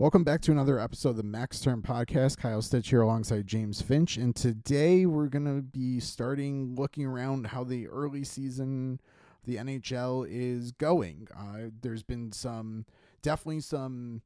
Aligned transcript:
Welcome 0.00 0.22
back 0.22 0.42
to 0.42 0.52
another 0.52 0.78
episode 0.78 1.08
of 1.08 1.16
the 1.16 1.24
Max 1.24 1.58
Term 1.58 1.82
Podcast. 1.82 2.38
Kyle 2.38 2.62
Stitch 2.62 2.90
here 2.90 3.00
alongside 3.02 3.48
James 3.48 3.82
Finch. 3.82 4.16
And 4.16 4.32
today 4.32 5.06
we're 5.06 5.26
going 5.26 5.46
to 5.46 5.60
be 5.60 5.98
starting 5.98 6.76
looking 6.76 7.04
around 7.04 7.48
how 7.48 7.64
the 7.64 7.88
early 7.88 8.22
season 8.22 9.00
the 9.44 9.56
NHL 9.56 10.24
is 10.30 10.70
going. 10.70 11.26
Uh, 11.36 11.70
there's 11.82 12.04
been 12.04 12.30
some, 12.30 12.86
definitely 13.22 13.58
some 13.58 14.22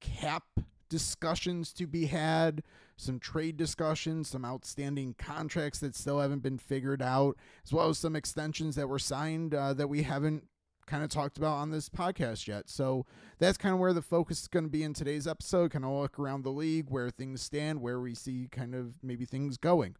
cap 0.00 0.44
discussions 0.88 1.74
to 1.74 1.86
be 1.86 2.06
had, 2.06 2.62
some 2.96 3.18
trade 3.18 3.58
discussions, 3.58 4.30
some 4.30 4.46
outstanding 4.46 5.14
contracts 5.18 5.80
that 5.80 5.94
still 5.94 6.20
haven't 6.20 6.42
been 6.42 6.56
figured 6.56 7.02
out, 7.02 7.36
as 7.62 7.74
well 7.74 7.90
as 7.90 7.98
some 7.98 8.16
extensions 8.16 8.74
that 8.74 8.88
were 8.88 8.98
signed 8.98 9.54
uh, 9.54 9.74
that 9.74 9.90
we 9.90 10.02
haven't 10.02 10.44
kind 10.90 11.04
of 11.04 11.08
talked 11.08 11.38
about 11.38 11.52
on 11.52 11.70
this 11.70 11.88
podcast 11.88 12.48
yet. 12.48 12.68
So 12.68 13.06
that's 13.38 13.56
kind 13.56 13.72
of 13.72 13.78
where 13.78 13.92
the 13.92 14.02
focus 14.02 14.42
is 14.42 14.48
going 14.48 14.64
to 14.64 14.70
be 14.70 14.82
in 14.82 14.92
today's 14.92 15.26
episode. 15.26 15.70
Kind 15.70 15.84
of 15.84 15.92
look 15.92 16.18
around 16.18 16.42
the 16.42 16.50
league, 16.50 16.86
where 16.88 17.10
things 17.10 17.40
stand, 17.40 17.80
where 17.80 18.00
we 18.00 18.14
see 18.14 18.48
kind 18.50 18.74
of 18.74 18.94
maybe 19.02 19.24
things 19.24 19.56
going. 19.56 19.94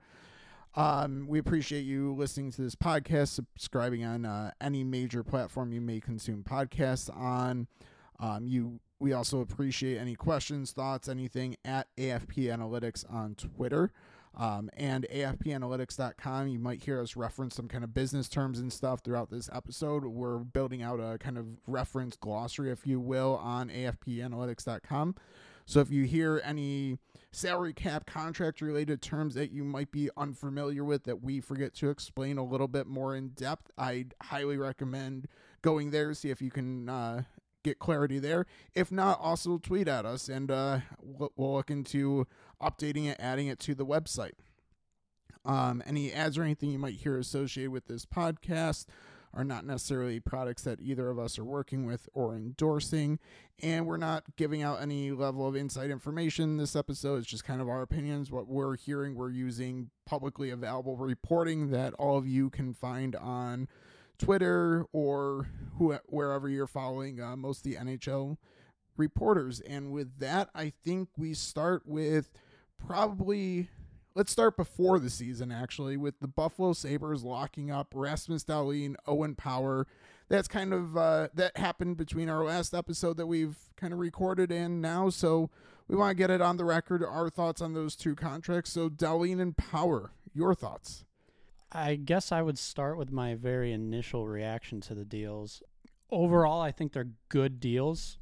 Um, 0.74 1.26
we 1.28 1.38
appreciate 1.38 1.82
you 1.82 2.14
listening 2.14 2.50
to 2.52 2.62
this 2.62 2.74
podcast, 2.74 3.28
subscribing 3.28 4.04
on 4.04 4.24
uh, 4.24 4.50
any 4.60 4.82
major 4.82 5.22
platform 5.22 5.72
you 5.72 5.80
may 5.80 6.00
consume 6.00 6.42
podcasts 6.42 7.14
on. 7.16 7.68
Um, 8.18 8.46
you, 8.46 8.80
we 8.98 9.12
also 9.12 9.40
appreciate 9.40 9.96
any 9.96 10.16
questions, 10.16 10.72
thoughts, 10.72 11.08
anything 11.08 11.56
at 11.64 11.86
AFP 11.96 12.46
Analytics 12.46 13.04
on 13.12 13.36
Twitter 13.36 13.92
um, 14.36 14.70
and 14.74 15.06
afpanalytics.com. 15.12 16.48
You 16.48 16.58
might 16.58 16.82
hear 16.82 17.00
us 17.00 17.16
reference 17.16 17.54
some 17.54 17.68
kind 17.68 17.84
of 17.84 17.92
business 17.94 18.28
terms 18.28 18.58
and 18.58 18.72
stuff 18.72 19.00
throughout 19.00 19.30
this 19.30 19.50
episode. 19.52 20.04
We're 20.04 20.38
building 20.38 20.82
out 20.82 21.00
a 21.00 21.18
kind 21.18 21.38
of 21.38 21.46
reference 21.66 22.16
glossary, 22.16 22.70
if 22.70 22.86
you 22.86 23.00
will, 23.00 23.36
on 23.42 23.68
afpanalytics.com. 23.68 25.16
So 25.66 25.80
if 25.80 25.90
you 25.90 26.04
hear 26.04 26.40
any 26.44 26.98
salary 27.32 27.72
cap 27.72 28.06
contract 28.06 28.60
related 28.60 29.00
terms 29.00 29.34
that 29.34 29.52
you 29.52 29.62
might 29.62 29.92
be 29.92 30.10
unfamiliar 30.16 30.82
with 30.82 31.04
that 31.04 31.22
we 31.22 31.40
forget 31.40 31.74
to 31.74 31.90
explain 31.90 32.38
a 32.38 32.44
little 32.44 32.66
bit 32.66 32.86
more 32.86 33.14
in 33.14 33.28
depth, 33.28 33.70
I'd 33.78 34.14
highly 34.20 34.56
recommend 34.56 35.28
going 35.62 35.90
there, 35.90 36.12
see 36.14 36.30
if 36.30 36.42
you 36.42 36.50
can 36.50 36.88
uh, 36.88 37.22
get 37.62 37.78
clarity 37.78 38.18
there. 38.18 38.46
If 38.74 38.90
not, 38.90 39.20
also 39.20 39.58
tweet 39.58 39.86
at 39.86 40.04
us 40.04 40.28
and 40.28 40.50
uh, 40.50 40.80
we'll 41.00 41.30
look 41.36 41.70
into 41.70 42.26
updating 42.62 43.06
it, 43.06 43.16
adding 43.18 43.46
it 43.46 43.58
to 43.60 43.74
the 43.74 43.86
website. 43.86 44.32
Um, 45.44 45.82
any 45.86 46.12
ads 46.12 46.36
or 46.36 46.42
anything 46.42 46.70
you 46.70 46.78
might 46.78 46.94
hear 46.94 47.18
associated 47.18 47.70
with 47.70 47.86
this 47.86 48.04
podcast 48.04 48.86
are 49.32 49.44
not 49.44 49.64
necessarily 49.64 50.18
products 50.18 50.62
that 50.62 50.80
either 50.80 51.08
of 51.08 51.18
us 51.18 51.38
are 51.38 51.44
working 51.44 51.86
with 51.86 52.08
or 52.12 52.34
endorsing, 52.34 53.18
and 53.62 53.86
we're 53.86 53.96
not 53.96 54.24
giving 54.36 54.62
out 54.62 54.82
any 54.82 55.12
level 55.12 55.46
of 55.46 55.54
inside 55.54 55.90
information. 55.90 56.56
This 56.56 56.74
episode 56.74 57.20
is 57.20 57.26
just 57.26 57.44
kind 57.44 57.60
of 57.60 57.68
our 57.68 57.82
opinions, 57.82 58.30
what 58.30 58.48
we're 58.48 58.76
hearing. 58.76 59.14
We're 59.14 59.30
using 59.30 59.90
publicly 60.04 60.50
available 60.50 60.96
reporting 60.96 61.70
that 61.70 61.94
all 61.94 62.18
of 62.18 62.26
you 62.26 62.50
can 62.50 62.74
find 62.74 63.14
on 63.14 63.68
Twitter 64.18 64.84
or 64.92 65.48
wherever 66.06 66.48
you're 66.48 66.66
following 66.66 67.20
uh, 67.20 67.36
most 67.36 67.64
of 67.64 67.72
the 67.72 67.78
NHL 67.78 68.36
reporters. 68.96 69.60
And 69.60 69.92
with 69.92 70.18
that, 70.18 70.50
I 70.54 70.72
think 70.84 71.08
we 71.16 71.34
start 71.34 71.82
with 71.86 72.32
probably 72.86 73.68
let's 74.14 74.32
start 74.32 74.56
before 74.56 74.98
the 74.98 75.10
season 75.10 75.52
actually 75.52 75.96
with 75.96 76.18
the 76.20 76.28
Buffalo 76.28 76.72
Sabres 76.72 77.22
locking 77.22 77.70
up 77.70 77.92
Rasmus 77.94 78.44
Dahlin, 78.44 78.94
Owen 79.06 79.34
Power. 79.34 79.86
That's 80.28 80.48
kind 80.48 80.72
of 80.72 80.96
uh, 80.96 81.28
that 81.34 81.56
happened 81.56 81.96
between 81.96 82.28
our 82.28 82.44
last 82.44 82.74
episode 82.74 83.16
that 83.16 83.26
we've 83.26 83.56
kind 83.76 83.92
of 83.92 83.98
recorded 83.98 84.52
and 84.52 84.80
now, 84.80 85.10
so 85.10 85.50
we 85.88 85.96
want 85.96 86.10
to 86.10 86.14
get 86.14 86.30
it 86.30 86.40
on 86.40 86.56
the 86.56 86.64
record. 86.64 87.04
Our 87.04 87.30
thoughts 87.30 87.60
on 87.60 87.74
those 87.74 87.96
two 87.96 88.14
contracts. 88.14 88.70
So 88.70 88.88
Dahlin 88.88 89.40
and 89.40 89.56
Power, 89.56 90.12
your 90.32 90.54
thoughts? 90.54 91.04
I 91.72 91.96
guess 91.96 92.32
I 92.32 92.42
would 92.42 92.58
start 92.58 92.96
with 92.96 93.12
my 93.12 93.34
very 93.34 93.72
initial 93.72 94.26
reaction 94.26 94.80
to 94.82 94.94
the 94.94 95.04
deals. 95.04 95.62
Overall, 96.10 96.60
I 96.60 96.72
think 96.72 96.92
they're 96.92 97.10
good 97.28 97.60
deals. 97.60 98.18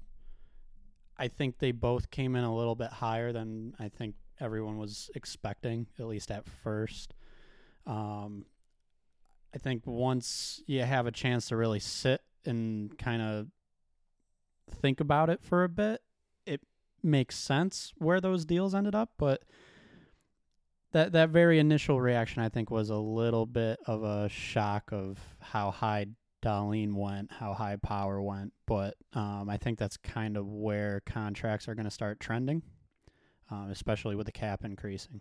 I 1.18 1.28
think 1.28 1.58
they 1.58 1.72
both 1.72 2.10
came 2.10 2.36
in 2.36 2.44
a 2.44 2.54
little 2.54 2.74
bit 2.74 2.91
higher 2.91 3.32
than 3.32 3.74
I 3.78 3.88
think 3.88 4.14
everyone 4.41 4.78
was 4.78 5.10
expecting, 5.15 5.87
at 5.99 6.06
least 6.06 6.31
at 6.31 6.47
first. 6.47 7.15
Um, 7.87 8.47
I 9.54 9.59
think 9.59 9.87
once 9.87 10.62
you 10.66 10.82
have 10.82 11.06
a 11.06 11.12
chance 11.12 11.49
to 11.49 11.56
really 11.56 11.81
sit 11.81 12.21
and 12.44 12.97
kind 12.98 13.22
of 13.22 13.47
think 14.71 15.00
about 15.00 15.31
it 15.31 15.43
for 15.43 15.65
a 15.65 15.69
bit, 15.69 16.03
it 16.47 16.60
makes 17.03 17.37
sense 17.37 17.93
where 17.98 18.21
those 18.21 18.44
deals 18.44 18.75
ended 18.75 18.94
up. 18.94 19.10
But 19.19 19.43
that 20.93 21.12
that 21.12 21.31
very 21.31 21.59
initial 21.59 22.00
reaction, 22.00 22.43
I 22.43 22.48
think, 22.48 22.71
was 22.71 22.91
a 22.91 22.97
little 22.97 23.47
bit 23.47 23.78
of 23.87 24.03
a 24.03 24.28
shock 24.28 24.93
of 24.93 25.19
how 25.41 25.71
high 25.71 26.06
Dahlin 26.43 26.94
went, 26.94 27.32
how 27.32 27.54
high 27.54 27.77
power 27.77 28.21
went. 28.21 28.53
But 28.66 28.97
um, 29.15 29.48
I 29.48 29.56
think 29.56 29.78
that's 29.78 29.97
kind 29.97 30.37
of 30.37 30.47
where 30.47 31.00
contracts 31.06 31.69
are 31.69 31.75
going 31.75 31.84
to 31.84 31.91
start 31.91 32.21
trending 32.21 32.62
um, 33.50 33.70
especially 33.70 34.14
with 34.14 34.26
the 34.26 34.32
cap 34.32 34.64
increasing. 34.64 35.20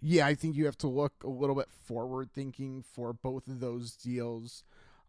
Yeah, 0.00 0.26
I 0.26 0.34
think 0.34 0.56
you 0.56 0.66
have 0.66 0.78
to 0.78 0.88
look 0.88 1.12
a 1.24 1.28
little 1.28 1.56
bit 1.56 1.68
forward 1.84 2.30
thinking 2.32 2.82
for 2.82 3.12
both 3.12 3.48
of 3.48 3.60
those 3.60 3.96
deals. 3.96 4.62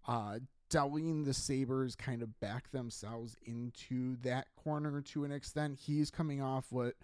Uh, 0.08 0.40
Dahlin, 0.70 1.26
the 1.26 1.34
Sabres 1.34 1.96
kind 1.96 2.22
of 2.22 2.40
back 2.40 2.72
themselves 2.72 3.36
into 3.46 4.16
that 4.18 4.48
corner 4.56 5.02
to 5.02 5.24
an 5.24 5.32
extent. 5.32 5.80
He's 5.80 6.10
coming 6.10 6.42
off 6.42 6.66
what's 6.70 6.96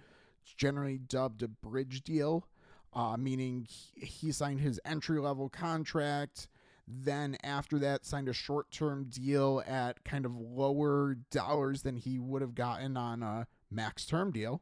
generally 0.58 0.98
dubbed 0.98 1.44
a 1.44 1.48
bridge 1.48 2.04
deal, 2.04 2.48
uh, 2.94 3.18
meaning 3.18 3.68
he 3.96 4.32
signed 4.32 4.62
his 4.62 4.80
entry 4.86 5.20
level 5.20 5.50
contract. 5.50 6.48
Then 6.88 7.38
after 7.44 7.80
that, 7.80 8.06
signed 8.06 8.28
a 8.28 8.34
short 8.34 8.72
term 8.72 9.06
deal 9.06 9.64
at 9.66 10.04
kind 10.04 10.26
of 10.26 10.38
lower 10.38 11.16
dollars 11.32 11.82
than 11.82 11.96
he 11.96 12.20
would 12.20 12.42
have 12.42 12.56
gotten 12.56 12.98
on 12.98 13.24
a 13.24 13.48
max 13.72 14.06
term 14.06 14.32
deal 14.32 14.62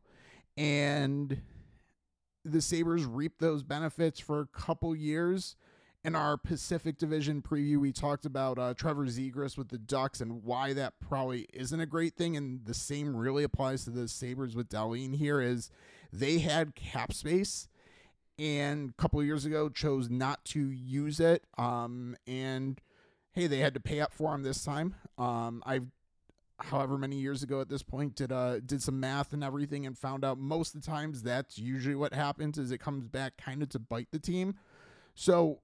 and 0.62 1.42
the 2.46 2.62
Sabres 2.62 3.04
reaped 3.04 3.40
those 3.40 3.64
benefits 3.64 4.20
for 4.20 4.42
a 4.42 4.46
couple 4.46 4.96
years. 4.96 5.56
In 6.04 6.16
our 6.16 6.38
Pacific 6.38 7.00
Division 7.00 7.42
preview, 7.42 7.78
we 7.78 7.92
talked 7.92 8.26
about 8.26 8.60
uh, 8.60 8.76
Trevor 8.76 9.06
Zegras 9.08 9.58
with 9.58 9.70
the 9.70 9.80
Ducks 9.80 10.22
and 10.22 10.44
why 10.44 10.74
that 10.74 10.94
probably 11.00 11.48
isn't 11.52 11.80
a 11.80 11.88
great 11.88 12.16
thing. 12.16 12.38
And 12.38 12.64
the 12.64 12.76
same 12.76 13.16
really 13.16 13.44
applies 13.44 13.86
to 13.86 13.90
the 13.90 14.08
Sabres 14.08 14.56
with 14.56 14.70
Dahlin 14.70 15.16
here 15.16 15.42
is 15.42 15.72
they 16.14 16.40
had 16.40 16.76
cap 16.76 17.12
space 17.12 17.68
and 18.38 18.92
a 18.92 19.02
couple 19.02 19.24
years 19.24 19.46
ago 19.46 19.68
chose 19.68 20.12
not 20.12 20.46
to 20.46 20.70
use 20.70 21.20
it. 21.20 21.44
Um, 21.58 22.16
and 22.28 22.80
hey, 23.32 23.48
they 23.48 23.60
had 23.60 23.74
to 23.74 23.80
pay 23.80 24.00
up 24.00 24.14
for 24.14 24.36
him 24.36 24.44
this 24.44 24.64
time. 24.64 24.94
Um, 25.18 25.64
I've 25.66 25.88
however 26.64 26.98
many 26.98 27.18
years 27.18 27.44
ago 27.44 27.62
at 27.62 27.70
this 27.70 27.84
point 27.84 28.16
did 28.16 28.32
uh 28.32 28.60
did 28.60 28.82
some 28.82 29.00
math 29.00 29.34
and 29.34 29.44
everything 29.44 29.86
and 29.86 29.98
found 29.98 30.24
out 30.24 30.38
most 30.38 30.76
of 30.76 30.82
the 30.82 30.88
times 30.88 31.24
that's 31.24 31.58
usually 31.58 31.96
what 31.96 32.14
happens 32.14 32.58
is 32.58 32.72
it 32.72 32.80
comes 32.80 33.08
back 33.08 33.34
kind 33.38 33.62
of 33.62 33.70
to 33.70 33.80
bite 33.80 34.08
the 34.12 34.20
team 34.20 34.56
so 35.16 35.60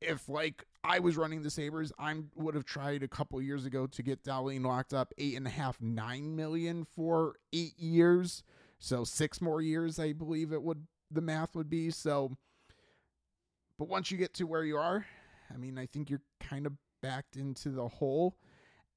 if 0.00 0.28
like 0.28 0.66
I 0.82 0.98
was 0.98 1.16
running 1.16 1.42
the 1.42 1.50
Sabres, 1.50 1.92
I 1.98 2.14
would 2.34 2.54
have 2.54 2.64
tried 2.64 3.02
a 3.02 3.08
couple 3.08 3.40
years 3.40 3.64
ago 3.64 3.86
to 3.86 4.02
get 4.02 4.22
Dahlin 4.22 4.64
locked 4.64 4.92
up 4.92 5.14
eight 5.16 5.36
and 5.36 5.46
a 5.46 5.50
half, 5.50 5.80
nine 5.80 6.36
million 6.36 6.84
for 6.84 7.36
eight 7.52 7.78
years. 7.78 8.42
So 8.78 9.04
six 9.04 9.40
more 9.40 9.62
years, 9.62 9.98
I 9.98 10.12
believe 10.12 10.52
it 10.52 10.62
would 10.62 10.86
the 11.10 11.22
math 11.22 11.54
would 11.54 11.70
be. 11.70 11.90
So 11.90 12.36
but 13.78 13.88
once 13.88 14.10
you 14.10 14.18
get 14.18 14.34
to 14.34 14.44
where 14.44 14.64
you 14.64 14.76
are, 14.76 15.06
I 15.52 15.56
mean, 15.56 15.78
I 15.78 15.86
think 15.86 16.10
you're 16.10 16.22
kind 16.40 16.66
of 16.66 16.74
backed 17.02 17.36
into 17.36 17.70
the 17.70 17.88
hole. 17.88 18.36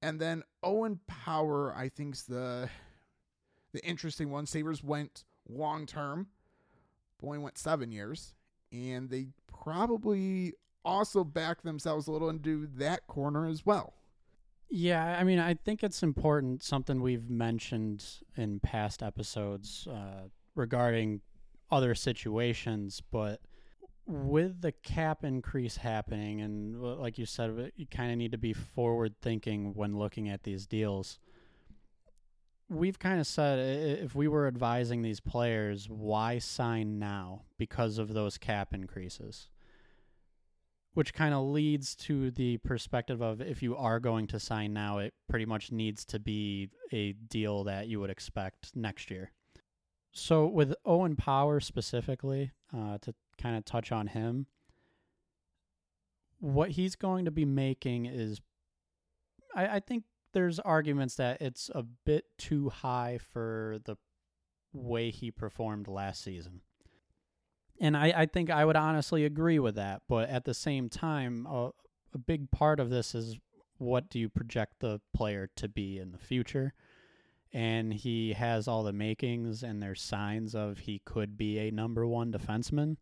And 0.01 0.19
then 0.19 0.43
Owen 0.63 0.99
Power, 1.07 1.73
I 1.75 1.89
think's 1.89 2.23
the 2.23 2.69
the 3.73 3.83
interesting 3.83 4.29
one. 4.29 4.45
Sabres 4.45 4.83
went 4.83 5.25
long 5.49 5.85
term, 5.85 6.27
but 7.19 7.27
only 7.27 7.39
went 7.39 7.57
seven 7.57 7.91
years, 7.91 8.33
and 8.71 9.09
they 9.09 9.27
probably 9.47 10.53
also 10.85 11.23
back 11.23 11.63
themselves 11.63 12.07
a 12.07 12.11
little 12.11 12.29
into 12.29 12.67
that 12.75 13.07
corner 13.07 13.45
as 13.45 13.65
well. 13.65 13.93
Yeah, 14.69 15.17
I 15.17 15.23
mean, 15.23 15.39
I 15.39 15.53
think 15.53 15.83
it's 15.83 16.03
important, 16.03 16.61
something 16.61 17.01
we've 17.01 17.29
mentioned 17.29 18.05
in 18.35 18.59
past 18.59 19.01
episodes 19.01 19.87
uh, 19.89 20.27
regarding 20.55 21.21
other 21.71 21.95
situations, 21.95 23.01
but 23.11 23.39
with 24.07 24.61
the 24.61 24.71
cap 24.71 25.23
increase 25.23 25.77
happening, 25.77 26.41
and 26.41 26.81
like 26.81 27.17
you 27.17 27.25
said, 27.25 27.71
you 27.75 27.85
kind 27.85 28.11
of 28.11 28.17
need 28.17 28.31
to 28.31 28.37
be 28.37 28.53
forward 28.53 29.15
thinking 29.21 29.73
when 29.73 29.97
looking 29.97 30.29
at 30.29 30.43
these 30.43 30.65
deals. 30.65 31.19
We've 32.69 32.99
kind 32.99 33.19
of 33.19 33.27
said 33.27 33.59
if 33.59 34.15
we 34.15 34.27
were 34.27 34.47
advising 34.47 35.01
these 35.01 35.19
players, 35.19 35.87
why 35.89 36.39
sign 36.39 36.99
now 36.99 37.43
because 37.57 37.97
of 37.97 38.13
those 38.13 38.37
cap 38.37 38.73
increases? 38.73 39.49
which 40.97 41.13
kind 41.13 41.31
of 41.31 41.43
leads 41.43 41.93
to 41.93 42.31
the 42.31 42.57
perspective 42.57 43.21
of 43.21 43.39
if 43.39 43.61
you 43.61 43.77
are 43.77 43.99
going 43.99 44.25
to 44.25 44.39
sign 44.39 44.73
now, 44.73 44.97
it 44.97 45.13
pretty 45.29 45.45
much 45.45 45.71
needs 45.71 46.03
to 46.03 46.17
be 46.17 46.71
a 46.91 47.13
deal 47.13 47.63
that 47.63 47.87
you 47.87 47.99
would 47.99 48.09
expect 48.09 48.75
next 48.75 49.11
year. 49.11 49.29
So 50.11 50.47
with 50.47 50.73
Owen 50.85 51.15
Power 51.15 51.59
specifically, 51.59 52.49
uh, 52.75 52.97
to 53.03 53.13
kind 53.37 53.55
of 53.55 53.65
touch 53.65 53.91
on 53.91 54.07
him, 54.07 54.47
what 56.39 56.71
he's 56.71 56.95
going 56.95 57.25
to 57.25 57.31
be 57.31 57.45
making 57.45 58.05
is, 58.05 58.41
I, 59.55 59.77
I 59.77 59.79
think 59.79 60.03
there's 60.33 60.59
arguments 60.59 61.15
that 61.15 61.41
it's 61.41 61.71
a 61.73 61.83
bit 61.83 62.25
too 62.37 62.69
high 62.69 63.19
for 63.31 63.79
the 63.85 63.95
way 64.73 65.09
he 65.09 65.31
performed 65.31 65.87
last 65.87 66.23
season. 66.23 66.61
And 67.79 67.95
I, 67.95 68.13
I 68.15 68.25
think 68.25 68.49
I 68.49 68.65
would 68.65 68.75
honestly 68.75 69.25
agree 69.25 69.59
with 69.59 69.75
that. 69.75 70.01
But 70.07 70.29
at 70.29 70.45
the 70.45 70.53
same 70.53 70.89
time, 70.89 71.45
a, 71.47 71.69
a 72.13 72.17
big 72.17 72.49
part 72.51 72.79
of 72.79 72.89
this 72.89 73.13
is 73.13 73.37
what 73.77 74.09
do 74.09 74.19
you 74.19 74.29
project 74.29 74.79
the 74.79 74.99
player 75.13 75.49
to 75.55 75.67
be 75.67 75.99
in 75.99 76.11
the 76.11 76.17
future? 76.17 76.73
And 77.53 77.93
he 77.93 78.33
has 78.33 78.67
all 78.67 78.83
the 78.83 78.93
makings 78.93 79.63
and 79.63 79.81
there's 79.81 80.01
signs 80.01 80.53
of 80.53 80.79
he 80.79 80.99
could 81.05 81.37
be 81.37 81.59
a 81.59 81.71
number 81.71 82.05
one 82.05 82.31
defenseman, 82.31 82.97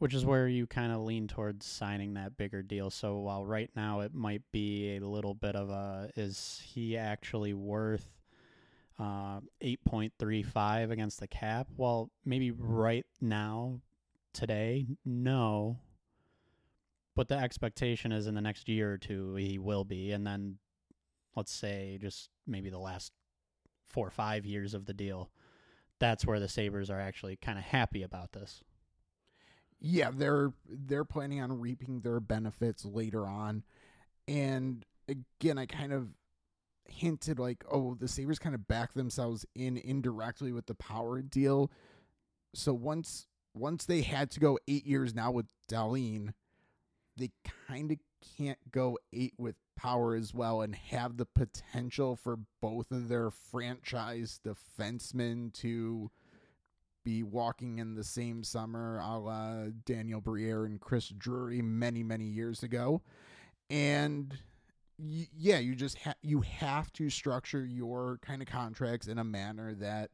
which 0.00 0.14
is 0.14 0.24
where 0.24 0.48
you 0.48 0.66
kind 0.66 0.92
of 0.92 1.02
lean 1.02 1.28
towards 1.28 1.66
signing 1.66 2.14
that 2.14 2.34
bigger 2.38 2.62
deal. 2.62 2.88
So 2.88 3.18
while 3.18 3.44
right 3.44 3.68
now 3.76 4.00
it 4.00 4.14
might 4.14 4.40
be 4.50 4.96
a 4.96 5.06
little 5.06 5.34
bit 5.34 5.54
of 5.54 5.68
a 5.68 6.10
is 6.16 6.62
he 6.64 6.96
actually 6.96 7.52
worth 7.52 8.06
uh, 8.98 9.40
8.35 9.62 10.90
against 10.90 11.20
the 11.20 11.28
cap. 11.28 11.68
Well, 11.76 12.10
maybe 12.24 12.50
right 12.50 13.04
now, 13.20 13.80
today, 14.32 14.86
no. 15.04 15.76
But 17.14 17.28
the 17.28 17.36
expectation 17.36 18.10
is 18.10 18.26
in 18.26 18.34
the 18.34 18.40
next 18.40 18.70
year 18.70 18.94
or 18.94 18.98
two 18.98 19.34
he 19.34 19.58
will 19.58 19.84
be, 19.84 20.12
and 20.12 20.26
then 20.26 20.56
let's 21.36 21.52
say 21.52 21.98
just 22.00 22.30
maybe 22.46 22.70
the 22.70 22.78
last 22.78 23.12
four 23.86 24.06
or 24.06 24.12
five 24.12 24.46
years 24.46 24.72
of 24.72 24.86
the 24.86 24.94
deal, 24.94 25.30
that's 25.98 26.24
where 26.24 26.40
the 26.40 26.48
Sabres 26.48 26.88
are 26.88 27.00
actually 27.00 27.36
kind 27.36 27.58
of 27.58 27.64
happy 27.64 28.02
about 28.02 28.32
this. 28.32 28.62
Yeah, 29.80 30.10
they're 30.14 30.52
they're 30.68 31.04
planning 31.04 31.40
on 31.40 31.60
reaping 31.60 32.00
their 32.00 32.20
benefits 32.20 32.84
later 32.84 33.26
on. 33.26 33.64
And 34.28 34.84
again, 35.08 35.58
I 35.58 35.66
kind 35.66 35.92
of 35.92 36.08
hinted 36.84 37.38
like, 37.38 37.64
oh, 37.70 37.94
the 37.94 38.08
Sabres 38.08 38.38
kind 38.38 38.54
of 38.54 38.68
back 38.68 38.92
themselves 38.92 39.46
in 39.54 39.76
indirectly 39.78 40.52
with 40.52 40.66
the 40.66 40.74
power 40.74 41.22
deal. 41.22 41.70
So 42.54 42.74
once 42.74 43.26
once 43.54 43.84
they 43.84 44.02
had 44.02 44.30
to 44.32 44.40
go 44.40 44.58
eight 44.68 44.86
years 44.86 45.14
now 45.14 45.30
with 45.30 45.46
Dahlin, 45.68 46.34
they 47.16 47.30
kind 47.68 47.90
of 47.90 47.98
can't 48.36 48.70
go 48.70 48.98
eight 49.12 49.34
with 49.38 49.56
power 49.76 50.14
as 50.14 50.34
well 50.34 50.60
and 50.60 50.74
have 50.74 51.16
the 51.16 51.26
potential 51.26 52.16
for 52.16 52.38
both 52.60 52.90
of 52.90 53.08
their 53.08 53.30
franchise 53.30 54.40
defensemen 54.44 55.52
to 55.54 56.10
be 57.04 57.22
walking 57.22 57.78
in 57.78 57.94
the 57.94 58.04
same 58.04 58.44
summer 58.44 58.98
a 58.98 59.18
la 59.18 59.64
Daniel 59.84 60.20
Briere 60.20 60.64
and 60.64 60.80
Chris 60.80 61.08
Drury 61.08 61.62
many, 61.62 62.02
many 62.02 62.24
years 62.24 62.62
ago. 62.62 63.02
And 63.68 64.36
yeah, 64.98 65.58
you 65.58 65.74
just 65.74 65.98
ha- 65.98 66.14
you 66.22 66.42
have 66.42 66.92
to 66.94 67.08
structure 67.08 67.64
your 67.64 68.18
kind 68.22 68.42
of 68.42 68.48
contracts 68.48 69.06
in 69.06 69.18
a 69.18 69.24
manner 69.24 69.74
that 69.74 70.10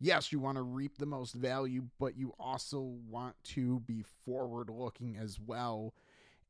yes, 0.00 0.32
you 0.32 0.38
want 0.38 0.56
to 0.56 0.62
reap 0.62 0.98
the 0.98 1.06
most 1.06 1.34
value, 1.34 1.84
but 1.98 2.16
you 2.16 2.34
also 2.38 2.80
want 3.08 3.34
to 3.42 3.80
be 3.80 4.04
forward 4.24 4.70
looking 4.70 5.16
as 5.16 5.38
well. 5.40 5.94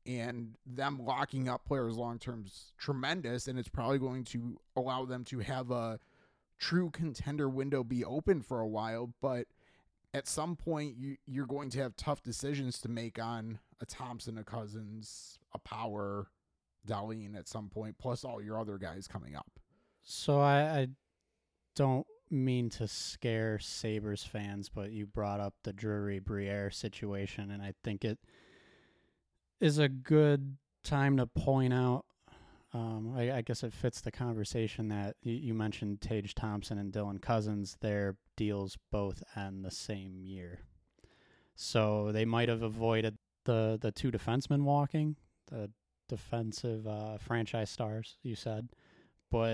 And 0.05 0.55
them 0.65 0.99
locking 1.03 1.49
up 1.49 1.65
players 1.65 1.95
long 1.95 2.19
term 2.19 2.43
is 2.45 2.73
tremendous, 2.77 3.47
and 3.47 3.59
it's 3.59 3.69
probably 3.69 3.99
going 3.99 4.23
to 4.25 4.59
allow 4.75 5.05
them 5.05 5.23
to 5.25 5.39
have 5.39 5.71
a 5.71 5.99
true 6.57 6.89
contender 6.89 7.49
window 7.49 7.83
be 7.83 8.03
open 8.03 8.41
for 8.41 8.59
a 8.59 8.67
while. 8.67 9.13
But 9.21 9.47
at 10.13 10.27
some 10.27 10.55
point, 10.55 10.95
you, 10.97 11.17
you're 11.25 11.45
going 11.45 11.69
to 11.71 11.79
have 11.79 11.95
tough 11.95 12.23
decisions 12.23 12.79
to 12.79 12.89
make 12.89 13.21
on 13.21 13.59
a 13.79 13.85
Thompson, 13.85 14.37
a 14.37 14.43
Cozens, 14.43 15.37
a 15.53 15.59
Power, 15.59 16.27
Dahlin 16.87 17.37
at 17.37 17.47
some 17.47 17.69
point, 17.69 17.97
plus 17.97 18.23
all 18.23 18.41
your 18.41 18.59
other 18.59 18.77
guys 18.77 19.07
coming 19.07 19.35
up. 19.35 19.51
So 20.03 20.39
I, 20.39 20.61
I 20.61 20.87
don't 21.75 22.07
mean 22.31 22.69
to 22.71 22.87
scare 22.87 23.59
Sabres 23.59 24.23
fans, 24.23 24.69
but 24.69 24.91
you 24.91 25.05
brought 25.05 25.39
up 25.39 25.53
the 25.63 25.73
Drury 25.73 26.19
Briere 26.19 26.71
situation, 26.71 27.51
and 27.51 27.61
I 27.61 27.73
think 27.83 28.03
it 28.03 28.19
is 29.59 29.77
a 29.77 29.89
good 29.89 30.57
time 30.83 31.17
to 31.17 31.27
point 31.27 31.73
out. 31.73 32.05
Um, 32.73 33.13
I, 33.17 33.37
I, 33.37 33.41
guess 33.41 33.63
it 33.63 33.73
fits 33.73 34.01
the 34.01 34.11
conversation 34.11 34.89
that 34.89 35.15
you, 35.23 35.33
you 35.33 35.53
mentioned 35.55 36.01
Tage 36.01 36.35
Thompson 36.35 36.77
and 36.77 36.93
Dylan 36.93 37.19
Cozens. 37.19 37.77
Their 37.81 38.17
deals 38.37 38.77
both 38.91 39.23
end 39.35 39.65
the 39.65 39.71
same 39.71 40.19
year, 40.21 40.59
so 41.55 42.11
they 42.11 42.25
might 42.25 42.47
have 42.47 42.61
avoided 42.61 43.17
the 43.45 43.79
the 43.81 43.91
two 43.91 44.11
defensemen 44.11 44.63
walking. 44.63 45.15
The 45.47 45.71
defensive 46.07 46.85
uh, 46.85 47.17
franchise 47.17 47.71
stars, 47.71 48.17
you 48.21 48.35
said. 48.35 48.69
But 49.31 49.53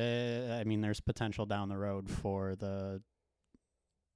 I 0.52 0.64
mean, 0.66 0.82
there's 0.82 1.00
potential 1.00 1.46
down 1.46 1.70
the 1.70 1.78
road 1.78 2.10
for 2.10 2.56
the 2.56 3.02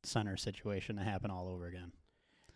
center 0.03 0.37
situation 0.37 0.95
to 0.95 1.03
happen 1.03 1.31
all 1.31 1.47
over 1.47 1.67
again. 1.67 1.91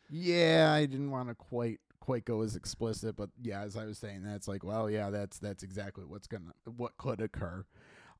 Yeah, 0.10 0.72
I 0.74 0.86
didn't 0.86 1.12
want 1.12 1.30
to 1.30 1.36
quite 1.36 1.80
go 2.26 2.42
as 2.42 2.56
explicit, 2.56 3.16
but 3.16 3.30
yeah, 3.42 3.62
as 3.62 3.76
I 3.78 3.86
was 3.86 3.98
saying, 3.98 4.24
that's 4.24 4.48
like, 4.48 4.64
well, 4.64 4.90
yeah, 4.90 5.10
that's 5.10 5.40
that's 5.40 5.64
exactly 5.64 6.06
what's 6.06 6.28
gonna 6.28 6.54
what 6.66 6.98
could 6.98 7.22
occur. 7.22 7.66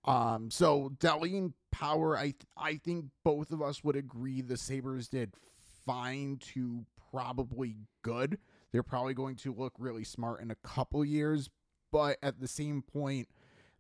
Um, 0.06 0.52
so 0.52 0.92
Dahlin 1.00 1.54
Power, 1.72 2.18
I 2.18 2.24
th- 2.24 2.36
I 2.58 2.76
think 2.76 3.06
both 3.24 3.52
of 3.52 3.62
us 3.62 3.84
would 3.84 3.96
agree 3.96 4.42
the 4.42 4.58
Sabres 4.58 5.08
did 5.08 5.34
fine 5.86 6.38
to 6.54 6.86
probably 7.12 7.78
good. 8.02 8.38
They're 8.72 8.84
probably 8.84 9.14
going 9.14 9.36
to 9.38 9.54
look 9.54 9.74
really 9.78 10.04
smart 10.04 10.42
in 10.42 10.52
a 10.52 10.56
couple 10.56 11.06
years, 11.06 11.50
but 11.92 12.18
at 12.24 12.40
the 12.40 12.48
same 12.48 12.82
point, 12.82 13.30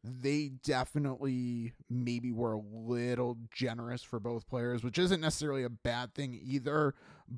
they 0.03 0.49
definitely 0.63 1.73
maybe 1.89 2.31
were 2.31 2.53
a 2.53 2.61
little 2.61 3.37
generous 3.53 4.03
for 4.03 4.19
both 4.19 4.47
players, 4.47 4.83
which 4.83 4.99
isn't 4.99 5.21
necessarily 5.21 5.63
a 5.63 5.69
bad 5.69 6.13
thing 6.13 6.39
either. 6.43 6.93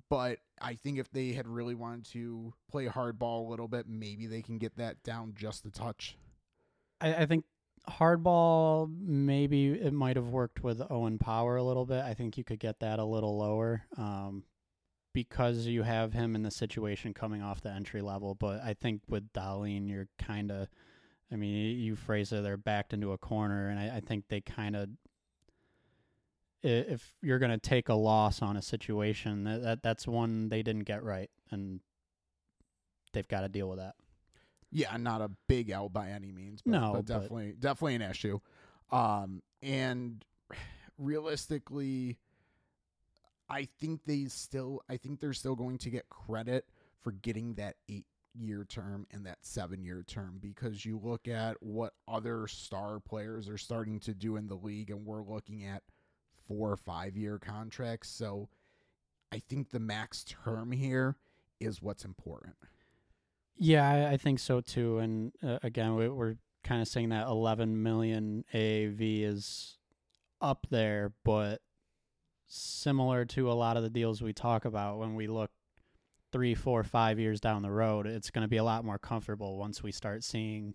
But 0.10 0.40
I 0.60 0.74
think 0.74 0.98
if 0.98 1.12
they 1.12 1.34
had 1.34 1.48
really 1.48 1.76
wanted 1.76 2.06
to 2.14 2.54
play 2.70 2.88
hardball 2.88 3.46
a 3.46 3.50
little 3.50 3.68
bit, 3.68 3.88
maybe 3.88 4.26
they 4.26 4.42
can 4.42 4.58
get 4.58 4.78
that 4.78 5.04
down 5.04 5.34
just 5.36 5.66
a 5.66 5.72
touch. 5.72 6.18
I, 7.00 7.14
I 7.14 7.26
think 7.26 7.46
hardball 7.88 8.90
maybe 9.00 9.68
it 9.68 9.94
might 9.94 10.16
have 10.16 10.30
worked 10.30 10.64
with 10.64 10.82
Owen 10.90 11.20
Power 11.20 11.58
a 11.58 11.64
little 11.64 11.86
bit. 11.86 12.04
I 12.04 12.16
think 12.16 12.38
you 12.38 12.44
could 12.44 12.60
get 12.60 12.80
that 12.80 12.98
a 12.98 13.06
little 13.06 13.38
lower. 13.38 13.84
Um, 13.98 14.44
because 15.13 15.66
you 15.66 15.84
have 15.84 16.12
him 16.12 16.36
in 16.36 16.44
the 16.44 16.51
situation 16.51 17.13
coming 17.13 17.42
off 17.42 17.62
the 17.62 17.72
entry 17.72 18.01
level. 18.01 18.36
But 18.36 18.62
I 18.62 18.74
think 18.74 19.01
with 19.08 19.32
Dahlin, 19.32 19.89
you're 19.89 20.10
kind 20.20 20.51
of, 20.51 20.68
I 21.36 21.38
mean, 21.38 21.77
you 21.77 21.98
phrase 21.98 22.32
it, 22.32 22.44
they're 22.44 22.56
backed 22.56 22.94
into 22.94 23.12
a 23.12 23.18
corner, 23.18 23.68
and 23.68 23.77
I, 23.77 23.98
I 23.98 24.00
think 24.00 24.30
they 24.30 24.39
kind 24.39 24.74
of, 24.74 24.88
if 26.63 27.13
you're 27.22 27.39
going 27.39 27.51
to 27.51 27.58
take 27.58 27.89
a 27.89 27.94
loss 27.94 28.42
on 28.42 28.56
a 28.56 28.62
situation, 28.62 29.44
that, 29.44 29.62
that 29.62 29.84
that's 29.84 30.08
one 30.08 30.48
they 30.48 30.63
didn't 30.63 30.86
get 30.86 31.04
right, 31.04 31.30
and 31.51 31.82
they've 33.12 33.27
got 33.27 33.42
to 33.42 33.50
deal 33.50 33.68
with 33.68 33.80
that. 33.80 33.96
Yeah, 34.72 34.96
not 34.96 35.20
a 35.20 35.30
big 35.50 35.74
out 35.74 35.92
by 35.92 36.12
any 36.12 36.32
means, 36.32 36.62
but, 36.62 36.72
no, 36.72 36.94
but 36.96 37.06
definitely 37.06 37.51
but... 37.51 37.60
definitely 37.60 37.96
an 37.96 38.01
issue. 38.04 38.39
Um, 38.94 39.42
and 39.62 40.24
realistically 40.98 42.18
I 43.50 43.68
think 43.80 44.06
they 44.06 44.25
still 44.25 44.82
I 44.88 44.96
think 44.96 45.20
they're 45.20 45.34
still 45.34 45.56
going 45.56 45.80
to 45.80 45.89
get 45.89 46.08
credit 46.08 46.65
for 47.01 47.12
getting 47.12 47.56
that 47.56 47.75
8 47.89 48.06
year 48.38 48.65
term 48.68 49.06
and 49.12 49.25
that 49.25 49.38
7 49.42 49.84
year 49.84 50.04
term 50.08 50.39
because 50.42 50.86
you 50.86 51.00
look 51.01 51.27
at 51.27 51.62
what 51.62 51.94
other 52.08 52.48
star 52.48 53.00
players 53.00 53.48
are 53.50 53.58
starting 53.58 54.00
to 54.01 54.13
do 54.13 54.36
in 54.36 54.48
the 54.48 54.56
league 54.56 54.89
and 54.89 55.06
we're 55.06 55.24
looking 55.24 55.65
at 55.65 55.84
4 56.48 56.72
or 56.72 56.77
5 56.77 57.18
year 57.18 57.39
contracts 57.39 58.10
so 58.10 58.50
I 59.32 59.39
think 59.39 59.72
the 59.72 59.80
max 59.80 60.24
term 60.24 60.72
here 60.72 61.18
is 61.60 61.82
what's 61.82 62.06
important. 62.06 62.56
Yeah, 63.58 63.89
I, 63.89 64.13
I 64.13 64.18
think 64.18 64.39
so 64.39 64.62
too 64.62 65.00
and 65.00 65.32
uh, 65.44 65.60
again 65.63 65.96
we, 65.96 66.10
we're 66.10 66.36
kind 66.63 66.82
of 66.82 66.88
saying 66.88 67.10
that 67.10 67.27
11 67.27 67.82
million 67.82 68.44
AAV 68.54 69.24
is 69.24 69.77
up 70.42 70.68
there 70.70 71.13
but 71.24 71.62
similar 72.48 73.25
to 73.25 73.51
a 73.51 73.54
lot 73.54 73.77
of 73.77 73.84
the 73.84 73.89
deals 73.89 74.22
we 74.22 74.34
talk 74.34 74.65
about 74.65 75.00
when 75.00 75.15
we 75.15 75.27
look 75.27 75.51
three, 76.36 76.54
four, 76.54 76.84
five 76.84 77.18
years 77.18 77.39
down 77.39 77.62
the 77.62 77.72
road, 77.72 78.06
it's 78.06 78.30
going 78.30 78.42
to 78.42 78.50
be 78.50 78.58
a 78.58 78.63
lot 78.63 78.84
more 78.84 78.98
comfortable 78.98 79.56
once 79.56 79.82
we 79.82 79.89
start 79.89 80.22
seeing, 80.22 80.74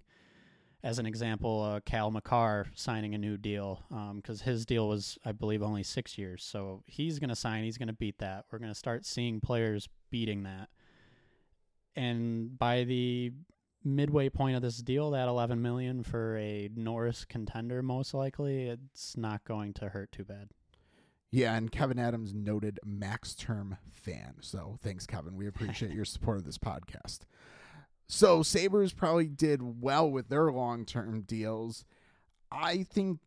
as 0.83 0.99
an 0.99 1.05
example, 1.05 1.63
uh, 1.63 1.81
Cale 1.85 2.11
Makar 2.11 2.69
signing 2.75 3.15
a 3.15 3.19
new 3.19 3.37
deal 3.37 3.83
because 4.17 4.41
um, 4.41 4.47
his 4.47 4.65
deal 4.65 4.89
was, 4.89 5.19
I 5.23 5.33
believe, 5.33 5.63
only 5.63 5.83
six 5.83 6.17
years. 6.17 6.43
So 6.43 6.83
he's 6.87 7.19
going 7.19 7.29
to 7.29 7.37
sign, 7.37 7.63
he's 7.63 7.77
going 7.77 7.89
to 7.89 7.93
beat 7.93 8.17
that. 8.21 8.47
We're 8.51 8.59
going 8.59 8.71
to 8.71 8.75
start 8.75 9.05
seeing 9.05 9.39
players 9.39 9.87
beating 10.11 10.45
that. 10.45 10.71
and 11.95 12.59
by 12.59 12.85
the 12.85 13.31
midway 13.85 14.31
point 14.31 14.57
of 14.57 14.63
this 14.63 14.79
deal, 14.79 15.11
that 15.11 15.29
11 15.29 15.61
million 15.61 16.03
for 16.03 16.39
a 16.39 16.71
Norris 16.75 17.27
contender, 17.27 17.83
most 17.83 18.15
likely, 18.15 18.69
it's 18.69 19.15
not 19.15 19.45
going 19.45 19.75
to 19.75 19.91
hurt 19.91 20.11
too 20.11 20.25
bad. 20.25 20.49
Yeah, 21.31 21.55
and 21.55 21.71
Kevin 21.71 21.99
Adams 21.99 22.35
noted 22.35 22.81
max 22.85 23.35
term 23.35 23.77
fan. 23.93 24.35
So 24.41 24.77
thanks, 24.83 25.07
Kevin. 25.07 25.37
We 25.37 25.47
appreciate 25.47 25.93
your 25.93 26.05
support 26.05 26.39
of 26.39 26.45
this 26.45 26.59
podcast. 26.59 27.21
So 28.09 28.43
Sabres 28.43 28.93
probably 28.93 29.29
did 29.29 29.81
well 29.81 30.11
with 30.11 30.29
their 30.29 30.51
long 30.51 30.85
term 30.85 31.23
deals. 31.23 31.85
I 32.51 32.83
think 32.83 33.21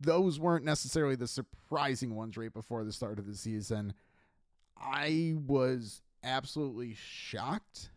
those 0.00 0.38
weren't 0.38 0.64
necessarily 0.64 1.16
the 1.16 1.26
surprising 1.26 2.14
ones 2.14 2.36
right 2.36 2.52
before 2.52 2.84
the 2.84 2.92
start 2.92 3.18
of 3.18 3.26
the 3.26 3.34
season. 3.34 3.94
I 4.80 5.34
was 5.36 6.02
absolutely 6.22 6.94
shocked. 6.94 7.90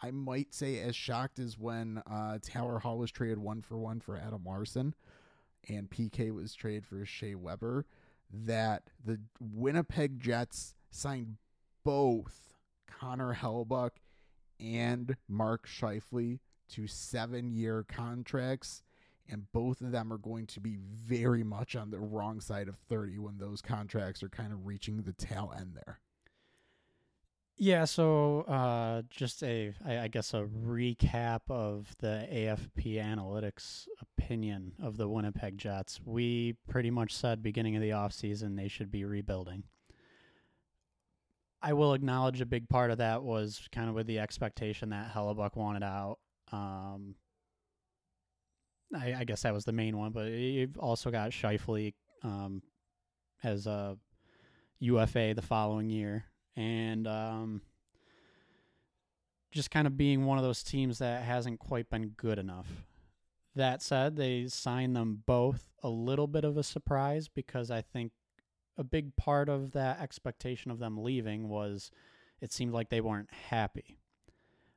I 0.00 0.12
might 0.12 0.54
say 0.54 0.78
as 0.80 0.94
shocked 0.94 1.40
as 1.40 1.58
when 1.58 2.02
uh, 2.08 2.38
Taylor 2.40 2.78
Hall 2.78 2.98
was 2.98 3.10
traded 3.10 3.38
one 3.38 3.62
for 3.62 3.78
one 3.78 4.00
for 4.00 4.16
Adam 4.16 4.42
Larsson 4.44 4.94
and 5.68 5.90
PK 5.90 6.32
was 6.32 6.54
traded 6.54 6.86
for 6.86 7.04
Shea 7.04 7.34
Weber 7.34 7.86
that 8.32 8.84
the 9.04 9.20
Winnipeg 9.40 10.20
Jets 10.20 10.74
signed 10.90 11.36
both 11.84 12.54
Connor 12.86 13.34
Hellebuyck 13.34 13.90
and 14.60 15.16
Mark 15.28 15.66
Scheifele 15.66 16.40
to 16.70 16.86
seven 16.86 17.52
year 17.52 17.84
contracts. 17.86 18.82
And 19.28 19.50
both 19.52 19.80
of 19.80 19.92
them 19.92 20.12
are 20.12 20.18
going 20.18 20.46
to 20.48 20.60
be 20.60 20.76
very 20.76 21.44
much 21.44 21.76
on 21.76 21.90
the 21.90 22.00
wrong 22.00 22.40
side 22.40 22.68
of 22.68 22.76
30 22.76 23.18
when 23.18 23.38
those 23.38 23.62
contracts 23.62 24.22
are 24.22 24.28
kind 24.28 24.52
of 24.52 24.66
reaching 24.66 25.02
the 25.02 25.12
tail 25.12 25.52
end 25.56 25.74
there. 25.74 26.00
Yeah, 27.56 27.84
so 27.84 28.40
uh, 28.42 29.02
just 29.10 29.42
a, 29.42 29.72
I, 29.86 30.00
I 30.00 30.08
guess, 30.08 30.34
a 30.34 30.42
recap 30.42 31.40
of 31.48 31.94
the 31.98 32.26
AFP 32.32 32.96
analytics 32.96 33.86
opinion 34.00 34.72
of 34.82 34.96
the 34.96 35.08
Winnipeg 35.08 35.58
Jets. 35.58 36.00
We 36.04 36.56
pretty 36.68 36.90
much 36.90 37.14
said 37.14 37.42
beginning 37.42 37.76
of 37.76 37.82
the 37.82 37.90
offseason 37.90 38.56
they 38.56 38.68
should 38.68 38.90
be 38.90 39.04
rebuilding. 39.04 39.64
I 41.60 41.74
will 41.74 41.94
acknowledge 41.94 42.40
a 42.40 42.46
big 42.46 42.68
part 42.68 42.90
of 42.90 42.98
that 42.98 43.22
was 43.22 43.68
kind 43.70 43.88
of 43.88 43.94
with 43.94 44.08
the 44.08 44.18
expectation 44.18 44.90
that 44.90 45.12
Hellebuyck 45.12 45.54
wanted 45.54 45.84
out. 45.84 46.18
Um, 46.50 47.14
I, 48.94 49.14
I, 49.20 49.24
guess 49.24 49.42
that 49.42 49.54
was 49.54 49.64
the 49.64 49.72
main 49.72 49.96
one, 49.96 50.10
but 50.10 50.26
you've 50.26 50.76
also 50.76 51.10
got 51.10 51.30
Scheifele 51.30 51.94
um, 52.24 52.62
as 53.44 53.66
a 53.66 53.96
UFA 54.80 55.32
the 55.34 55.42
following 55.42 55.88
year 55.88 56.24
and 56.56 57.06
um, 57.06 57.62
just 59.50 59.70
kind 59.70 59.86
of 59.86 59.96
being 59.96 60.24
one 60.24 60.38
of 60.38 60.44
those 60.44 60.62
teams 60.62 60.98
that 60.98 61.22
hasn't 61.22 61.58
quite 61.58 61.90
been 61.90 62.08
good 62.08 62.38
enough. 62.38 62.68
That 63.54 63.82
said, 63.82 64.16
they 64.16 64.46
signed 64.48 64.96
them 64.96 65.22
both 65.26 65.66
a 65.82 65.88
little 65.88 66.26
bit 66.26 66.44
of 66.44 66.56
a 66.56 66.62
surprise 66.62 67.28
because 67.28 67.70
I 67.70 67.82
think 67.82 68.12
a 68.78 68.84
big 68.84 69.14
part 69.16 69.48
of 69.48 69.72
that 69.72 70.00
expectation 70.00 70.70
of 70.70 70.78
them 70.78 71.02
leaving 71.02 71.48
was 71.48 71.90
it 72.40 72.52
seemed 72.52 72.72
like 72.72 72.88
they 72.88 73.02
weren't 73.02 73.30
happy. 73.50 73.98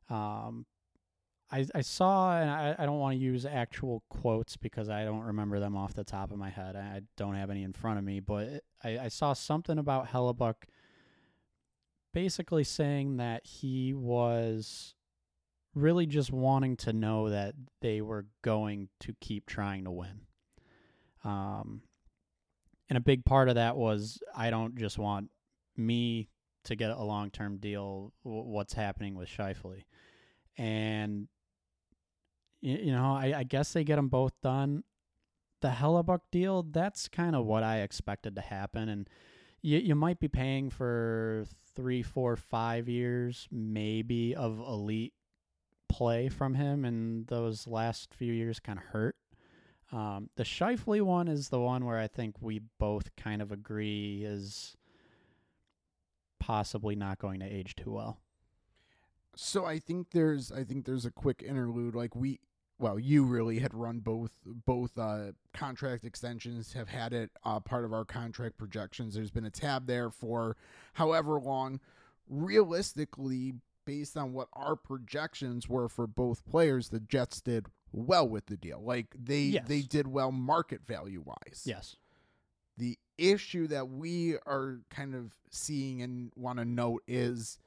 Um, 0.09 0.65
I, 1.51 1.65
I 1.73 1.81
saw, 1.81 2.37
and 2.37 2.49
I, 2.49 2.75
I 2.77 2.85
don't 2.85 2.99
want 2.99 3.17
to 3.17 3.23
use 3.23 3.45
actual 3.45 4.03
quotes 4.09 4.57
because 4.57 4.89
I 4.89 5.05
don't 5.05 5.21
remember 5.21 5.59
them 5.59 5.77
off 5.77 5.93
the 5.93 6.03
top 6.03 6.31
of 6.31 6.37
my 6.37 6.49
head. 6.49 6.75
I 6.75 7.01
don't 7.15 7.35
have 7.35 7.49
any 7.49 7.63
in 7.63 7.73
front 7.73 7.97
of 7.97 8.03
me, 8.03 8.19
but 8.19 8.63
I, 8.83 8.97
I 8.99 9.07
saw 9.07 9.33
something 9.33 9.77
about 9.77 10.09
Hellebuyck 10.09 10.55
basically 12.15 12.63
saying 12.63 13.17
that 13.17 13.45
he 13.45 13.93
was 13.93 14.95
really 15.75 16.05
just 16.05 16.31
wanting 16.31 16.77
to 16.77 16.93
know 16.93 17.29
that 17.29 17.53
they 17.81 18.01
were 18.01 18.25
going 18.41 18.87
to 19.01 19.13
keep 19.19 19.45
trying 19.45 19.83
to 19.83 19.91
win. 19.91 20.21
Um, 21.25 21.81
and 22.89 22.95
a 22.95 23.01
big 23.01 23.25
part 23.25 23.49
of 23.49 23.55
that 23.55 23.75
was 23.75 24.17
I 24.33 24.49
don't 24.49 24.77
just 24.77 24.97
want 24.97 25.29
me 25.75 26.29
to 26.63 26.77
get 26.77 26.91
a 26.91 27.03
long 27.03 27.31
term 27.31 27.57
deal. 27.57 28.13
What's 28.23 28.73
happening 28.73 29.15
with 29.15 29.27
Scheifele, 29.27 29.83
and 30.57 31.27
you, 32.61 32.77
you 32.77 32.91
know 32.93 33.13
I, 33.13 33.33
I 33.39 33.43
guess 33.43 33.73
they 33.73 33.83
get 33.83 33.97
them 33.97 34.07
both 34.07 34.33
done. 34.41 34.85
The 35.61 35.69
Hellebuyck 35.69 36.21
deal, 36.31 36.63
that's 36.63 37.09
kind 37.09 37.35
of 37.35 37.45
what 37.45 37.63
I 37.63 37.79
expected 37.79 38.35
to 38.35 38.41
happen, 38.41 38.87
and 38.87 39.09
you 39.65 39.79
you 39.79 39.95
might 39.95 40.19
be 40.19 40.27
paying 40.27 40.69
for 40.69 41.45
three, 41.73 42.03
four, 42.03 42.35
five 42.35 42.87
years 42.87 43.47
maybe 43.51 44.35
of 44.35 44.59
elite 44.59 45.13
play 45.89 46.29
from 46.29 46.53
him, 46.53 46.85
and 46.85 47.25
those 47.27 47.67
last 47.67 48.13
few 48.13 48.31
years 48.31 48.59
kind 48.59 48.77
of 48.77 48.85
hurt. 48.85 49.15
Um, 49.91 50.29
the 50.35 50.43
Scheifele 50.43 51.01
one 51.01 51.27
is 51.27 51.49
the 51.49 51.59
one 51.59 51.85
where 51.85 51.99
I 51.99 52.07
think 52.07 52.35
we 52.41 52.61
both 52.79 53.15
kind 53.15 53.41
of 53.41 53.51
agree 53.51 54.23
is 54.23 54.77
possibly 56.39 56.95
not 56.95 57.17
going 57.17 57.39
to 57.39 57.45
age 57.45 57.75
too 57.75 57.91
well. 57.91 58.19
So 59.35 59.65
I 59.65 59.79
think 59.79 60.11
there's 60.11 60.51
I 60.51 60.63
think 60.63 60.85
there's 60.85 61.05
a 61.05 61.11
quick 61.11 61.43
interlude 61.45 61.95
like 61.95 62.15
we 62.15 62.39
well, 62.77 62.99
you 62.99 63.23
really 63.23 63.59
had 63.59 63.73
run 63.73 63.99
both 63.99 64.31
both 64.45 64.97
uh, 64.97 65.31
contract 65.53 66.03
extensions, 66.03 66.73
have 66.73 66.89
had 66.89 67.13
it 67.13 67.31
uh, 67.43 67.59
part 67.59 67.85
of 67.85 67.93
our 67.93 68.05
contract 68.05 68.57
projections. 68.57 69.15
There's 69.15 69.31
been 69.31 69.45
a 69.45 69.51
tab 69.51 69.87
there 69.87 70.09
for 70.09 70.57
however 70.93 71.39
long. 71.39 71.79
Realistically, 72.27 73.53
based 73.85 74.17
on 74.17 74.33
what 74.33 74.47
our 74.53 74.75
projections 74.75 75.69
were 75.69 75.87
for 75.87 76.07
both 76.07 76.45
players, 76.45 76.89
the 76.89 76.99
Jets 76.99 77.39
did 77.39 77.67
well 77.91 78.27
with 78.27 78.47
the 78.47 78.57
deal. 78.57 78.81
Like 78.83 79.15
they 79.17 79.41
yes. 79.41 79.67
they 79.67 79.81
did 79.81 80.07
well 80.07 80.31
market 80.31 80.85
value 80.85 81.23
wise. 81.23 81.63
Yes. 81.65 81.95
The 82.77 82.97
issue 83.17 83.67
that 83.67 83.87
we 83.87 84.35
are 84.45 84.79
kind 84.89 85.15
of 85.15 85.33
seeing 85.49 86.01
and 86.01 86.31
want 86.35 86.59
to 86.59 86.65
note 86.65 87.03
is 87.07 87.57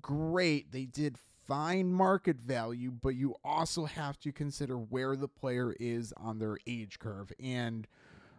great. 0.00 0.72
They 0.72 0.86
did 0.86 1.18
fine 1.46 1.92
market 1.92 2.36
value, 2.36 2.90
but 2.90 3.10
you 3.10 3.34
also 3.44 3.84
have 3.84 4.18
to 4.20 4.32
consider 4.32 4.76
where 4.76 5.16
the 5.16 5.28
player 5.28 5.74
is 5.78 6.12
on 6.16 6.38
their 6.38 6.56
age 6.66 6.98
curve. 6.98 7.32
And 7.42 7.86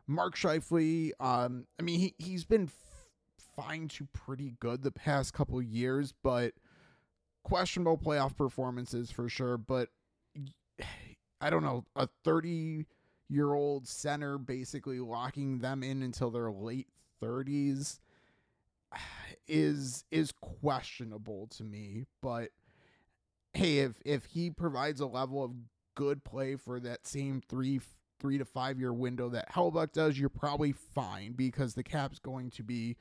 Mark 0.08 0.36
Scheifele, 0.36 1.12
um, 1.20 1.66
I 1.80 1.84
mean, 1.84 2.00
he, 2.00 2.16
he's 2.18 2.46
been 2.46 2.66
f- 2.66 3.56
fine 3.56 3.88
to 3.90 4.08
pretty 4.14 4.56
good 4.60 4.84
the 4.84 4.92
past 4.92 5.34
couple 5.34 5.62
years, 5.62 6.14
but 6.24 6.54
questionable 7.44 7.98
playoff 7.98 8.36
performances 8.36 9.12
for 9.12 9.30
sure. 9.30 9.58
But 9.58 9.90
I 11.42 11.50
don't 11.50 11.64
know, 11.64 11.86
a 11.96 12.08
30 12.24 12.86
year 13.30 13.54
old 13.54 13.88
center 13.88 14.38
basically 14.38 15.00
locking 15.00 15.60
them 15.60 15.84
in 15.84 16.02
until 16.02 16.32
their 16.32 16.52
late 16.52 16.88
30s 17.22 18.00
is 19.48 20.04
is 20.12 20.32
questionable 20.42 21.48
to 21.48 21.64
me 21.64 22.06
but 22.22 22.50
hey, 23.54 23.80
if 23.80 23.94
if 24.06 24.26
he 24.26 24.50
provides 24.50 25.00
a 25.00 25.08
level 25.08 25.44
of 25.44 25.52
good 25.96 26.24
play 26.24 26.56
for 26.56 26.80
that 26.80 27.08
same 27.08 27.42
three 27.48 27.82
three 28.20 28.38
to 28.38 28.46
five 28.46 28.80
year 28.80 28.94
window 28.94 29.30
that 29.30 29.52
Hellebuyck 29.52 29.92
does, 29.92 30.20
you're 30.20 30.30
probably 30.30 30.72
fine 30.72 31.34
because 31.34 31.74
the 31.74 31.84
cap's 31.84 32.20
going 32.20 32.50
to 32.52 32.64
be 32.64 32.98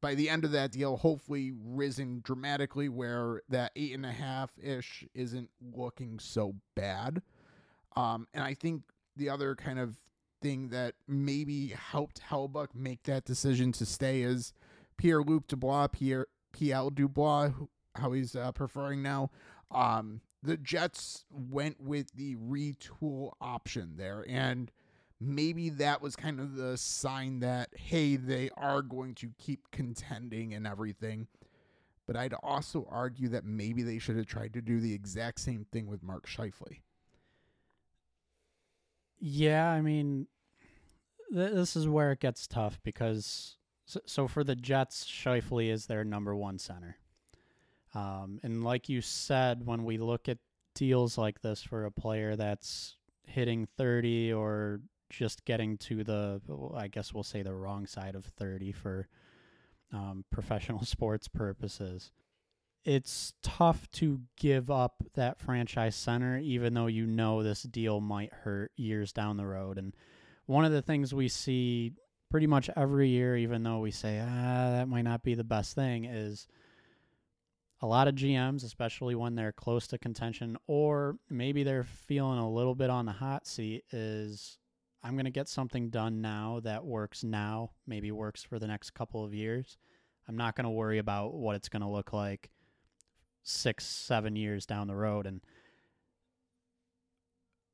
by 0.00 0.14
the 0.14 0.30
end 0.30 0.44
of 0.44 0.52
that 0.52 0.72
deal, 0.72 0.96
hopefully 0.96 1.52
risen 1.62 2.20
dramatically 2.24 2.88
where 2.88 3.42
that 3.48 3.72
eight 3.76 3.94
and 3.94 4.06
a 4.06 4.12
half 4.12 4.50
ish 4.62 5.04
isn't 5.14 5.50
looking 5.60 6.18
so 6.18 6.54
bad. 6.74 7.22
Um, 7.96 8.26
and 8.32 8.42
I 8.42 8.54
think 8.54 8.82
the 9.16 9.28
other 9.28 9.54
kind 9.54 9.78
of 9.78 9.96
thing 10.40 10.68
that 10.70 10.94
maybe 11.06 11.68
helped 11.68 12.22
Hellebuyck 12.30 12.68
make 12.74 13.02
that 13.02 13.24
decision 13.24 13.72
to 13.72 13.84
stay 13.84 14.22
is 14.22 14.54
Pierre 14.96 15.22
Luc 15.22 15.46
Dubois, 15.46 15.88
Pierre 15.88 16.26
PL 16.52 16.90
Dubois, 16.90 17.50
how 17.96 18.12
he's 18.12 18.34
uh, 18.34 18.52
preferring 18.52 19.02
now. 19.02 19.30
Um, 19.70 20.20
the 20.42 20.56
Jets 20.56 21.24
went 21.30 21.80
with 21.80 22.12
the 22.12 22.36
retool 22.36 23.32
option 23.40 23.94
there, 23.96 24.24
and 24.28 24.70
maybe 25.20 25.68
that 25.68 26.00
was 26.00 26.16
kind 26.16 26.40
of 26.40 26.56
the 26.56 26.76
sign 26.76 27.40
that 27.40 27.68
hey, 27.76 28.16
they 28.16 28.50
are 28.56 28.82
going 28.82 29.14
to 29.16 29.30
keep 29.38 29.70
contending 29.70 30.54
and 30.54 30.66
everything. 30.66 31.26
But 32.06 32.16
I'd 32.16 32.34
also 32.42 32.88
argue 32.90 33.28
that 33.28 33.44
maybe 33.44 33.82
they 33.82 33.98
should 33.98 34.16
have 34.16 34.26
tried 34.26 34.54
to 34.54 34.62
do 34.62 34.80
the 34.80 34.92
exact 34.92 35.40
same 35.40 35.66
thing 35.70 35.86
with 35.86 36.02
Mark 36.02 36.26
Scheifele. 36.26 36.80
Yeah, 39.20 39.70
I 39.70 39.80
mean, 39.80 40.26
th- 41.32 41.52
this 41.52 41.76
is 41.76 41.86
where 41.86 42.10
it 42.10 42.20
gets 42.20 42.46
tough 42.46 42.80
because 42.82 43.56
so, 43.84 44.00
so 44.06 44.26
for 44.26 44.42
the 44.42 44.56
Jets, 44.56 45.04
Scheifele 45.04 45.70
is 45.70 45.86
their 45.86 46.04
number 46.04 46.34
one 46.34 46.58
center. 46.58 46.96
Um, 47.94 48.40
and 48.42 48.62
like 48.62 48.88
you 48.88 49.00
said, 49.00 49.66
when 49.66 49.84
we 49.84 49.98
look 49.98 50.28
at 50.28 50.38
deals 50.74 51.18
like 51.18 51.42
this 51.42 51.62
for 51.62 51.84
a 51.84 51.90
player 51.90 52.36
that's 52.36 52.96
hitting 53.24 53.66
30 53.76 54.32
or 54.32 54.80
just 55.08 55.44
getting 55.44 55.76
to 55.76 56.04
the, 56.04 56.40
I 56.74 56.88
guess 56.88 57.12
we'll 57.12 57.24
say 57.24 57.42
the 57.42 57.54
wrong 57.54 57.86
side 57.86 58.14
of 58.14 58.24
30 58.24 58.72
for 58.72 59.08
um, 59.92 60.24
professional 60.30 60.84
sports 60.84 61.28
purposes, 61.28 62.12
it's 62.84 63.34
tough 63.42 63.90
to 63.92 64.20
give 64.38 64.70
up 64.70 65.02
that 65.14 65.38
franchise 65.38 65.96
center, 65.96 66.38
even 66.38 66.74
though 66.74 66.86
you 66.86 67.06
know 67.06 67.42
this 67.42 67.62
deal 67.64 68.00
might 68.00 68.32
hurt 68.32 68.72
years 68.76 69.12
down 69.12 69.36
the 69.36 69.46
road. 69.46 69.76
And 69.76 69.94
one 70.46 70.64
of 70.64 70.72
the 70.72 70.82
things 70.82 71.12
we 71.12 71.28
see 71.28 71.92
pretty 72.30 72.46
much 72.46 72.70
every 72.76 73.08
year, 73.08 73.36
even 73.36 73.62
though 73.62 73.80
we 73.80 73.90
say, 73.90 74.20
ah, 74.20 74.70
that 74.70 74.88
might 74.88 75.02
not 75.02 75.22
be 75.22 75.34
the 75.34 75.44
best 75.44 75.74
thing, 75.74 76.04
is 76.04 76.46
a 77.82 77.86
lot 77.86 78.08
of 78.08 78.14
GMs, 78.14 78.64
especially 78.64 79.14
when 79.14 79.34
they're 79.34 79.52
close 79.52 79.86
to 79.88 79.98
contention 79.98 80.56
or 80.66 81.16
maybe 81.30 81.62
they're 81.62 81.84
feeling 81.84 82.38
a 82.38 82.50
little 82.50 82.74
bit 82.74 82.90
on 82.90 83.06
the 83.06 83.12
hot 83.12 83.46
seat, 83.46 83.84
is 83.90 84.58
I'm 85.02 85.14
going 85.14 85.24
to 85.24 85.30
get 85.30 85.48
something 85.48 85.88
done 85.88 86.20
now 86.20 86.60
that 86.64 86.84
works 86.84 87.24
now, 87.24 87.70
maybe 87.86 88.12
works 88.12 88.42
for 88.42 88.58
the 88.58 88.66
next 88.66 88.90
couple 88.90 89.24
of 89.24 89.32
years. 89.32 89.78
I'm 90.28 90.36
not 90.36 90.56
going 90.56 90.64
to 90.64 90.70
worry 90.70 90.98
about 90.98 91.34
what 91.34 91.56
it's 91.56 91.68
going 91.68 91.82
to 91.82 91.88
look 91.88 92.12
like 92.12 92.50
six, 93.42 93.86
seven 93.86 94.36
years 94.36 94.66
down 94.66 94.86
the 94.86 94.94
road. 94.94 95.26
And 95.26 95.40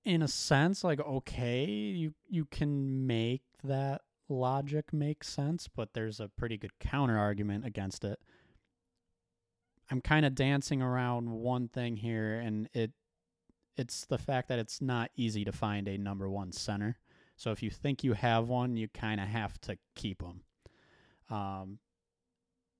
in 0.04 0.22
a 0.22 0.28
sense, 0.28 0.84
like, 0.84 1.00
okay, 1.00 1.64
you, 1.64 2.14
you 2.28 2.44
can 2.44 3.08
make 3.08 3.42
that 3.64 4.02
logic 4.28 4.92
make 4.92 5.24
sense, 5.24 5.68
but 5.68 5.94
there's 5.94 6.20
a 6.20 6.28
pretty 6.28 6.56
good 6.56 6.78
counter 6.78 7.18
argument 7.18 7.66
against 7.66 8.04
it. 8.04 8.20
I'm 9.90 10.00
kind 10.00 10.26
of 10.26 10.34
dancing 10.34 10.82
around 10.82 11.30
one 11.30 11.68
thing 11.68 11.96
here, 11.96 12.40
and 12.40 12.68
it 12.72 12.92
it's 13.76 14.06
the 14.06 14.18
fact 14.18 14.48
that 14.48 14.58
it's 14.58 14.80
not 14.80 15.10
easy 15.16 15.44
to 15.44 15.52
find 15.52 15.86
a 15.86 15.98
number 15.98 16.28
one 16.28 16.50
center. 16.52 16.98
So 17.36 17.52
if 17.52 17.62
you 17.62 17.70
think 17.70 18.02
you 18.02 18.14
have 18.14 18.48
one, 18.48 18.76
you 18.76 18.88
kind 18.88 19.20
of 19.20 19.28
have 19.28 19.60
to 19.62 19.76
keep 19.94 20.22
them. 20.22 20.40
Um, 21.28 21.78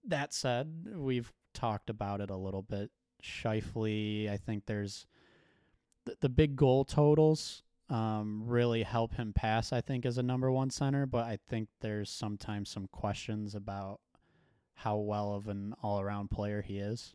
that 0.07 0.33
said, 0.33 0.87
we've 0.95 1.33
talked 1.53 1.91
about 1.91 2.23
it 2.23 2.31
a 2.31 2.37
little 2.37 2.63
bit. 2.63 2.91
Scheifele, 3.23 4.31
I 4.31 4.39
think 4.39 4.65
there's 4.65 5.07
the, 6.07 6.17
the 6.21 6.29
big 6.29 6.57
goal 6.57 6.85
totals 6.85 7.63
um, 7.89 8.43
really 8.47 8.83
help 8.83 9.15
him 9.15 9.33
pass, 9.33 9.73
I 9.73 9.81
think, 9.81 10.07
as 10.07 10.19
a 10.19 10.23
number 10.23 10.51
one 10.51 10.71
center, 10.71 11.07
but 11.07 11.25
I 11.25 11.39
think 11.49 11.69
there's 11.81 12.11
sometimes 12.11 12.71
some 12.71 12.89
questions 12.89 13.55
about 13.55 14.01
how 14.77 14.97
well 14.97 15.35
of 15.35 15.49
an 15.49 15.75
all 15.83 16.01
around 16.01 16.31
player 16.31 16.63
he 16.63 16.79
is. 16.79 17.15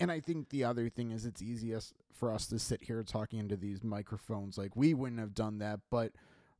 And 0.00 0.12
I 0.12 0.20
think 0.20 0.50
the 0.50 0.64
other 0.64 0.88
thing 0.88 1.10
is 1.10 1.24
it's 1.24 1.42
easiest 1.42 1.94
for 2.12 2.32
us 2.32 2.46
to 2.48 2.58
sit 2.58 2.82
here 2.82 3.02
talking 3.02 3.38
into 3.38 3.56
these 3.56 3.82
microphones. 3.82 4.58
Like 4.58 4.76
we 4.76 4.94
wouldn't 4.94 5.20
have 5.20 5.34
done 5.34 5.58
that, 5.58 5.80
but 5.90 6.12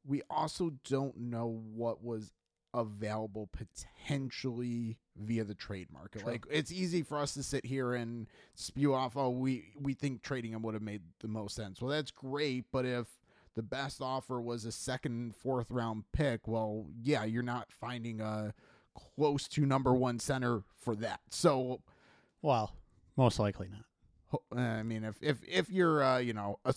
we 0.07 0.23
also 0.31 0.73
don't 0.89 1.17
know 1.17 1.63
what 1.75 2.03
was 2.03 2.33
available 2.75 3.49
potentially 3.53 4.99
via 5.17 5.43
the 5.45 5.55
trade 5.55 5.89
market. 5.93 6.23
True. 6.23 6.33
Like 6.33 6.47
it's 6.51 6.73
easy 6.73 7.03
for 7.03 7.19
us 7.19 7.35
to 7.35 7.43
sit 7.43 7.65
here 7.67 7.95
and 7.95 8.27
spew 8.55 8.95
off, 8.95 9.17
oh, 9.17 9.31
we 9.31 9.73
we 9.81 9.95
think 9.95 10.23
trading 10.23 10.53
him 10.53 10.63
would 10.63 10.75
have 10.75 10.83
made 10.83 11.03
the 11.21 11.29
most 11.29 11.55
sense. 11.55 11.81
Well, 11.81 11.91
that's 11.91 12.11
great, 12.11 12.67
but 12.73 12.85
if 12.85 13.07
the 13.55 13.63
best 13.63 14.01
offer 14.01 14.41
was 14.41 14.65
a 14.65 14.73
second, 14.73 15.35
fourth 15.35 15.71
round 15.71 16.05
pick, 16.13 16.47
well, 16.47 16.87
yeah, 17.03 17.25
you're 17.25 17.43
not 17.43 17.73
finding 17.73 18.21
a 18.21 18.55
close 18.99 19.49
to 19.49 19.67
number 19.67 19.95
one 19.95 20.19
center 20.19 20.63
for 20.81 20.95
that. 20.97 21.21
So, 21.31 21.81
well, 22.43 22.75
most 23.17 23.39
likely 23.39 23.69
not. 23.69 24.43
I 24.57 24.83
mean, 24.83 25.05
if 25.05 25.17
if 25.23 25.39
if 25.47 25.71
you're 25.71 26.03
uh, 26.03 26.19
you 26.19 26.35
know 26.35 26.59
a, 26.65 26.75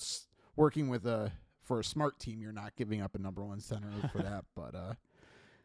working 0.56 0.90
with 0.90 1.06
a 1.06 1.32
for 1.64 1.80
a 1.80 1.84
smart 1.84 2.20
team, 2.20 2.42
you're 2.42 2.52
not 2.52 2.76
giving 2.76 3.02
up 3.02 3.16
a 3.16 3.20
number 3.20 3.44
one 3.44 3.60
center 3.60 3.90
for 4.12 4.18
that. 4.24 4.46
But 4.56 4.76
uh, 4.76 4.94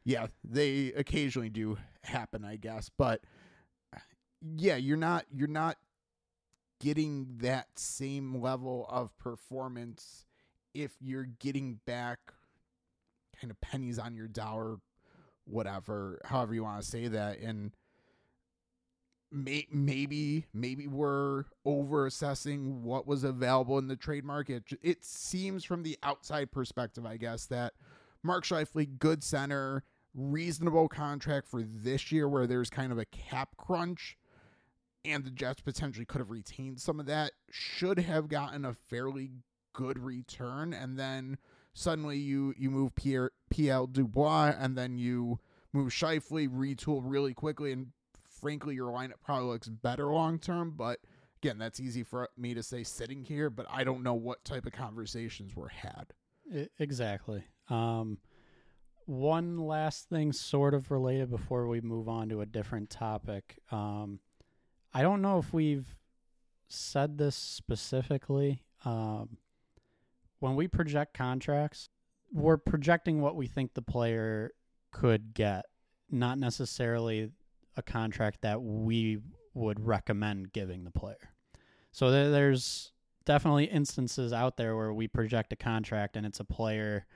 yeah, 0.05 0.27
they 0.45 0.93
occasionally 0.97 1.49
do 1.49 1.79
happen, 2.03 2.45
I 2.45 2.57
guess. 2.57 2.91
But 2.97 3.21
yeah, 4.57 4.77
you're 4.77 4.97
not 4.97 5.27
you're 5.33 5.49
not 5.49 5.77
getting 6.81 7.27
that 7.39 7.67
same 7.77 8.41
level 8.41 8.87
of 8.91 9.17
performance 9.19 10.27
if 10.75 10.93
you're 11.01 11.29
getting 11.39 11.81
back 11.87 12.19
kind 13.41 13.51
of 13.51 13.61
pennies 13.61 13.99
on 13.99 14.15
your 14.15 14.29
dollar, 14.29 14.77
whatever, 15.47 16.21
however 16.25 16.55
you 16.55 16.65
want 16.65 16.83
to 16.83 16.87
say 16.87 17.09
that, 17.09 17.39
and 17.39 17.73
may, 19.31 19.67
maybe 19.71 20.47
maybe 20.53 20.87
we're 20.87 21.45
over 21.65 22.07
assessing 22.07 22.83
what 22.83 23.07
was 23.07 23.25
available 23.25 23.79
in 23.79 23.89
the 23.89 23.97
trade 23.97 24.25
market. 24.25 24.65
It 24.83 25.05
seems 25.05 25.65
from 25.65 25.83
the 25.83 25.97
outside 26.03 26.51
perspective, 26.53 27.07
I 27.07 27.17
guess, 27.17 27.47
that 27.47 27.75
Mark 28.23 28.45
Scheifele, 28.45 28.99
good 28.99 29.23
center, 29.23 29.85
reasonable 30.15 30.89
contract 30.89 31.49
for 31.49 31.63
this 31.63 32.11
year, 32.11 32.29
where 32.29 32.47
there's 32.47 32.71
kind 32.71 32.93
of 32.93 32.99
a 32.99 33.05
cap 33.07 33.57
crunch, 33.57 34.17
and 35.05 35.25
the 35.25 35.31
Jets 35.31 35.61
potentially 35.61 36.07
could 36.07 36.19
have 36.19 36.31
retained 36.31 36.81
some 36.81 36.99
of 36.99 37.07
that, 37.07 37.33
should 37.51 37.99
have 37.99 38.29
gotten 38.29 38.65
a 38.65 38.75
fairly 38.75 39.31
good 39.73 39.99
return, 39.99 40.73
and 40.73 40.99
then 40.99 41.39
suddenly 41.75 42.17
you 42.17 42.55
you 42.57 42.71
move 42.71 42.95
Pierre 42.95 43.31
PL 43.51 43.87
Dubois, 43.89 44.55
and 44.59 44.77
then 44.77 44.99
you 44.99 45.39
move 45.73 45.93
Scheifele, 45.93 46.49
retool 46.49 47.01
really 47.05 47.35
quickly, 47.35 47.73
and 47.73 47.89
frankly, 48.29 48.75
your 48.75 48.93
lineup 48.93 49.21
probably 49.25 49.49
looks 49.49 49.69
better 49.69 50.07
long 50.07 50.39
term. 50.39 50.75
But 50.77 51.01
again, 51.43 51.59
that's 51.59 51.81
easy 51.81 52.03
for 52.03 52.29
me 52.37 52.55
to 52.55 52.63
say 52.63 52.83
sitting 52.83 53.25
here, 53.25 53.51
but 53.51 53.67
I 53.71 53.85
don't 53.85 54.03
know 54.03 54.15
what 54.15 54.45
type 54.45 54.67
of 54.67 54.73
conversations 54.73 55.55
were 55.55 55.69
had. 55.69 56.13
Exactly. 56.79 57.45
Um, 57.69 58.19
one 59.07 59.59
last 59.59 60.09
thing, 60.09 60.33
sort 60.33 60.75
of 60.75 60.91
related, 60.91 61.31
before 61.31 61.67
we 61.67 61.81
move 61.81 62.09
on 62.09 62.29
to 62.29 62.41
a 62.41 62.47
different 62.47 62.91
topic. 62.91 63.59
Um, 63.71 64.21
I 64.93 65.03
don't 65.03 65.23
know 65.23 65.39
if 65.39 65.53
we've 65.53 65.97
said 66.69 67.19
this 67.19 67.37
specifically. 67.37 68.63
Um, 68.85 69.39
when 70.41 70.57
we 70.57 70.69
project 70.69 71.15
contracts, 71.15 71.89
we're 72.33 72.57
projecting 72.57 73.21
what 73.21 73.37
we 73.37 73.47
think 73.47 73.75
the 73.75 73.83
player 73.83 74.53
could 74.91 75.35
get, 75.35 75.67
not 76.11 76.39
necessarily 76.39 77.31
a 77.77 77.83
contract 77.83 78.43
that 78.43 78.63
we 78.63 79.19
would 79.55 79.85
recommend 79.85 80.53
giving 80.53 80.85
the 80.85 80.91
player. 80.91 81.33
So 81.93 82.11
there, 82.11 82.31
there's 82.31 82.93
definitely 83.25 83.65
instances 83.65 84.33
out 84.33 84.57
there 84.57 84.77
where 84.77 84.93
we 84.93 85.09
project 85.09 85.53
a 85.53 85.57
contract 85.57 86.17
and 86.17 86.27
it's 86.27 86.41
a 86.41 86.45
player 86.45 87.07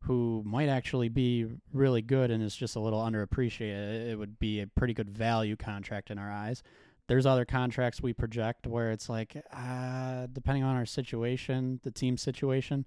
who 0.00 0.42
might 0.44 0.68
actually 0.68 1.08
be 1.08 1.46
really 1.72 2.02
good 2.02 2.30
and 2.30 2.42
is 2.42 2.56
just 2.56 2.74
a 2.74 2.80
little 2.80 3.00
underappreciated. 3.00 4.10
It 4.10 4.18
would 4.18 4.38
be 4.38 4.60
a 4.60 4.66
pretty 4.66 4.94
good 4.94 5.10
value 5.10 5.54
contract 5.54 6.10
in 6.10 6.18
our 6.18 6.30
eyes. 6.30 6.62
There's 7.06 7.26
other 7.26 7.44
contracts 7.44 8.02
we 8.02 8.12
project 8.12 8.66
where 8.66 8.90
it's 8.90 9.08
like, 9.08 9.36
uh, 9.52 10.26
depending 10.32 10.64
on 10.64 10.76
our 10.76 10.86
situation, 10.86 11.80
the 11.84 11.90
team 11.90 12.16
situation, 12.16 12.84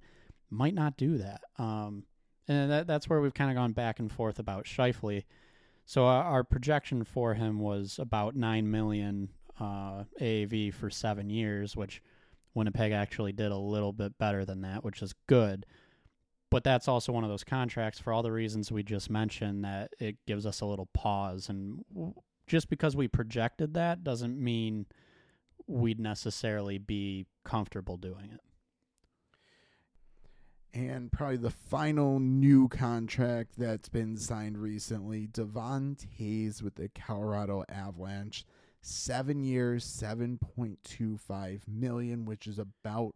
might 0.55 0.73
not 0.73 0.97
do 0.97 1.17
that. 1.17 1.41
Um, 1.57 2.03
and 2.47 2.71
that, 2.71 2.87
that's 2.87 3.09
where 3.09 3.21
we've 3.21 3.33
kind 3.33 3.49
of 3.49 3.55
gone 3.55 3.73
back 3.73 3.99
and 3.99 4.11
forth 4.11 4.39
about 4.39 4.65
Scheifele. 4.65 5.23
So 5.85 6.05
our, 6.05 6.23
our 6.23 6.43
projection 6.43 7.03
for 7.03 7.33
him 7.33 7.59
was 7.59 7.99
about 7.99 8.35
nine 8.35 8.69
million 8.69 9.29
uh, 9.59 10.03
AAV 10.19 10.73
for 10.73 10.89
seven 10.89 11.29
years, 11.29 11.75
which 11.75 12.01
Winnipeg 12.53 12.91
actually 12.91 13.33
did 13.33 13.51
a 13.51 13.57
little 13.57 13.93
bit 13.93 14.17
better 14.17 14.45
than 14.45 14.61
that, 14.61 14.83
which 14.83 15.01
is 15.01 15.13
good. 15.27 15.65
But 16.51 16.63
that's 16.63 16.87
also 16.87 17.11
one 17.11 17.23
of 17.23 17.29
those 17.29 17.43
contracts 17.43 17.99
for 17.99 18.13
all 18.13 18.23
the 18.23 18.31
reasons 18.31 18.71
we 18.71 18.83
just 18.83 19.09
mentioned 19.09 19.65
that 19.65 19.91
it 19.99 20.17
gives 20.25 20.45
us 20.45 20.61
a 20.61 20.65
little 20.65 20.87
pause. 20.93 21.49
And 21.49 21.83
just 22.47 22.69
because 22.69 22.95
we 22.95 23.07
projected 23.07 23.73
that 23.73 24.03
doesn't 24.03 24.39
mean 24.39 24.85
we'd 25.67 25.99
necessarily 25.99 26.77
be 26.77 27.25
comfortable 27.43 27.97
doing 27.97 28.29
it. 28.33 28.41
And 30.75 31.09
probably 31.09 31.37
the 31.37 31.51
final 31.51 32.19
new 32.19 32.67
contract 32.67 33.53
that's 33.57 33.87
been 33.87 34.17
signed 34.17 34.57
recently, 34.57 35.25
Devon 35.25 35.95
Toews 35.95 36.61
with 36.61 36.75
the 36.75 36.89
Colorado 36.89 37.63
Avalanche. 37.69 38.43
Seven 38.81 39.41
years, 39.41 39.85
seven 39.85 40.37
point 40.37 40.79
two 40.83 41.17
five 41.17 41.63
million, 41.65 42.25
which 42.25 42.45
is 42.45 42.59
about 42.59 43.15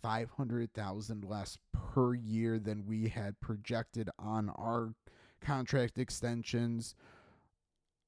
five 0.00 0.30
hundred 0.30 0.72
thousand 0.72 1.24
less 1.26 1.58
per 1.72 2.14
year 2.14 2.58
than 2.58 2.86
we 2.86 3.08
had 3.08 3.38
projected 3.38 4.08
on 4.18 4.48
our 4.48 4.94
contract 5.42 5.98
extensions. 5.98 6.94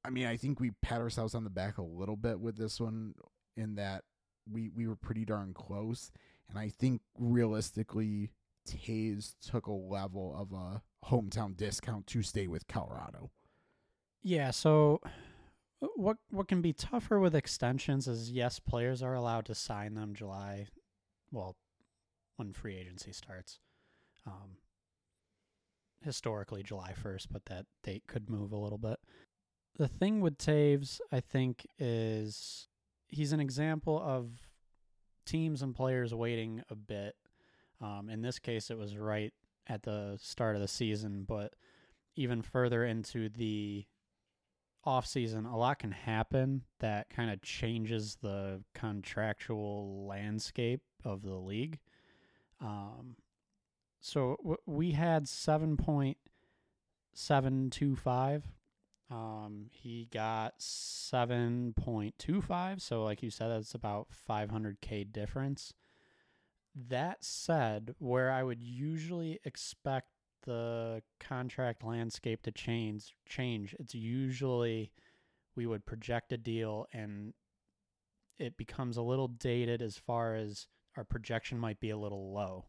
I 0.06 0.10
mean, 0.10 0.26
I 0.26 0.38
think 0.38 0.58
we 0.58 0.70
pat 0.80 1.02
ourselves 1.02 1.34
on 1.34 1.44
the 1.44 1.50
back 1.50 1.76
a 1.76 1.82
little 1.82 2.16
bit 2.16 2.40
with 2.40 2.56
this 2.56 2.80
one 2.80 3.14
in 3.58 3.74
that 3.74 4.04
we 4.50 4.70
we 4.74 4.88
were 4.88 4.96
pretty 4.96 5.26
darn 5.26 5.52
close. 5.52 6.10
And 6.48 6.58
I 6.58 6.70
think 6.70 7.02
realistically, 7.18 8.30
Toews 8.66 9.34
took 9.40 9.66
a 9.66 9.72
level 9.72 10.34
of 10.36 10.52
a 10.52 10.82
hometown 11.06 11.56
discount 11.56 12.06
to 12.08 12.22
stay 12.22 12.46
with 12.46 12.66
Colorado. 12.68 13.30
Yeah, 14.22 14.50
so 14.50 15.00
uh, 15.82 15.86
what 15.94 16.16
what 16.30 16.48
can 16.48 16.60
be 16.60 16.72
tougher 16.72 17.20
with 17.20 17.34
extensions 17.34 18.08
is 18.08 18.30
yes, 18.30 18.58
players 18.58 19.02
are 19.02 19.14
allowed 19.14 19.46
to 19.46 19.54
sign 19.54 19.94
them 19.94 20.14
July, 20.14 20.66
well, 21.30 21.56
when 22.36 22.52
free 22.52 22.76
agency 22.76 23.12
starts. 23.12 23.60
Um, 24.26 24.58
historically 26.02 26.62
July 26.62 26.94
1st, 27.00 27.26
but 27.30 27.46
that 27.46 27.66
date 27.82 28.04
could 28.06 28.30
move 28.30 28.52
a 28.52 28.56
little 28.56 28.78
bit. 28.78 28.98
The 29.76 29.88
thing 29.88 30.20
with 30.20 30.38
Toews, 30.38 31.00
I 31.12 31.20
think, 31.20 31.66
is 31.78 32.68
he's 33.08 33.32
an 33.32 33.40
example 33.40 34.00
of 34.02 34.48
teams 35.26 35.62
and 35.62 35.74
players 35.74 36.14
waiting 36.14 36.62
a 36.70 36.74
bit. 36.74 37.14
Um, 37.80 38.08
in 38.10 38.22
this 38.22 38.38
case, 38.38 38.70
it 38.70 38.78
was 38.78 38.96
right 38.96 39.32
at 39.66 39.82
the 39.82 40.18
start 40.20 40.54
of 40.54 40.62
the 40.62 40.68
season, 40.68 41.24
but 41.26 41.54
even 42.14 42.42
further 42.42 42.84
into 42.84 43.28
the 43.28 43.84
off 44.84 45.06
season, 45.06 45.44
a 45.44 45.56
lot 45.56 45.80
can 45.80 45.90
happen 45.90 46.62
that 46.78 47.10
kind 47.10 47.30
of 47.30 47.42
changes 47.42 48.16
the 48.22 48.62
contractual 48.74 50.06
landscape 50.06 50.82
of 51.04 51.22
the 51.22 51.34
league. 51.34 51.80
Um, 52.60 53.16
so 54.00 54.36
w- 54.38 54.56
we 54.64 54.92
had 54.92 55.28
seven 55.28 55.76
point 55.76 56.16
seven 57.12 57.68
two 57.70 57.96
five. 57.96 58.44
Um, 59.10 59.66
he 59.70 60.08
got 60.12 60.54
seven 60.58 61.74
point 61.76 62.14
two 62.18 62.40
five. 62.40 62.80
So, 62.80 63.04
like 63.04 63.22
you 63.22 63.30
said, 63.30 63.48
that's 63.48 63.74
about 63.74 64.06
five 64.10 64.50
hundred 64.50 64.80
k 64.80 65.04
difference. 65.04 65.74
That 66.88 67.24
said, 67.24 67.94
where 67.98 68.30
I 68.30 68.42
would 68.42 68.62
usually 68.62 69.40
expect 69.44 70.08
the 70.42 71.02
contract 71.18 71.82
landscape 71.82 72.42
to 72.42 72.52
change, 72.52 73.16
change, 73.26 73.74
it's 73.78 73.94
usually 73.94 74.92
we 75.56 75.66
would 75.66 75.86
project 75.86 76.32
a 76.32 76.36
deal 76.36 76.86
and 76.92 77.32
it 78.38 78.58
becomes 78.58 78.98
a 78.98 79.02
little 79.02 79.28
dated 79.28 79.80
as 79.80 79.96
far 79.96 80.34
as 80.34 80.68
our 80.96 81.04
projection 81.04 81.58
might 81.58 81.80
be 81.80 81.90
a 81.90 81.96
little 81.96 82.32
low. 82.32 82.66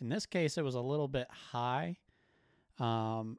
In 0.00 0.10
this 0.10 0.26
case, 0.26 0.58
it 0.58 0.64
was 0.64 0.74
a 0.74 0.80
little 0.80 1.08
bit 1.08 1.28
high. 1.30 1.96
Um, 2.78 3.38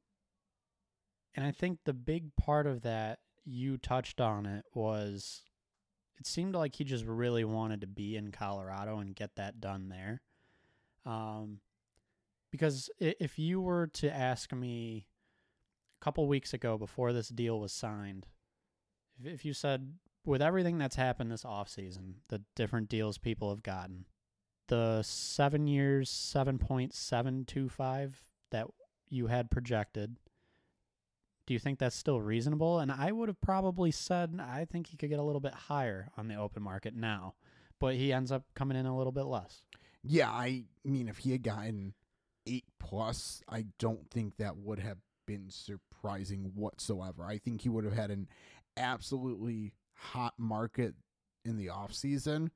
and 1.35 1.45
I 1.45 1.51
think 1.51 1.79
the 1.83 1.93
big 1.93 2.35
part 2.35 2.65
of 2.65 2.81
that, 2.81 3.19
you 3.43 3.77
touched 3.77 4.19
on 4.19 4.47
it, 4.47 4.65
was 4.73 5.43
it 6.17 6.25
seemed 6.25 6.55
like 6.55 6.75
he 6.75 6.83
just 6.83 7.05
really 7.05 7.43
wanted 7.43 7.81
to 7.81 7.87
be 7.87 8.15
in 8.15 8.31
Colorado 8.31 8.99
and 8.99 9.15
get 9.15 9.35
that 9.35 9.59
done 9.59 9.89
there. 9.89 10.21
Um, 11.05 11.59
because 12.51 12.89
if 12.99 13.37
you 13.37 13.61
were 13.61 13.87
to 13.87 14.13
ask 14.13 14.53
me 14.53 15.07
a 15.99 16.03
couple 16.03 16.27
weeks 16.27 16.53
ago 16.53 16.77
before 16.77 17.11
this 17.11 17.29
deal 17.29 17.59
was 17.59 17.73
signed, 17.73 18.27
if 19.23 19.45
you 19.45 19.53
said, 19.53 19.93
with 20.25 20.41
everything 20.41 20.77
that's 20.77 20.95
happened 20.95 21.31
this 21.31 21.43
offseason, 21.43 22.15
the 22.29 22.41
different 22.55 22.89
deals 22.89 23.17
people 23.17 23.49
have 23.49 23.63
gotten, 23.63 24.05
the 24.67 25.01
seven 25.03 25.67
years, 25.67 26.09
7.725 26.09 28.13
that 28.51 28.67
you 29.09 29.27
had 29.27 29.51
projected, 29.51 30.17
do 31.45 31.53
you 31.53 31.59
think 31.59 31.79
that's 31.79 31.95
still 31.95 32.21
reasonable? 32.21 32.79
And 32.79 32.91
I 32.91 33.11
would 33.11 33.29
have 33.29 33.41
probably 33.41 33.91
said 33.91 34.39
I 34.39 34.65
think 34.65 34.87
he 34.87 34.97
could 34.97 35.09
get 35.09 35.19
a 35.19 35.23
little 35.23 35.41
bit 35.41 35.53
higher 35.53 36.09
on 36.17 36.27
the 36.27 36.35
open 36.35 36.63
market 36.63 36.95
now, 36.95 37.35
but 37.79 37.95
he 37.95 38.11
ends 38.11 38.31
up 38.31 38.43
coming 38.55 38.77
in 38.77 38.85
a 38.85 38.97
little 38.97 39.11
bit 39.11 39.25
less. 39.25 39.61
Yeah, 40.03 40.29
I 40.29 40.63
mean, 40.83 41.07
if 41.07 41.19
he 41.19 41.31
had 41.31 41.43
gotten 41.43 41.93
eight 42.47 42.65
plus, 42.79 43.41
I 43.49 43.65
don't 43.79 44.09
think 44.11 44.37
that 44.37 44.57
would 44.57 44.79
have 44.79 44.97
been 45.25 45.49
surprising 45.49 46.51
whatsoever. 46.55 47.25
I 47.25 47.37
think 47.37 47.61
he 47.61 47.69
would 47.69 47.85
have 47.85 47.95
had 47.95 48.11
an 48.11 48.27
absolutely 48.77 49.73
hot 49.93 50.33
market 50.37 50.93
in 51.43 51.57
the 51.57 51.69
off 51.69 51.93
season. 51.93 52.51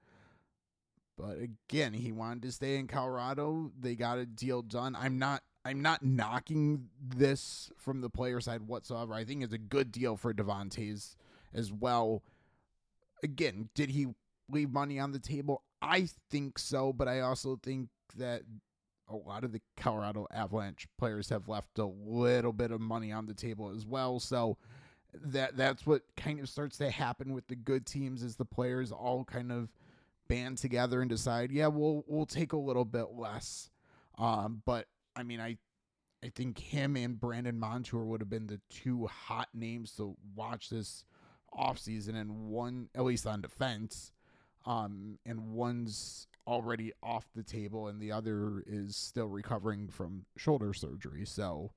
But 1.17 1.37
again, 1.39 1.93
he 1.93 2.11
wanted 2.11 2.43
to 2.43 2.51
stay 2.51 2.77
in 2.77 2.87
Colorado. 2.87 3.71
They 3.77 3.95
got 3.95 4.19
a 4.19 4.25
deal 4.25 4.61
done. 4.61 4.95
I'm 4.95 5.19
not 5.19 5.41
I'm 5.65 5.81
not 5.81 6.03
knocking 6.03 6.87
this 7.03 7.71
from 7.77 8.01
the 8.01 8.09
player 8.09 8.39
side 8.39 8.61
whatsoever. 8.61 9.13
I 9.13 9.25
think 9.25 9.43
it's 9.43 9.53
a 9.53 9.57
good 9.57 9.91
deal 9.91 10.15
for 10.15 10.33
Devon 10.33 10.69
Toews 10.69 11.15
as 11.53 11.71
well. 11.71 12.23
Again, 13.23 13.69
did 13.75 13.89
he 13.89 14.07
leave 14.49 14.71
money 14.71 14.99
on 14.99 15.11
the 15.11 15.19
table? 15.19 15.63
I 15.81 16.07
think 16.29 16.57
so, 16.57 16.93
but 16.93 17.07
I 17.07 17.19
also 17.21 17.59
think 17.61 17.89
that 18.17 18.43
a 19.09 19.15
lot 19.15 19.43
of 19.43 19.51
the 19.51 19.61
Colorado 19.75 20.27
Avalanche 20.31 20.87
players 20.97 21.29
have 21.29 21.47
left 21.47 21.77
a 21.79 21.85
little 21.85 22.53
bit 22.53 22.71
of 22.71 22.79
money 22.79 23.11
on 23.11 23.25
the 23.25 23.33
table 23.33 23.73
as 23.75 23.85
well. 23.85 24.19
So 24.19 24.57
that 25.13 25.57
that's 25.57 25.85
what 25.85 26.03
kind 26.15 26.39
of 26.39 26.47
starts 26.47 26.77
to 26.77 26.89
happen 26.89 27.33
with 27.33 27.47
the 27.47 27.55
good 27.55 27.85
teams 27.85 28.23
is 28.23 28.35
the 28.35 28.45
players 28.45 28.91
all 28.91 29.23
kind 29.25 29.51
of 29.51 29.69
band 30.27 30.57
together 30.59 31.01
and 31.01 31.09
decide, 31.09 31.51
yeah, 31.51 31.67
we'll 31.67 32.03
we'll 32.07 32.25
take 32.25 32.53
a 32.53 32.57
little 32.57 32.85
bit 32.85 33.07
less. 33.15 33.69
Um, 34.17 34.61
but 34.65 34.85
I 35.15 35.23
mean, 35.23 35.39
I 35.39 35.57
I 36.23 36.29
think 36.29 36.59
him 36.59 36.95
and 36.97 37.19
Brandon 37.19 37.57
Montour 37.57 38.03
would 38.03 38.21
have 38.21 38.29
been 38.29 38.47
the 38.47 38.59
two 38.69 39.07
hot 39.07 39.47
names 39.53 39.93
to 39.93 40.17
watch 40.35 40.69
this 40.69 41.05
offseason 41.53 42.15
and 42.15 42.47
one 42.47 42.89
at 42.93 43.03
least 43.03 43.25
on 43.25 43.41
defense. 43.41 44.11
Um, 44.65 45.17
and 45.25 45.53
one's 45.53 46.27
already 46.45 46.91
off 47.01 47.25
the 47.35 47.43
table 47.43 47.87
and 47.87 48.01
the 48.01 48.11
other 48.11 48.63
is 48.67 48.95
still 48.95 49.27
recovering 49.27 49.87
from 49.87 50.25
shoulder 50.35 50.73
surgery. 50.73 51.25
So 51.25 51.71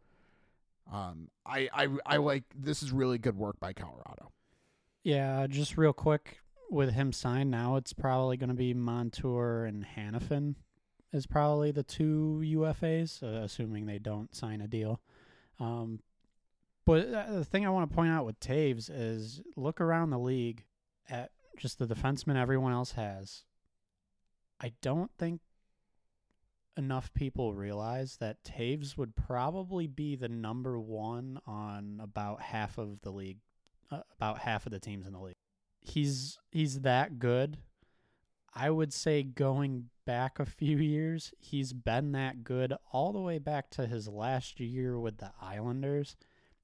um 0.90 1.28
I 1.46 1.68
I 1.72 1.88
I 2.06 2.16
like 2.16 2.44
this 2.56 2.82
is 2.82 2.90
really 2.90 3.18
good 3.18 3.36
work 3.36 3.60
by 3.60 3.72
Colorado. 3.72 4.32
Yeah, 5.04 5.46
just 5.46 5.76
real 5.76 5.92
quick 5.92 6.38
with 6.70 6.94
him 6.94 7.12
signed 7.12 7.50
now, 7.50 7.76
it's 7.76 7.92
probably 7.92 8.36
going 8.36 8.48
to 8.48 8.54
be 8.54 8.72
Montour 8.72 9.64
and 9.64 9.84
Hanifin 9.96 10.54
is 11.12 11.26
probably 11.26 11.70
the 11.70 11.82
two 11.82 12.40
UFAs, 12.44 13.22
uh, 13.22 13.42
assuming 13.42 13.86
they 13.86 13.98
don't 13.98 14.34
sign 14.34 14.60
a 14.60 14.66
deal. 14.66 15.00
Um, 15.60 16.00
but 16.84 17.12
uh, 17.12 17.32
the 17.32 17.44
thing 17.44 17.66
I 17.66 17.70
want 17.70 17.88
to 17.88 17.94
point 17.94 18.10
out 18.10 18.26
with 18.26 18.40
Toews 18.40 18.90
is 18.92 19.40
look 19.56 19.80
around 19.80 20.10
the 20.10 20.18
league 20.18 20.64
at 21.08 21.30
just 21.56 21.78
the 21.78 21.86
defensemen 21.86 22.36
everyone 22.36 22.72
else 22.72 22.92
has. 22.92 23.44
I 24.60 24.72
don't 24.80 25.10
think 25.18 25.40
enough 26.76 27.12
people 27.14 27.54
realize 27.54 28.16
that 28.16 28.42
Toews 28.44 28.96
would 28.96 29.14
probably 29.14 29.86
be 29.86 30.16
the 30.16 30.28
number 30.28 30.78
one 30.78 31.40
on 31.46 32.00
about 32.02 32.40
half 32.40 32.78
of 32.78 33.00
the 33.02 33.10
league, 33.10 33.38
uh, 33.90 34.00
about 34.16 34.38
half 34.38 34.66
of 34.66 34.72
the 34.72 34.80
teams 34.80 35.06
in 35.06 35.12
the 35.12 35.20
league. 35.20 35.34
He's 35.80 36.38
he's 36.50 36.80
that 36.80 37.18
good. 37.18 37.58
I 38.54 38.70
would 38.70 38.92
say 38.92 39.22
going 39.22 39.88
back 40.04 40.38
a 40.38 40.46
few 40.46 40.76
years, 40.76 41.32
he's 41.38 41.72
been 41.72 42.12
that 42.12 42.44
good 42.44 42.74
all 42.92 43.12
the 43.12 43.20
way 43.20 43.38
back 43.38 43.70
to 43.70 43.86
his 43.86 44.08
last 44.08 44.60
year 44.60 44.98
with 44.98 45.18
the 45.18 45.32
Islanders. 45.40 46.16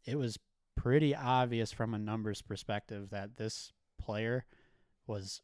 It 0.05 0.17
was 0.17 0.39
pretty 0.77 1.15
obvious 1.15 1.73
from 1.73 1.95
a 1.95 1.99
numbers 1.99 2.43
perspective 2.43 3.11
that 3.11 3.37
this 3.37 3.73
player 3.99 4.45
was 5.07 5.41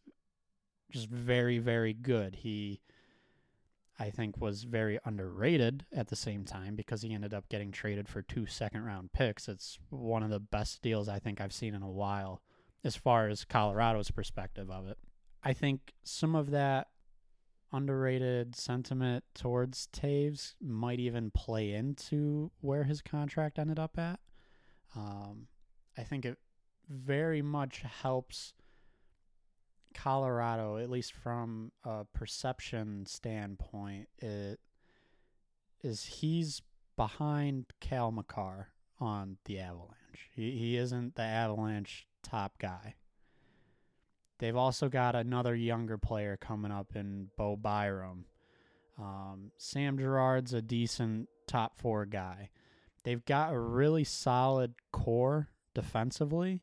just 0.91 1.09
very, 1.09 1.59
very 1.59 1.95
good. 1.95 2.37
He, 2.37 2.81
I 3.99 4.11
think, 4.11 4.39
was 4.39 4.65
very 4.65 4.99
underrated 5.05 5.87
at 5.93 6.09
the 6.09 6.17
same 6.17 6.45
time 6.45 6.77
because 6.77 7.03
he 7.03 7.15
ended 7.15 7.33
up 7.33 7.49
getting 7.49 7.73
traded 7.73 8.09
for 8.09 8.21
two 8.23 8.47
second 8.47 8.85
round 8.85 9.13
picks. 9.13 9.49
It's 9.49 9.79
one 9.89 10.23
of 10.23 10.31
the 10.31 10.41
best 10.41 10.83
deals 10.83 11.09
I 11.09 11.19
think 11.19 11.41
I've 11.41 11.53
seen 11.55 11.75
in 11.75 11.83
a 11.83 11.91
while 11.91 12.43
as 12.85 12.97
far 12.97 13.29
as 13.29 13.45
Colorado's 13.45 14.11
perspective 14.11 14.71
of 14.71 14.87
it. 14.87 14.99
I 15.45 15.53
think 15.53 15.93
some 16.03 16.35
of 16.35 16.51
that 16.51 16.89
underrated 17.73 18.57
sentiment 18.57 19.25
towards 19.35 19.89
Toews 19.93 20.55
might 20.61 21.01
even 21.01 21.31
play 21.31 21.73
into 21.73 22.51
where 22.61 22.85
his 22.85 23.03
contract 23.03 23.59
ended 23.59 23.79
up 23.79 23.99
at. 23.99 24.21
Um, 24.97 25.49
I 25.99 26.03
think 26.03 26.25
it 26.25 26.39
very 26.89 27.43
much 27.43 27.83
helps 27.83 28.55
Colorado, 29.95 30.77
at 30.77 30.91
least 30.91 31.13
from 31.13 31.73
a 31.85 32.05
perception 32.05 33.07
standpoint, 33.07 34.09
it 34.19 34.61
is 35.83 36.05
he's 36.05 36.63
behind 36.97 37.67
Cale 37.81 38.11
Makar 38.11 38.69
on 39.01 39.39
the 39.45 39.61
Avalanche. 39.61 40.31
He 40.35 40.53
he 40.53 40.77
isn't 40.77 41.15
the 41.15 41.23
Avalanche 41.23 42.07
top 42.23 42.59
guy. 42.59 42.95
They've 44.39 44.57
also 44.57 44.89
got 44.89 45.15
another 45.15 45.55
younger 45.55 45.97
player 45.97 46.37
coming 46.37 46.73
up 46.73 46.97
in 46.97 47.29
Bo 47.37 47.57
Byram. 47.57 48.25
Um, 48.99 49.51
Sam 49.57 49.99
Girard's 49.99 50.53
a 50.53 50.63
decent 50.63 51.29
top 51.47 51.79
four 51.79 52.05
guy. 52.07 52.51
They've 53.05 53.25
got 53.25 53.53
a 53.53 53.59
really 53.59 54.05
solid 54.05 54.75
core 54.93 55.49
defensively. 55.75 56.63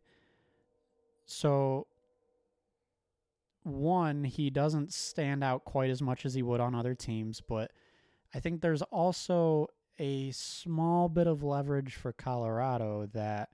So, 1.25 1.87
one, 3.63 4.23
he 4.23 4.49
doesn't 4.49 4.91
stand 4.91 5.43
out 5.43 5.65
quite 5.65 5.89
as 5.89 6.01
much 6.01 6.25
as 6.25 6.33
he 6.33 6.41
would 6.41 6.59
on 6.59 6.75
other 6.75 6.95
teams, 6.95 7.41
but 7.41 7.71
I 8.33 8.39
think 8.39 8.61
there's 8.61 8.81
also 8.81 9.67
a 9.99 10.31
small 10.31 11.09
bit 11.09 11.27
of 11.27 11.43
leverage 11.43 11.95
for 11.95 12.11
Colorado 12.11 13.07
that 13.13 13.49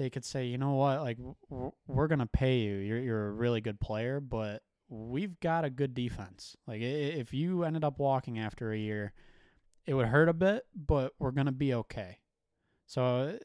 they 0.00 0.08
could 0.08 0.24
say, 0.24 0.46
you 0.46 0.56
know 0.56 0.72
what, 0.72 1.02
like 1.02 1.18
we're 1.86 2.08
gonna 2.08 2.24
pay 2.24 2.60
you. 2.60 2.76
You're 2.76 3.00
you're 3.00 3.26
a 3.26 3.32
really 3.32 3.60
good 3.60 3.78
player, 3.78 4.18
but 4.18 4.62
we've 4.88 5.38
got 5.40 5.66
a 5.66 5.70
good 5.70 5.92
defense. 5.92 6.56
Like 6.66 6.80
if 6.80 7.34
you 7.34 7.64
ended 7.64 7.84
up 7.84 7.98
walking 7.98 8.38
after 8.38 8.72
a 8.72 8.78
year, 8.78 9.12
it 9.84 9.92
would 9.92 10.06
hurt 10.06 10.30
a 10.30 10.32
bit, 10.32 10.64
but 10.74 11.12
we're 11.18 11.32
gonna 11.32 11.52
be 11.52 11.74
okay. 11.74 12.16
So 12.86 13.38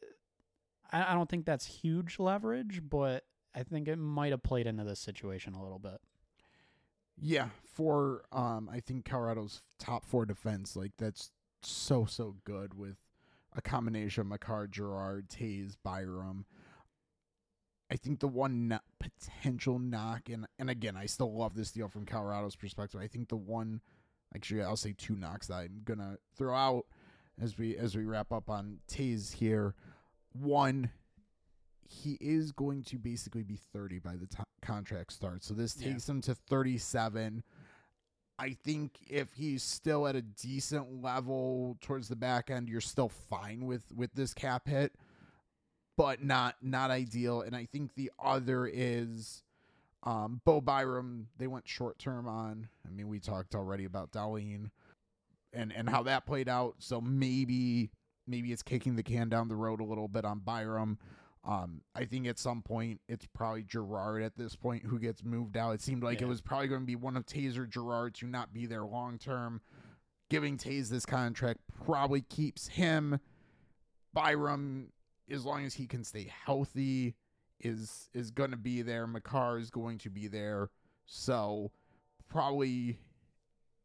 I, 0.94 1.12
I 1.12 1.14
don't 1.14 1.30
think 1.30 1.46
that's 1.46 1.66
huge 1.66 2.20
leverage, 2.20 2.80
but 2.90 3.26
I 3.54 3.64
think 3.64 3.90
it 3.90 3.98
might 3.98 4.32
have 4.32 4.42
played 4.42 4.66
into 4.66 4.86
this 4.86 5.02
situation 5.02 5.56
a 5.56 5.62
little 5.62 5.80
bit. 5.80 6.00
Yeah, 7.20 7.50
for 7.66 8.24
um, 8.32 8.70
I 8.72 8.80
think 8.80 9.04
Colorado's 9.04 9.62
top 9.78 10.06
four 10.06 10.26
defense, 10.26 10.78
like 10.78 10.94
that's 10.98 11.32
so 11.64 12.06
so 12.06 12.38
good 12.46 12.74
with 12.76 12.96
a 13.56 13.62
combination 13.62 14.22
of 14.22 14.28
Makar, 14.28 14.68
Girard, 14.68 15.30
Toews, 15.30 15.76
Byram. 15.84 16.46
I 17.92 17.96
think 17.98 18.20
the 18.20 18.28
one 18.28 18.68
no- 18.70 18.80
potential 19.00 19.78
knock, 19.80 20.30
and 20.30 20.48
and 20.58 20.70
again, 20.70 20.98
I 20.98 21.06
still 21.06 21.34
love 21.36 21.54
this 21.56 21.72
deal 21.72 21.88
from 21.88 22.06
Colorado's 22.06 22.56
perspective. 22.56 23.00
I 23.00 23.08
think 23.08 23.30
the 23.30 23.36
one, 23.38 23.82
actually, 24.34 24.64
I'll 24.64 24.76
say 24.76 24.94
two 24.98 25.16
knocks 25.16 25.48
that 25.48 25.56
I'm 25.56 25.82
gonna 25.86 26.18
throw 26.36 26.56
out 26.56 26.86
as 27.40 27.58
we 27.58 27.78
as 27.78 27.96
we 27.96 28.06
wrap 28.06 28.32
up 28.32 28.50
on 28.50 28.80
Toews 28.90 29.34
here. 29.34 29.76
One, 30.34 30.90
he 31.88 32.18
is 32.20 32.52
going 32.52 32.84
to 32.86 32.98
basically 32.98 33.44
be 33.44 33.56
30 33.72 34.00
by 34.00 34.16
the 34.16 34.26
time 34.28 34.46
contract 34.64 35.14
starts, 35.14 35.46
so 35.48 35.54
this 35.54 35.80
Yeah. 35.80 35.92
takes 35.92 36.10
him 36.10 36.22
to 36.22 36.34
37. 36.34 37.44
I 38.38 38.58
think 38.64 38.98
if 39.08 39.34
he's 39.34 39.64
still 39.64 40.08
at 40.08 40.16
a 40.16 40.22
decent 40.22 41.02
level 41.02 41.78
towards 41.82 42.10
the 42.10 42.16
back 42.16 42.50
end, 42.50 42.68
you're 42.68 42.82
still 42.82 43.10
fine 43.10 43.66
with 43.66 43.84
with 43.96 44.14
this 44.14 44.34
cap 44.34 44.68
hit, 44.68 44.94
but 45.98 46.24
not 46.24 46.56
not 46.62 46.92
ideal. 46.92 47.42
And 47.42 47.56
I 47.56 47.66
think 47.66 47.96
the 47.96 48.12
other 48.22 48.70
is 48.72 49.44
um, 50.04 50.42
Bo 50.46 50.60
Byram. 50.60 51.28
They 51.38 51.48
went 51.48 51.68
short 51.68 51.98
term 51.98 52.28
on. 52.28 52.68
I 52.86 52.92
mean, 52.92 53.08
we 53.08 53.20
talked 53.20 53.56
already 53.56 53.86
about 53.86 54.12
Dahlin 54.12 54.70
and 55.54 55.72
and 55.72 55.90
how 55.90 56.04
that 56.04 56.26
played 56.26 56.50
out. 56.50 56.76
So 56.80 57.00
maybe 57.00 57.90
maybe 58.28 58.52
it's 58.52 58.64
kicking 58.64 58.96
the 58.96 59.04
can 59.04 59.30
down 59.30 59.48
the 59.48 59.56
road 59.56 59.80
a 59.80 59.86
little 59.86 60.08
bit 60.08 60.26
on 60.26 60.40
Byram. 60.40 60.98
Um, 61.46 61.82
I 61.94 62.06
think 62.06 62.26
at 62.28 62.40
some 62.40 62.64
point 62.64 63.02
it's 63.08 63.28
probably 63.28 63.64
Girard 63.64 64.24
at 64.24 64.36
this 64.36 64.56
point 64.56 64.84
who 64.84 64.98
gets 64.98 65.24
moved 65.24 65.56
out. 65.56 65.76
It 65.76 65.82
seemed 65.82 66.02
like 66.02 66.22
it 66.22 66.28
was 66.28 66.42
probably 66.42 66.68
going 66.68 66.82
to 66.82 66.88
be 66.88 66.96
one 66.96 67.16
of 67.16 67.26
Taser 67.26 67.70
Girard 67.70 68.16
to 68.16 68.28
not 68.28 68.52
be 68.52 68.66
there 68.66 68.84
long 68.84 69.20
term. 69.20 69.62
Giving 70.30 70.58
Toews 70.58 70.90
this 70.90 71.06
contract 71.06 71.60
probably 71.86 72.22
keeps 72.22 72.68
him. 72.68 73.20
Byram, 74.12 74.92
as 75.30 75.46
long 75.46 75.66
as 75.66 75.76
he 75.76 75.86
can 75.86 76.04
stay 76.04 76.32
healthy, 76.46 77.16
is 77.60 78.10
is 78.14 78.32
going 78.32 78.52
to 78.52 78.58
be 78.58 78.82
there. 78.82 79.06
Makar 79.06 79.60
is 79.60 79.70
going 79.70 80.00
to 80.00 80.10
be 80.10 80.28
there. 80.28 80.70
So 81.06 81.72
probably 82.28 82.98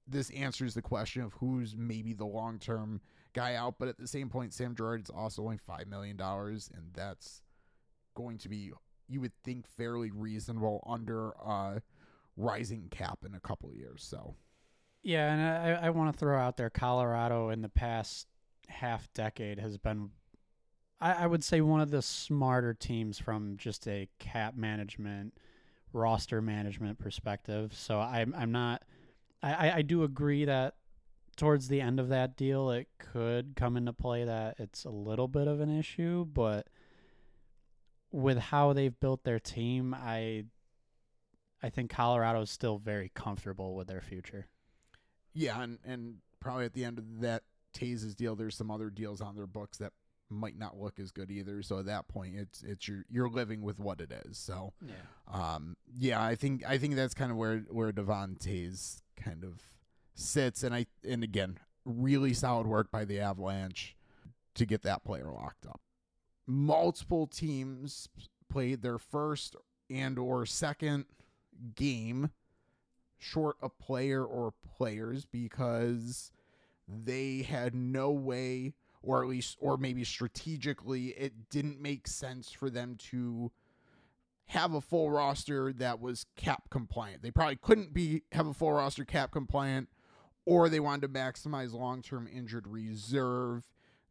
this 0.09 0.31
answers 0.31 0.73
the 0.73 0.83
question 0.83 1.23
of 1.23 1.35
who's 1.35 1.77
maybe 1.77 2.15
the 2.15 2.25
long 2.25 2.59
term 2.59 3.03
guy 3.35 3.55
out. 3.55 3.75
But 3.79 3.89
at 3.89 3.99
the 3.99 4.09
same 4.09 4.31
point, 4.31 4.55
Sam 4.55 4.75
Girard 4.75 5.03
is 5.03 5.11
also 5.11 5.43
only 5.43 5.59
five 5.59 5.89
million 5.89 6.17
dollars, 6.17 6.71
and 6.75 6.87
that's 6.95 7.43
going 8.21 8.39
to 8.39 8.49
be 8.49 8.73
you 9.09 9.21
would 9.21 9.33
think 9.43 9.67
fairly 9.67 10.11
reasonable 10.11 10.85
under 10.87 11.31
a 11.31 11.83
rising 12.37 12.89
cap 12.91 13.19
in 13.27 13.35
a 13.35 13.41
couple 13.41 13.69
of 13.69 13.75
years. 13.77 14.05
So 14.05 14.37
Yeah, 15.03 15.33
and 15.33 15.43
I, 15.43 15.87
I 15.87 15.91
want 15.91 16.13
to 16.13 16.19
throw 16.19 16.39
out 16.39 16.57
there 16.57 16.71
Colorado 16.71 17.51
in 17.51 17.63
the 17.63 17.69
past 17.69 18.27
half 18.69 19.13
decade 19.15 19.59
has 19.59 19.77
been, 19.79 20.11
I, 21.01 21.25
I 21.25 21.27
would 21.27 21.43
say, 21.43 21.61
one 21.61 21.81
of 21.81 21.91
the 21.91 22.03
smarter 22.03 22.73
teams 22.73 23.19
from 23.19 23.57
just 23.57 23.89
a 23.89 24.09
cap 24.21 24.57
management, 24.57 25.35
roster 25.93 26.41
management 26.41 26.99
perspective. 27.01 27.73
So 27.75 27.99
I'm 27.99 28.33
I'm 28.37 28.53
not, 28.53 28.83
I- 29.43 29.73
I 29.79 29.83
do 29.83 30.05
agree 30.05 30.45
that 30.45 30.75
towards 31.37 31.67
the 31.69 31.81
end 31.81 31.99
of 31.99 32.11
that 32.11 32.37
deal, 32.37 32.71
it 32.71 32.87
could 32.99 33.55
come 33.57 33.77
into 33.77 33.93
play 33.93 34.25
that 34.25 34.57
it's 34.61 34.85
a 34.85 34.91
little 34.91 35.27
bit 35.27 35.49
of 35.49 35.61
an 35.61 35.77
issue, 35.77 36.27
but 36.27 36.69
with 38.13 38.39
how 38.39 38.73
they've 38.73 38.99
built 39.01 39.25
their 39.25 39.39
team, 39.41 39.95
I 39.95 40.45
I 41.63 41.69
think 41.71 41.91
Colorado 41.91 42.43
is 42.43 42.51
still 42.51 42.79
very 42.79 43.11
comfortable 43.15 43.75
with 43.75 43.87
their 43.89 44.01
future. 44.01 44.47
yeah, 45.35 45.63
and 45.63 45.79
and 45.85 46.17
probably 46.41 46.65
at 46.65 46.73
the 46.73 46.85
end 46.85 46.99
of 46.99 47.21
that 47.21 47.43
Toews's 47.73 48.15
deal, 48.15 48.35
there's 48.35 48.57
some 48.57 48.71
other 48.71 48.91
deals 48.91 49.21
on 49.21 49.37
their 49.37 49.47
books 49.47 49.79
that 49.79 49.93
might 50.33 50.57
not 50.57 50.79
look 50.79 50.99
as 51.01 51.11
good 51.11 51.31
either. 51.31 51.61
So 51.63 51.79
at 51.81 51.87
that 51.87 52.09
point, 52.09 52.37
it's 52.37 52.63
it's 52.63 52.89
your 52.89 53.05
you're 53.11 53.29
living 53.29 53.63
with 53.63 53.79
what 53.79 54.01
it 54.01 54.11
is. 54.27 54.39
So 54.39 54.73
Yeah. 54.81 54.95
um, 55.55 55.77
yeah, 55.99 56.23
I 56.25 56.35
think 56.35 56.65
I 56.69 56.79
think 56.79 56.95
that's 56.95 57.15
kind 57.15 57.31
of 57.31 57.37
where 57.37 57.59
where 57.71 57.93
Devon 57.93 58.37
Toews 58.41 59.03
kind 59.17 59.45
of 59.45 59.61
sits, 60.15 60.63
and 60.63 60.75
I 60.75 60.87
and 61.07 61.23
again, 61.23 61.59
really 61.85 62.33
solid 62.33 62.67
work 62.67 62.91
by 62.91 63.05
the 63.05 63.21
Avalanche 63.21 63.97
to 64.55 64.65
get 64.67 64.83
that 64.83 65.05
player 65.05 65.31
locked 65.31 65.67
up. 65.67 65.81
Multiple 66.53 67.29
teams 67.29 68.09
played 68.51 68.83
their 68.83 68.99
first 68.99 69.55
and 69.89 70.19
or 70.19 70.45
second 70.45 71.05
game 71.77 72.31
short 73.19 73.57
a 73.63 73.69
player 73.69 74.25
or 74.25 74.53
players 74.77 75.25
because 75.25 76.33
they 76.89 77.43
had 77.43 77.73
no 77.73 78.11
way 78.11 78.73
or 79.01 79.23
at 79.23 79.29
least 79.29 79.59
or 79.61 79.77
maybe 79.77 80.03
strategically 80.03 81.09
it 81.11 81.49
didn't 81.51 81.81
make 81.81 82.09
sense 82.09 82.51
for 82.51 82.69
them 82.69 82.97
to 82.97 83.53
have 84.47 84.75
a 84.75 84.81
full 84.81 85.09
roster 85.09 85.73
that 85.73 86.01
was 86.01 86.27
cap 86.35 86.69
compliant. 86.69 87.23
They 87.23 87.31
probably 87.31 87.57
couldn't 87.63 87.95
be 87.95 88.23
have 88.33 88.49
a 88.49 88.55
full 88.55 88.73
roster 88.73 89.05
cap 89.05 89.31
compliant 89.31 89.89
or 90.45 90.69
they 90.69 90.81
wanted 90.81 91.03
to 91.03 91.09
maximize 91.09 91.73
long-term 91.73 92.29
injured 92.35 92.67
reserve 92.67 93.63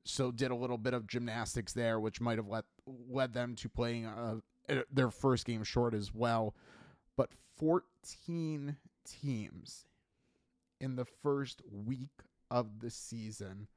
so 0.03 0.31
did 0.31 0.51
a 0.51 0.55
little 0.55 0.77
bit 0.77 0.93
of 0.93 1.07
gymnastics 1.07 1.73
there 1.73 1.99
which 1.99 2.21
might 2.21 2.37
have 2.37 2.47
led 2.47 2.63
led 2.85 3.33
them 3.33 3.55
to 3.55 3.69
playing 3.69 4.05
uh, 4.05 4.35
their 4.91 5.11
first 5.11 5.45
game 5.45 5.63
short 5.63 5.93
as 5.93 6.13
well 6.13 6.55
but 7.17 7.29
14 7.57 8.77
teams 9.05 9.85
in 10.79 10.95
the 10.95 11.05
first 11.05 11.61
week 11.71 12.09
of 12.49 12.79
the 12.79 12.89
season 12.89 13.67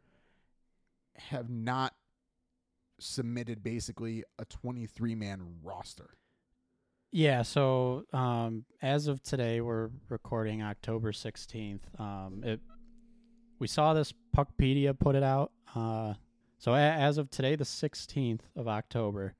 have 1.16 1.50
not 1.50 1.94
submitted 2.98 3.62
basically 3.62 4.24
a 4.38 4.44
23 4.44 5.14
man 5.14 5.42
roster. 5.62 6.10
Yeah, 7.10 7.42
so 7.42 8.04
um, 8.14 8.64
as 8.80 9.06
of 9.06 9.22
today, 9.22 9.60
we're 9.60 9.90
recording 10.08 10.62
October 10.62 11.12
16th. 11.12 11.80
Um, 11.98 12.42
it, 12.42 12.60
we 13.62 13.68
saw 13.68 13.94
this 13.94 14.12
Puckpedia 14.36 14.98
put 14.98 15.14
it 15.14 15.22
out. 15.22 15.52
Uh, 15.72 16.14
so 16.58 16.74
a- 16.74 16.80
as 16.80 17.16
of 17.16 17.30
today, 17.30 17.54
the 17.54 17.64
16th 17.64 18.40
of 18.56 18.66
October, 18.66 19.36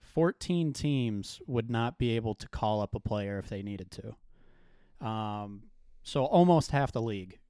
14 0.00 0.72
teams 0.72 1.40
would 1.48 1.68
not 1.68 1.98
be 1.98 2.14
able 2.14 2.36
to 2.36 2.48
call 2.48 2.80
up 2.80 2.94
a 2.94 3.00
player 3.00 3.36
if 3.40 3.48
they 3.48 3.60
needed 3.60 3.90
to. 3.90 5.04
Um, 5.04 5.64
so 6.04 6.24
almost 6.24 6.70
half 6.70 6.92
the 6.92 7.02
league 7.02 7.40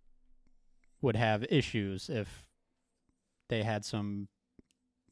would 1.03 1.17
have 1.17 1.45
issues 1.51 2.09
if 2.09 2.49
they 3.51 3.63
had 3.63 3.85
some 3.85 4.29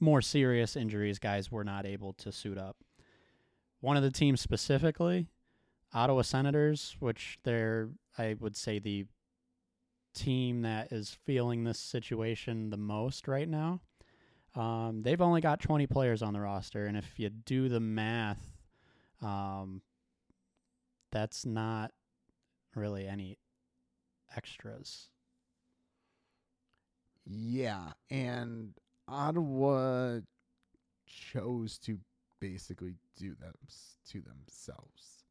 more 0.00 0.22
serious 0.22 0.74
injuries. 0.74 1.18
Guys 1.18 1.52
were 1.52 1.64
not 1.64 1.84
able 1.84 2.14
to 2.14 2.32
suit 2.32 2.56
up 2.56 2.78
one 3.80 3.98
of 3.98 4.02
the 4.02 4.10
teams 4.10 4.40
specifically, 4.40 5.26
Ottawa 5.92 6.22
Senators, 6.22 6.96
which 6.98 7.38
they're 7.42 7.90
I 8.16 8.36
would 8.40 8.56
say 8.56 8.78
the 8.78 9.06
team 10.14 10.62
that 10.62 10.92
is 10.92 11.16
feeling 11.24 11.64
this 11.64 11.78
situation 11.78 12.70
the 12.70 12.76
most 12.76 13.28
right 13.28 13.48
now. 13.48 13.80
Um, 14.54 15.02
they've 15.02 15.20
only 15.20 15.40
got 15.40 15.60
20 15.60 15.86
players 15.86 16.22
on 16.22 16.34
the 16.34 16.40
roster, 16.40 16.86
and 16.86 16.96
if 16.96 17.18
you 17.18 17.30
do 17.30 17.68
the 17.68 17.80
math, 17.80 18.42
um, 19.22 19.80
that's 21.10 21.46
not 21.46 21.92
really 22.74 23.06
any 23.06 23.38
extras. 24.36 25.08
Yeah, 27.24 27.92
and 28.10 28.74
Ottawa 29.08 30.20
chose 31.06 31.78
to 31.78 31.98
basically 32.40 32.96
do 33.16 33.34
them 33.34 33.54
to 34.10 34.20
themselves. 34.20 35.24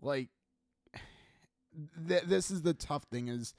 Like 0.00 0.28
th- 2.08 2.24
this 2.24 2.50
is 2.50 2.62
the 2.62 2.74
tough 2.74 3.04
thing 3.10 3.28
is 3.28 3.54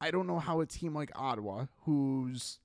I 0.00 0.10
don't 0.10 0.26
know 0.26 0.38
how 0.38 0.60
a 0.60 0.66
team 0.66 0.94
like 0.94 1.10
Ottawa 1.14 1.66
who's 1.82 2.58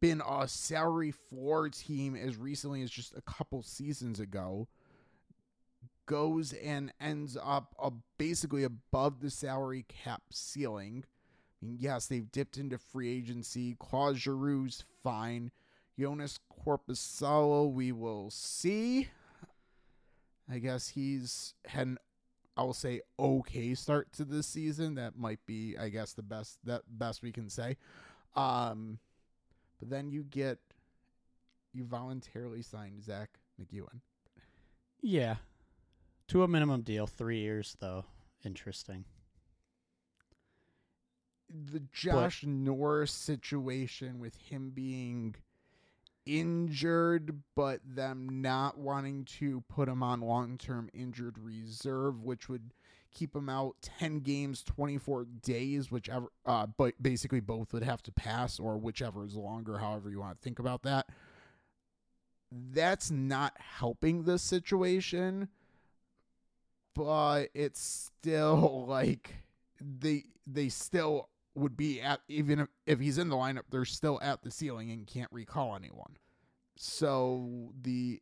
been 0.00 0.22
a 0.28 0.46
salary 0.48 1.12
floor 1.12 1.68
team 1.68 2.14
as 2.16 2.36
recently 2.36 2.82
as 2.82 2.90
just 2.90 3.16
a 3.16 3.22
couple 3.22 3.62
seasons 3.62 4.20
ago 4.20 4.68
goes 6.06 6.52
and 6.52 6.92
ends 7.00 7.36
up 7.42 7.74
basically 8.18 8.64
above 8.64 9.20
the 9.20 9.30
salary 9.30 9.84
cap 9.88 10.22
ceiling. 10.30 11.04
I 11.62 11.66
mean, 11.66 11.76
yes, 11.80 12.06
they've 12.06 12.30
dipped 12.30 12.58
into 12.58 12.76
free 12.76 13.10
agency. 13.10 13.76
Claude 13.78 14.16
Giroux's 14.16 14.84
fine. 15.02 15.50
Joonas 15.98 16.38
Korpisalo, 16.66 17.72
we 17.72 17.92
will 17.92 18.30
see. 18.30 19.08
I 20.50 20.58
guess 20.58 20.88
he's 20.88 21.54
had 21.66 21.86
an, 21.86 21.98
I 22.56 22.62
will 22.62 22.74
say, 22.74 23.00
okay 23.18 23.74
start 23.74 24.12
to 24.14 24.24
this 24.24 24.46
season. 24.46 24.94
That 24.94 25.16
might 25.16 25.44
be, 25.46 25.76
I 25.78 25.88
guess, 25.88 26.12
the 26.12 26.22
best 26.22 26.58
that 26.64 26.82
best 26.88 27.22
we 27.22 27.32
can 27.32 27.50
say. 27.50 27.76
Um, 28.36 28.98
but 29.80 29.90
then 29.90 30.10
you 30.10 30.24
get 30.24 30.58
you 31.72 31.84
voluntarily 31.84 32.62
signed 32.62 33.02
Zack 33.02 33.30
MacEwen. 33.60 34.00
Yeah. 35.02 35.36
To 36.28 36.42
a 36.42 36.48
minimum 36.48 36.82
deal, 36.82 37.06
three 37.06 37.40
years 37.40 37.76
though. 37.80 38.04
Interesting. 38.44 39.04
The 41.50 41.82
Josh 41.92 42.44
Norris 42.44 43.12
situation 43.12 44.18
with 44.18 44.36
him 44.36 44.70
being 44.70 45.34
injured, 46.26 47.42
but 47.54 47.80
them 47.84 48.42
not 48.42 48.78
wanting 48.78 49.24
to 49.24 49.62
put 49.68 49.88
him 49.88 50.02
on 50.02 50.20
long 50.20 50.58
term 50.58 50.88
injured 50.92 51.38
reserve, 51.38 52.22
which 52.22 52.48
would 52.48 52.72
keep 53.12 53.34
him 53.34 53.48
out 53.48 53.76
10 53.82 54.20
games, 54.20 54.62
24 54.62 55.26
days, 55.42 55.90
whichever, 55.90 56.26
uh, 56.44 56.66
but 56.66 57.00
basically 57.00 57.40
both 57.40 57.72
would 57.72 57.84
have 57.84 58.02
to 58.02 58.12
pass 58.12 58.58
or 58.58 58.76
whichever 58.76 59.24
is 59.24 59.36
longer, 59.36 59.78
however 59.78 60.10
you 60.10 60.18
want 60.18 60.36
to 60.36 60.42
think 60.42 60.58
about 60.58 60.82
that. 60.82 61.06
That's 62.50 63.10
not 63.10 63.54
helping 63.58 64.24
the 64.24 64.38
situation, 64.38 65.48
but 66.94 67.46
it's 67.54 67.80
still 67.80 68.84
like 68.88 69.34
they 69.80 70.24
they 70.46 70.68
still 70.68 71.28
would 71.54 71.76
be 71.76 72.00
at 72.00 72.20
even 72.28 72.60
if, 72.60 72.68
if 72.86 73.00
he's 73.00 73.18
in 73.18 73.28
the 73.28 73.36
lineup, 73.36 73.64
they're 73.70 73.84
still 73.84 74.18
at 74.22 74.42
the 74.42 74.50
ceiling 74.50 74.90
and 74.90 75.06
can't 75.06 75.30
recall 75.32 75.76
anyone. 75.76 76.16
So 76.76 77.72
the 77.80 78.20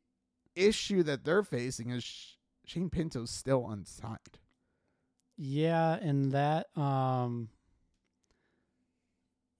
issue 0.54 1.02
that 1.04 1.24
they're 1.24 1.42
facing 1.42 1.90
is 1.90 2.36
Shane 2.64 2.90
Pinto's 2.90 3.30
still 3.30 3.68
unsigned. 3.68 4.38
Yeah, 5.36 5.94
and 5.94 6.32
that 6.32 6.76
um 6.76 7.48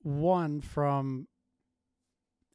one 0.03 0.61
from 0.61 1.29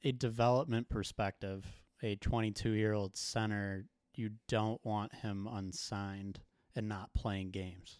a 0.03 0.11
development 0.11 0.89
perspective, 0.89 1.65
a 2.03 2.17
22-year-old 2.17 3.17
center, 3.17 3.85
you 4.13 4.31
don't 4.47 4.83
want 4.85 5.15
him 5.15 5.47
unsigned 5.51 6.41
and 6.75 6.87
not 6.87 7.13
playing 7.13 7.51
games. 7.51 7.99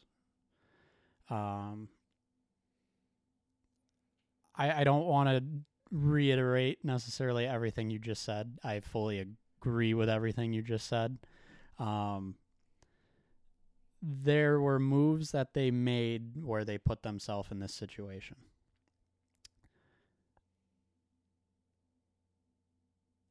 Um 1.30 1.90
I 4.58 4.82
I 4.82 4.84
don't 4.84 5.06
want 5.06 5.30
to 5.30 5.44
reiterate 5.92 6.84
necessarily 6.84 7.46
everything 7.46 7.90
you 7.90 8.00
just 8.00 8.24
said. 8.24 8.58
I 8.64 8.80
fully 8.82 9.26
agree 9.62 9.94
with 9.94 10.10
everything 10.10 10.54
you 10.54 10.62
just 10.62 10.88
said. 10.88 11.18
Um 11.80 12.36
there 14.02 14.62
were 14.62 14.80
moves 14.80 15.32
that 15.32 15.54
they 15.54 15.72
made 15.72 16.44
where 16.44 16.64
they 16.64 16.78
put 16.78 17.02
themselves 17.02 17.50
in 17.52 17.60
this 17.60 17.74
situation. 17.74 18.38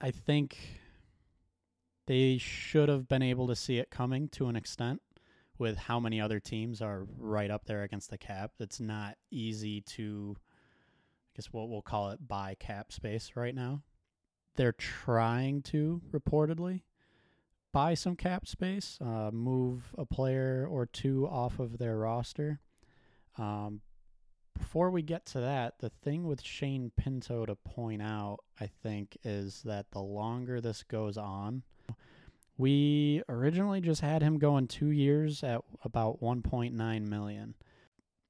I 0.01 0.11
think 0.11 0.81
they 2.07 2.39
should 2.39 2.89
have 2.89 3.09
been 3.09 3.23
able 3.23 3.47
to 3.49 3.57
see 3.57 3.79
it 3.79 3.91
coming 3.91 4.29
to 4.31 4.49
an 4.49 4.57
extent 4.57 5.01
with 5.59 5.77
how 5.77 5.99
many 5.99 6.21
other 6.21 6.39
teams 6.39 6.83
are 6.83 7.07
right 7.17 7.51
up 7.51 7.65
there 7.65 7.83
against 7.83 8.11
the 8.11 8.19
cap. 8.19 8.53
It's 8.61 8.81
not 8.81 9.17
easy 9.31 9.81
to, 9.83 10.37
guess 11.37 11.47
what 11.53 11.69
we'll 11.69 11.83
call 11.83 12.11
it, 12.11 12.27
buy 12.27 12.57
cap 12.59 12.91
space 12.93 13.33
right 13.35 13.55
now. 13.55 13.83
They're 14.57 14.73
trying 14.73 15.61
to, 15.63 16.01
reportedly 16.11 16.81
buy 17.77 17.93
some 17.93 18.17
cap 18.17 18.47
space, 18.47 18.97
uh, 19.03 19.31
move 19.31 19.95
a 19.99 20.07
player 20.07 20.67
or 20.67 20.87
two 20.87 21.29
off 21.29 21.59
of 21.59 21.77
their 21.77 21.99
roster. 21.99 22.59
Um, 23.37 23.83
before 24.57 24.91
we 24.91 25.03
get 25.03 25.27
to 25.27 25.41
that, 25.41 25.75
the 25.81 25.91
thing 25.91 26.27
with 26.27 26.43
Shane 26.43 26.91
Pinto 26.97 27.45
to 27.45 27.55
point 27.55 28.01
out, 28.01 28.39
I 28.59 28.71
think, 28.83 29.19
is 29.25 29.61
that 29.65 29.91
the 29.91 30.01
longer 30.01 30.63
this 30.63 30.85
goes 30.85 31.19
on, 31.19 31.65
we 32.57 33.23
originally 33.29 33.83
just 33.83 34.01
had 34.01 34.23
him 34.23 34.39
going 34.39 34.69
two 34.69 34.91
years 34.91 35.45
at 35.45 35.61
about 35.83 36.23
1.9 36.23 36.73
million. 37.07 37.55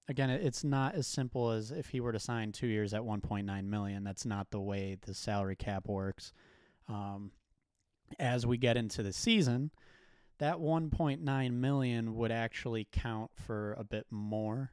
Again, 0.08 0.30
it's 0.30 0.62
not 0.62 0.94
as 0.94 1.06
simple 1.06 1.50
as 1.50 1.72
if 1.72 1.88
he 1.88 2.00
were 2.00 2.12
to 2.12 2.20
sign 2.20 2.52
two 2.52 2.68
years 2.68 2.94
at 2.94 3.02
1.9 3.02 3.64
million. 3.64 4.04
That's 4.04 4.24
not 4.24 4.50
the 4.50 4.60
way 4.60 4.96
the 5.00 5.14
salary 5.14 5.56
cap 5.56 5.88
works. 5.88 6.32
Um, 6.88 7.32
as 8.18 8.46
we 8.46 8.56
get 8.56 8.76
into 8.76 9.02
the 9.02 9.12
season, 9.12 9.72
that 10.38 10.56
1.9 10.58 11.52
million 11.52 12.14
would 12.14 12.30
actually 12.30 12.86
count 12.92 13.32
for 13.34 13.74
a 13.78 13.84
bit 13.84 14.06
more. 14.10 14.72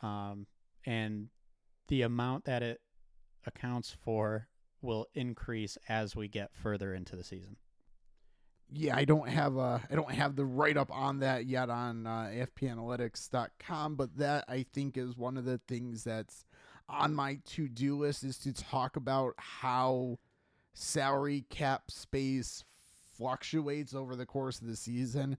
Um, 0.00 0.46
and 0.86 1.28
the 1.88 2.02
amount 2.02 2.44
that 2.44 2.62
it 2.62 2.80
accounts 3.46 3.90
for 3.90 4.48
will 4.80 5.06
increase 5.14 5.78
as 5.88 6.14
we 6.14 6.28
get 6.28 6.54
further 6.54 6.94
into 6.94 7.16
the 7.16 7.24
season. 7.24 7.56
Yeah, 8.74 8.96
I 8.96 9.04
don't 9.04 9.28
have 9.28 9.56
a 9.56 9.82
I 9.90 9.94
don't 9.94 10.10
have 10.12 10.34
the 10.34 10.46
write 10.46 10.78
up 10.78 10.90
on 10.90 11.18
that 11.18 11.44
yet 11.44 11.68
on 11.68 12.06
uh, 12.06 12.30
AFPAnalytics.com, 12.32 13.96
but 13.96 14.16
that 14.16 14.44
I 14.48 14.64
think 14.72 14.96
is 14.96 15.16
one 15.16 15.36
of 15.36 15.44
the 15.44 15.60
things 15.68 16.04
that's 16.04 16.46
on 16.88 17.14
my 17.14 17.38
to 17.50 17.68
do 17.68 17.98
list 17.98 18.24
is 18.24 18.38
to 18.38 18.52
talk 18.52 18.96
about 18.96 19.34
how 19.36 20.18
salary 20.72 21.44
cap 21.50 21.90
space 21.90 22.64
fluctuates 23.14 23.94
over 23.94 24.16
the 24.16 24.26
course 24.26 24.60
of 24.60 24.66
the 24.66 24.76
season. 24.76 25.36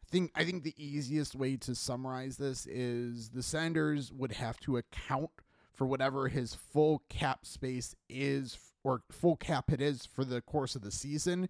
I 0.00 0.06
think 0.08 0.30
I 0.36 0.44
think 0.44 0.62
the 0.62 0.74
easiest 0.78 1.34
way 1.34 1.56
to 1.56 1.74
summarize 1.74 2.36
this 2.36 2.66
is 2.66 3.30
the 3.30 3.42
Senators 3.42 4.12
would 4.12 4.32
have 4.32 4.60
to 4.60 4.76
account 4.76 5.30
for 5.74 5.86
whatever 5.88 6.28
his 6.28 6.54
full 6.54 7.02
cap 7.08 7.44
space 7.44 7.96
is 8.08 8.56
or 8.84 9.02
full 9.10 9.36
cap 9.36 9.72
it 9.72 9.80
is 9.80 10.06
for 10.06 10.24
the 10.24 10.40
course 10.40 10.76
of 10.76 10.82
the 10.82 10.92
season 10.92 11.48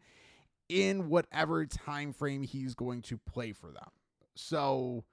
in 0.68 1.08
whatever 1.08 1.64
time 1.66 2.12
frame 2.12 2.42
he's 2.42 2.74
going 2.74 3.02
to 3.02 3.18
play 3.18 3.52
for 3.52 3.68
them. 3.68 3.90
So 4.34 5.04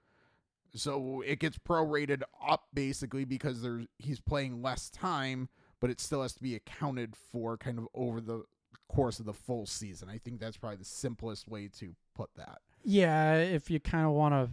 so 0.75 1.21
it 1.21 1.39
gets 1.39 1.57
prorated 1.57 2.23
up 2.47 2.63
basically 2.73 3.25
because 3.25 3.61
there's 3.61 3.85
he's 3.99 4.19
playing 4.19 4.61
less 4.61 4.89
time 4.89 5.49
but 5.79 5.89
it 5.89 5.99
still 5.99 6.21
has 6.21 6.33
to 6.33 6.41
be 6.41 6.55
accounted 6.55 7.13
for 7.13 7.57
kind 7.57 7.77
of 7.77 7.87
over 7.93 8.21
the 8.21 8.43
course 8.87 9.19
of 9.19 9.25
the 9.25 9.33
full 9.33 9.65
season. 9.65 10.09
I 10.09 10.17
think 10.17 10.39
that's 10.39 10.55
probably 10.55 10.77
the 10.77 10.85
simplest 10.85 11.47
way 11.47 11.69
to 11.79 11.93
put 12.15 12.29
that. 12.35 12.59
Yeah, 12.85 13.35
if 13.35 13.69
you 13.69 13.81
kind 13.81 14.05
of 14.05 14.13
want 14.13 14.33
to 14.33 14.49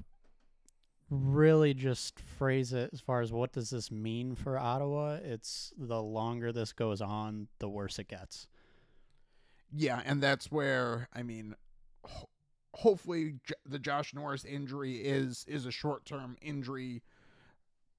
really 1.09 1.75
just 1.75 2.19
phrase 2.19 2.73
it 2.73 2.91
as 2.93 3.01
far 3.01 3.21
as 3.21 3.33
what 3.33 3.53
does 3.53 3.71
this 3.71 3.91
mean 3.91 4.35
for 4.35 4.59
Ottawa, 4.59 5.19
it's 5.23 5.73
the 5.77 6.03
longer 6.03 6.51
this 6.53 6.73
goes 6.73 7.01
on, 7.01 7.49
the 7.59 7.69
worse 7.69 7.99
it 7.99 8.09
gets. 8.09 8.47
Yeah, 9.73 10.03
and 10.05 10.23
that's 10.23 10.51
where 10.51 11.09
I 11.15 11.23
mean 11.23 11.55
ho- 12.05 12.29
hopefully 12.75 13.37
J- 13.45 13.55
the 13.67 13.79
Josh 13.79 14.15
Norris 14.15 14.45
injury 14.45 14.97
is 14.97 15.45
is 15.49 15.67
a 15.67 15.71
short-term 15.71 16.37
injury 16.41 17.03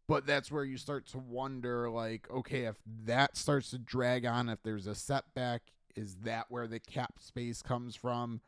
but 0.07 0.25
that's 0.25 0.51
where 0.51 0.65
you 0.65 0.77
start 0.77 1.05
to 1.07 1.17
wonder 1.17 1.89
like 1.89 2.29
okay 2.29 2.65
if 2.65 2.75
that 3.05 3.37
starts 3.37 3.69
to 3.71 3.77
drag 3.77 4.25
on 4.25 4.49
if 4.49 4.61
there's 4.63 4.87
a 4.87 4.95
setback 4.95 5.61
is 5.95 6.15
that 6.23 6.45
where 6.49 6.67
the 6.67 6.79
cap 6.79 7.15
space 7.19 7.61
comes 7.61 7.95
from? 7.97 8.39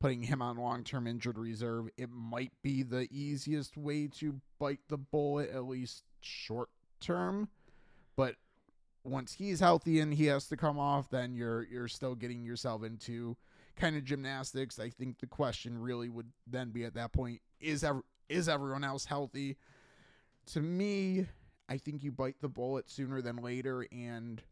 Putting 0.00 0.24
him 0.24 0.42
on 0.42 0.56
long-term 0.56 1.06
injured 1.06 1.38
reserve 1.38 1.88
it 1.96 2.10
might 2.10 2.52
be 2.62 2.82
the 2.82 3.06
easiest 3.10 3.76
way 3.76 4.06
to 4.18 4.40
bite 4.58 4.80
the 4.88 4.96
bullet 4.96 5.50
at 5.50 5.64
least 5.66 6.04
short 6.20 6.68
term 7.00 7.48
but 8.16 8.36
once 9.04 9.32
he's 9.32 9.60
healthy 9.60 10.00
and 10.00 10.14
he 10.14 10.26
has 10.26 10.46
to 10.46 10.56
come 10.56 10.78
off 10.78 11.08
then 11.10 11.34
you're 11.34 11.66
you're 11.70 11.88
still 11.88 12.14
getting 12.14 12.44
yourself 12.44 12.82
into 12.82 13.36
kind 13.76 13.96
of 13.96 14.04
gymnastics 14.04 14.78
i 14.78 14.90
think 14.90 15.18
the 15.20 15.26
question 15.26 15.80
really 15.80 16.08
would 16.08 16.30
then 16.46 16.70
be 16.70 16.84
at 16.84 16.94
that 16.94 17.12
point 17.12 17.40
is 17.60 17.82
ever 17.82 18.02
is 18.28 18.48
everyone 18.48 18.84
else 18.84 19.06
healthy 19.06 19.56
to 20.52 20.60
me, 20.60 21.26
I 21.68 21.78
think 21.78 22.02
you 22.02 22.12
bite 22.12 22.40
the 22.40 22.48
bullet 22.48 22.90
sooner 22.90 23.22
than 23.22 23.36
later 23.36 23.86
and 23.92 24.42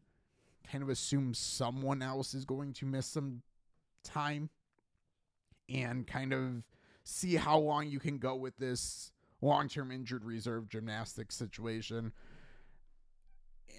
kind 0.71 0.83
of 0.83 0.89
assume 0.89 1.35
someone 1.35 2.03
else 2.03 2.35
is 2.35 2.45
going 2.45 2.73
to 2.75 2.87
miss 2.87 3.07
some 3.07 3.43
time 4.05 4.51
and 5.69 6.07
kind 6.07 6.33
of 6.33 6.63
see 7.05 7.37
how 7.37 7.59
long 7.59 7.89
you 7.89 7.99
can 7.99 8.19
go 8.19 8.37
with 8.37 8.57
this 8.59 9.11
long-term 9.41 9.91
injured 9.91 10.25
reserve 10.25 10.69
gymnastics 10.69 11.35
situation. 11.35 12.13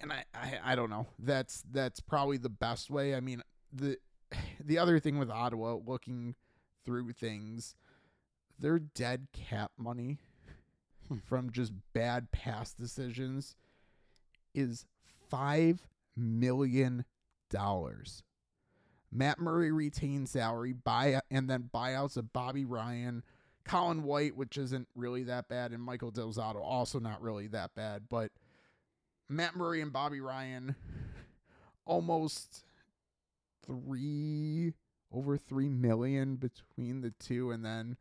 And 0.00 0.12
I, 0.12 0.24
I, 0.34 0.58
I 0.64 0.74
don't 0.74 0.90
know. 0.90 1.06
That's 1.18 1.62
that's 1.70 2.00
probably 2.00 2.38
the 2.38 2.48
best 2.48 2.90
way. 2.90 3.14
I 3.14 3.20
mean, 3.20 3.42
the 3.72 3.98
the 4.64 4.78
other 4.78 4.98
thing 4.98 5.18
with 5.18 5.30
Ottawa 5.30 5.78
looking 5.84 6.34
through 6.84 7.12
things, 7.12 7.74
their 8.58 8.78
dead 8.78 9.28
cap 9.32 9.72
money 9.76 10.18
hmm. 11.08 11.18
from 11.24 11.50
just 11.50 11.72
bad 11.92 12.32
pass 12.32 12.72
decisions 12.72 13.56
is 14.54 14.84
five 15.28 15.86
million 16.16 17.04
dollars. 17.50 18.22
Matt 19.12 19.40
Murray 19.40 19.72
retains 19.72 20.30
salary, 20.30 20.72
buy 20.72 21.20
and 21.30 21.50
then 21.50 21.68
buyouts 21.74 22.16
of 22.16 22.32
Bobby 22.32 22.64
Ryan, 22.64 23.24
Colin 23.64 24.04
White, 24.04 24.36
which 24.36 24.56
isn't 24.56 24.88
really 24.94 25.24
that 25.24 25.48
bad, 25.48 25.72
and 25.72 25.82
Michael 25.82 26.12
Del 26.12 26.32
Zotto, 26.32 26.62
also 26.62 27.00
not 27.00 27.20
really 27.20 27.48
that 27.48 27.74
bad, 27.74 28.04
but 28.08 28.30
Matt 29.30 29.56
Murray 29.56 29.80
and 29.80 29.92
Bobby 29.92 30.20
Ryan 30.20 30.74
almost 31.86 32.64
three 33.66 34.74
over 35.12 35.36
three 35.36 35.68
million 35.68 36.36
between 36.36 37.00
the 37.00 37.12
two, 37.18 37.50
and 37.50 37.64
then 37.64 37.96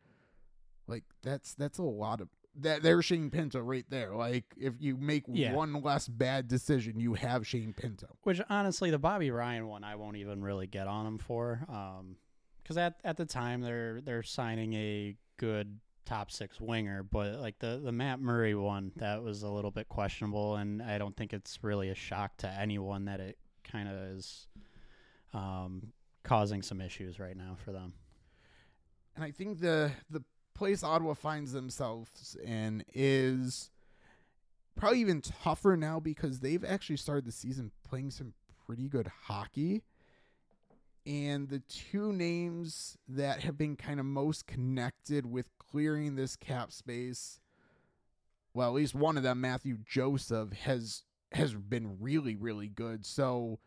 like 0.88 1.03
that's 1.23 1.53
that's 1.53 1.77
a 1.77 1.84
lot 1.84 2.21
of 2.21 2.30
that. 2.55 2.82
There's 2.84 3.05
Shane 3.05 3.30
Pinto 3.30 3.59
right 3.59 3.86
there. 3.89 4.15
Like 4.15 4.45
if 4.57 4.73
you 4.80 4.97
make 4.97 5.23
Yeah. 5.27 5.53
one 5.53 5.82
less 5.82 6.07
bad 6.07 6.47
decision, 6.47 6.99
you 6.99 7.13
have 7.15 7.47
Shane 7.47 7.73
Pinto. 7.73 8.07
Which 8.23 8.41
honestly, 8.49 8.91
the 8.91 8.99
Bobby 8.99 9.32
Ryan 9.32 9.67
one, 9.67 9.84
I 9.84 9.95
won't 9.95 10.17
even 10.17 10.41
really 10.43 10.67
get 10.67 10.88
on 10.88 11.05
him 11.05 11.17
for, 11.17 11.63
um, 11.69 12.17
because 12.61 12.77
at 12.77 12.99
at 13.03 13.17
the 13.17 13.25
time 13.25 13.61
they're 13.61 14.01
they're 14.01 14.23
signing 14.23 14.73
a 14.73 15.15
good 15.38 15.80
top 16.06 16.32
six 16.32 16.60
winger, 16.60 17.04
but 17.04 17.36
like 17.36 17.60
the 17.60 17.80
the 17.84 17.91
Matt 17.91 18.20
Murray 18.20 18.56
one, 18.56 18.91
that 18.97 19.24
was 19.24 19.43
a 19.43 19.50
little 19.50 19.72
bit 19.72 19.89
questionable, 19.89 20.56
and 20.56 20.82
I 20.82 20.97
don't 20.97 21.16
think 21.16 21.34
it's 21.34 21.60
really 21.64 21.89
a 21.89 21.95
shock 21.95 22.38
to 22.38 22.47
anyone 22.47 23.06
that 23.06 23.20
it 23.20 23.38
kind 23.64 23.88
of 23.88 23.95
is 23.95 24.47
um, 25.34 25.93
causing 26.24 26.62
some 26.62 26.82
issues 26.82 27.20
right 27.20 27.38
now 27.38 27.56
for 27.64 27.72
them. 27.72 27.93
And 29.16 29.24
I 29.24 29.32
think 29.32 29.60
the 29.60 29.91
the 30.10 30.24
place 30.54 30.84
Ottawa 30.84 31.14
finds 31.14 31.52
themselves 31.54 32.36
in 32.43 32.84
is 32.93 33.70
probably 34.76 35.00
even 35.00 35.22
tougher 35.22 35.76
now 35.78 36.00
because 36.00 36.39
they've 36.39 36.64
actually 36.64 36.97
started 36.97 37.26
the 37.26 37.32
season 37.32 37.72
playing 37.88 38.12
some 38.12 38.34
pretty 38.66 38.88
good 38.88 39.12
hockey. 39.24 39.84
And 41.06 41.50
the 41.50 41.60
two 41.60 42.14
names 42.14 42.97
that 43.08 43.41
have 43.41 43.58
been 43.58 43.76
kind 43.76 44.00
of 44.00 44.06
most 44.06 44.47
connected 44.47 45.26
with 45.26 45.50
clearing 45.72 46.15
this 46.15 46.36
cap 46.36 46.72
space, 46.72 47.39
well, 48.53 48.70
at 48.70 48.76
least 48.76 48.95
one 48.95 49.17
of 49.17 49.24
them, 49.24 49.41
Mathieu 49.41 49.78
Joseph, 49.86 50.53
has 50.53 51.03
has 51.32 51.53
been 51.53 51.97
really, 51.99 52.36
really 52.36 52.67
good. 52.67 53.05
So 53.05 53.59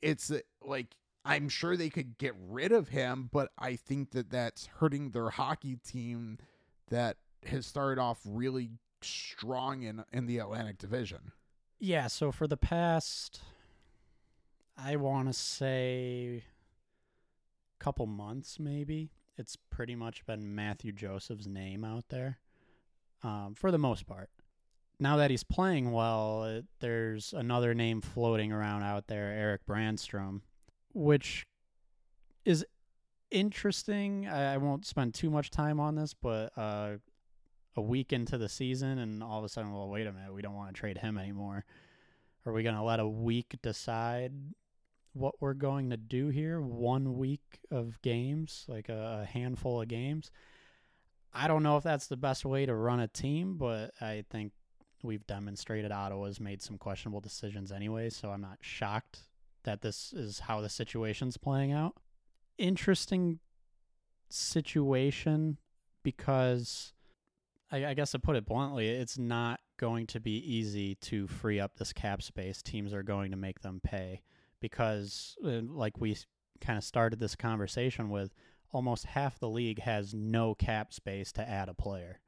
it's 0.00 0.30
uh, 0.30 0.40
like 0.62 0.96
I'm 1.24 1.48
sure 1.48 1.76
they 1.76 1.90
could 1.90 2.18
get 2.18 2.34
rid 2.48 2.70
of 2.72 2.88
him, 2.88 3.28
but 3.32 3.50
I 3.58 3.74
think 3.76 4.12
that 4.12 4.30
that's 4.30 4.66
hurting 4.78 5.10
their 5.10 5.30
hockey 5.30 5.76
team 5.76 6.38
that 6.88 7.16
has 7.44 7.66
started 7.66 8.00
off 8.00 8.20
really 8.24 8.70
strong 9.02 9.82
in 9.82 10.04
in 10.12 10.26
the 10.26 10.38
Atlantic 10.38 10.78
Division. 10.78 11.32
Yeah, 11.78 12.06
so 12.06 12.32
for 12.32 12.46
the 12.46 12.56
past, 12.56 13.40
I 14.78 14.96
want 14.96 15.28
to 15.28 15.34
say, 15.34 16.44
couple 17.78 18.06
months 18.06 18.58
maybe, 18.58 19.10
it's 19.36 19.56
pretty 19.70 19.94
much 19.94 20.24
been 20.26 20.54
Mathieu 20.54 20.92
Joseph's 20.92 21.46
name 21.46 21.84
out 21.84 22.04
there, 22.08 22.38
um, 23.22 23.54
for 23.54 23.70
the 23.70 23.78
most 23.78 24.06
part. 24.06 24.30
Now 24.98 25.16
that 25.18 25.30
he's 25.30 25.44
playing 25.44 25.92
well, 25.92 26.44
it, 26.44 26.64
there's 26.80 27.34
another 27.34 27.74
name 27.74 28.00
floating 28.00 28.50
around 28.50 28.82
out 28.82 29.08
there, 29.08 29.30
Erik 29.32 29.66
Brännström, 29.66 30.40
which 30.94 31.46
is 32.44 32.64
interesting. 33.30 34.26
I, 34.26 34.54
I 34.54 34.56
won't 34.56 34.86
spend 34.86 35.14
too 35.14 35.28
much 35.28 35.50
time 35.50 35.80
on 35.80 35.96
this, 35.96 36.14
but 36.14 36.50
uh, 36.56 36.96
a 37.76 37.82
week 37.82 38.12
into 38.12 38.38
the 38.38 38.48
season, 38.48 38.98
and 38.98 39.22
all 39.22 39.38
of 39.38 39.44
a 39.44 39.48
sudden, 39.50 39.72
well, 39.72 39.88
wait 39.88 40.06
a 40.06 40.12
minute, 40.12 40.32
we 40.32 40.42
don't 40.42 40.54
want 40.54 40.74
to 40.74 40.80
trade 40.80 40.98
him 40.98 41.18
anymore. 41.18 41.64
Are 42.46 42.52
we 42.52 42.62
going 42.62 42.76
to 42.76 42.82
let 42.82 43.00
a 43.00 43.08
week 43.08 43.56
decide 43.60 44.32
what 45.16 45.34
we're 45.40 45.54
going 45.54 45.90
to 45.90 45.96
do 45.96 46.28
here? 46.28 46.60
One 46.60 47.16
week 47.16 47.60
of 47.70 48.00
games, 48.02 48.64
like 48.68 48.88
a, 48.88 49.26
handful 49.30 49.80
of 49.80 49.88
games. 49.88 50.30
I 51.32 51.48
don't 51.48 51.62
know 51.62 51.76
if 51.76 51.84
that's 51.84 52.06
the 52.06 52.16
best 52.16 52.44
way 52.44 52.66
to 52.66 52.74
run 52.74 53.00
a 53.00 53.08
team, 53.08 53.56
but 53.56 53.92
I 54.00 54.24
think 54.30 54.52
we've 55.02 55.26
demonstrated 55.26 55.90
Ottawa's 55.90 56.40
made 56.40 56.62
some 56.62 56.78
questionable 56.78 57.20
decisions 57.20 57.72
anyway, 57.72 58.10
so 58.10 58.30
I'm 58.30 58.40
not 58.40 58.58
shocked 58.60 59.20
that 59.64 59.82
this 59.82 60.12
is 60.12 60.40
how 60.40 60.60
the 60.60 60.68
situation's 60.68 61.36
playing 61.36 61.72
out. 61.72 61.94
Interesting 62.58 63.40
situation 64.28 65.58
because 66.02 66.92
I, 67.70 67.86
I 67.86 67.94
guess 67.94 68.12
to 68.12 68.18
put 68.18 68.36
it 68.36 68.46
bluntly, 68.46 68.88
it's 68.88 69.18
not 69.18 69.60
going 69.78 70.06
to 70.08 70.20
be 70.20 70.38
easy 70.38 70.94
to 70.96 71.26
free 71.26 71.60
up 71.60 71.76
this 71.76 71.92
cap 71.92 72.22
space. 72.22 72.62
Teams 72.62 72.94
are 72.94 73.02
going 73.02 73.30
to 73.30 73.36
make 73.36 73.60
them 73.60 73.80
pay 73.82 74.22
because, 74.60 75.36
uh, 75.44 75.60
like 75.68 76.00
we 76.00 76.16
kind 76.60 76.78
of 76.78 76.84
started 76.84 77.18
this 77.18 77.36
conversation 77.36 78.08
with, 78.08 78.34
almost 78.72 79.06
half 79.06 79.38
the 79.38 79.48
league 79.48 79.80
has 79.80 80.12
no 80.12 80.54
cap 80.54 80.92
space 80.92 81.32
to 81.32 81.48
add 81.48 81.68
a 81.68 81.74
player, 81.74 82.20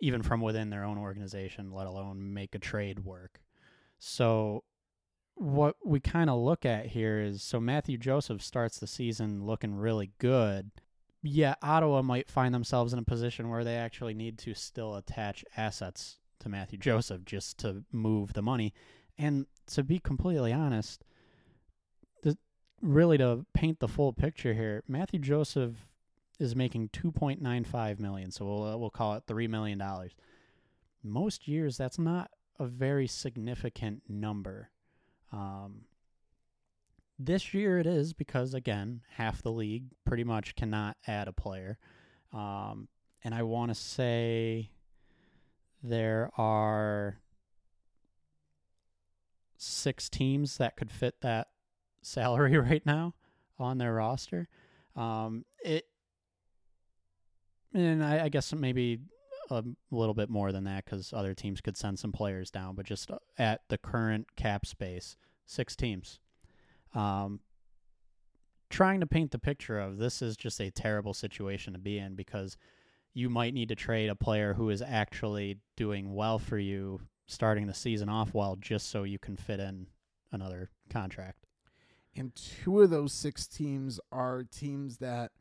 even 0.00 0.22
from 0.22 0.40
within 0.40 0.70
their 0.70 0.84
own 0.84 0.98
organization, 0.98 1.70
let 1.70 1.86
alone 1.86 2.34
make 2.34 2.54
a 2.54 2.58
trade 2.58 3.00
work. 3.00 3.40
So, 3.98 4.64
what 5.34 5.76
we 5.84 6.00
kind 6.00 6.28
of 6.28 6.38
look 6.40 6.66
at 6.66 6.86
here 6.86 7.20
is 7.20 7.42
so 7.42 7.60
Mathieu 7.60 7.96
Joseph 7.96 8.42
starts 8.42 8.78
the 8.78 8.86
season 8.86 9.46
looking 9.46 9.74
really 9.74 10.10
good. 10.18 10.70
Yeah, 11.22 11.54
Ottawa 11.62 12.02
might 12.02 12.28
find 12.28 12.52
themselves 12.52 12.92
in 12.92 12.98
a 12.98 13.04
position 13.04 13.48
where 13.48 13.64
they 13.64 13.76
actually 13.76 14.14
need 14.14 14.38
to 14.38 14.54
still 14.54 14.96
attach 14.96 15.44
assets 15.56 16.18
to 16.40 16.48
Mathieu 16.48 16.78
Joseph 16.78 17.24
just 17.24 17.58
to 17.58 17.84
move 17.92 18.32
the 18.32 18.42
money. 18.42 18.74
And 19.16 19.46
to 19.68 19.84
be 19.84 20.00
completely 20.00 20.52
honest, 20.52 21.04
really 22.82 23.16
to 23.18 23.46
paint 23.54 23.78
the 23.78 23.88
full 23.88 24.12
picture 24.12 24.52
here, 24.52 24.82
Mathieu 24.88 25.20
Joseph 25.20 25.86
is 26.38 26.56
making 26.56 26.88
2.95 26.88 28.00
million, 28.00 28.30
so 28.30 28.44
we'll 28.44 28.64
uh, 28.64 28.76
we'll 28.76 28.90
call 28.90 29.14
it 29.14 29.22
3 29.26 29.46
million 29.46 29.78
dollars. 29.78 30.12
Most 31.02 31.48
years 31.48 31.76
that's 31.76 31.98
not 31.98 32.30
a 32.58 32.66
very 32.66 33.06
significant 33.06 34.02
number. 34.08 34.70
Um, 35.32 35.82
this 37.18 37.54
year 37.54 37.78
it 37.78 37.86
is 37.86 38.12
because 38.12 38.54
again, 38.54 39.02
half 39.16 39.42
the 39.42 39.52
league 39.52 39.84
pretty 40.04 40.24
much 40.24 40.56
cannot 40.56 40.96
add 41.06 41.28
a 41.28 41.32
player. 41.32 41.78
Um, 42.32 42.88
and 43.24 43.34
I 43.34 43.42
want 43.42 43.70
to 43.70 43.74
say 43.74 44.70
there 45.82 46.30
are 46.36 47.18
six 49.56 50.08
teams 50.08 50.58
that 50.58 50.76
could 50.76 50.90
fit 50.90 51.20
that 51.20 51.48
salary 52.02 52.56
right 52.58 52.84
now 52.84 53.14
on 53.58 53.78
their 53.78 53.94
roster. 53.94 54.48
Um, 54.96 55.44
it, 55.64 55.86
and 57.72 58.04
I, 58.04 58.24
I 58.24 58.28
guess 58.28 58.52
maybe 58.52 59.00
a 59.50 59.64
little 59.90 60.14
bit 60.14 60.30
more 60.30 60.52
than 60.52 60.64
that 60.64 60.84
because 60.84 61.12
other 61.12 61.34
teams 61.34 61.60
could 61.60 61.76
send 61.76 61.98
some 61.98 62.12
players 62.12 62.50
down, 62.50 62.74
but 62.74 62.86
just 62.86 63.10
uh, 63.10 63.18
at 63.38 63.62
the 63.68 63.78
current 63.78 64.26
cap 64.36 64.66
space, 64.66 65.16
six 65.46 65.76
teams. 65.76 66.20
Um, 66.94 67.40
trying 68.70 69.00
to 69.00 69.06
paint 69.06 69.30
the 69.30 69.38
picture 69.38 69.78
of 69.78 69.98
this 69.98 70.22
is 70.22 70.36
just 70.36 70.60
a 70.60 70.70
terrible 70.70 71.14
situation 71.14 71.72
to 71.72 71.78
be 71.78 71.98
in 71.98 72.14
because 72.14 72.56
you 73.14 73.28
might 73.28 73.54
need 73.54 73.68
to 73.68 73.74
trade 73.74 74.08
a 74.08 74.14
player 74.14 74.54
who 74.54 74.70
is 74.70 74.82
actually 74.82 75.58
doing 75.76 76.14
well 76.14 76.38
for 76.38 76.58
you 76.58 77.00
starting 77.26 77.66
the 77.66 77.74
season 77.74 78.08
off 78.08 78.34
well 78.34 78.56
just 78.56 78.90
so 78.90 79.02
you 79.04 79.18
can 79.18 79.36
fit 79.36 79.60
in 79.60 79.86
another 80.32 80.70
contract. 80.90 81.41
And 82.16 82.34
two 82.34 82.82
of 82.82 82.90
those 82.90 83.12
six 83.12 83.46
teams 83.46 83.98
are 84.10 84.44
teams 84.44 84.98
that 84.98 85.32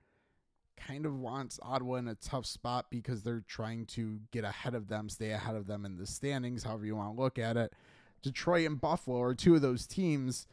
kind 0.78 1.05
of 1.05 1.19
wants 1.19 1.59
Ottawa 1.61 1.95
in 1.95 2.07
a 2.07 2.15
tough 2.15 2.45
spot 2.45 2.86
because 2.89 3.24
they're 3.24 3.43
trying 3.47 3.86
to 3.88 4.19
get 4.32 4.43
ahead 4.43 4.74
of 4.74 4.88
them, 4.88 5.09
stay 5.09 5.32
ahead 5.32 5.55
of 5.55 5.67
them 5.67 5.86
in 5.86 5.97
the 5.97 6.07
standings, 6.07 6.63
however 6.63 6.86
you 6.86 6.95
want 6.95 7.15
to 7.15 7.22
look 7.22 7.38
at 7.38 7.57
it. 7.57 7.74
Detroit 8.22 8.67
and 8.67 8.80
Buffalo 8.80 9.22
are 9.22 9.36
two 9.36 9.55
of 9.55 9.61
those 9.61 9.86
teams. 9.86 10.47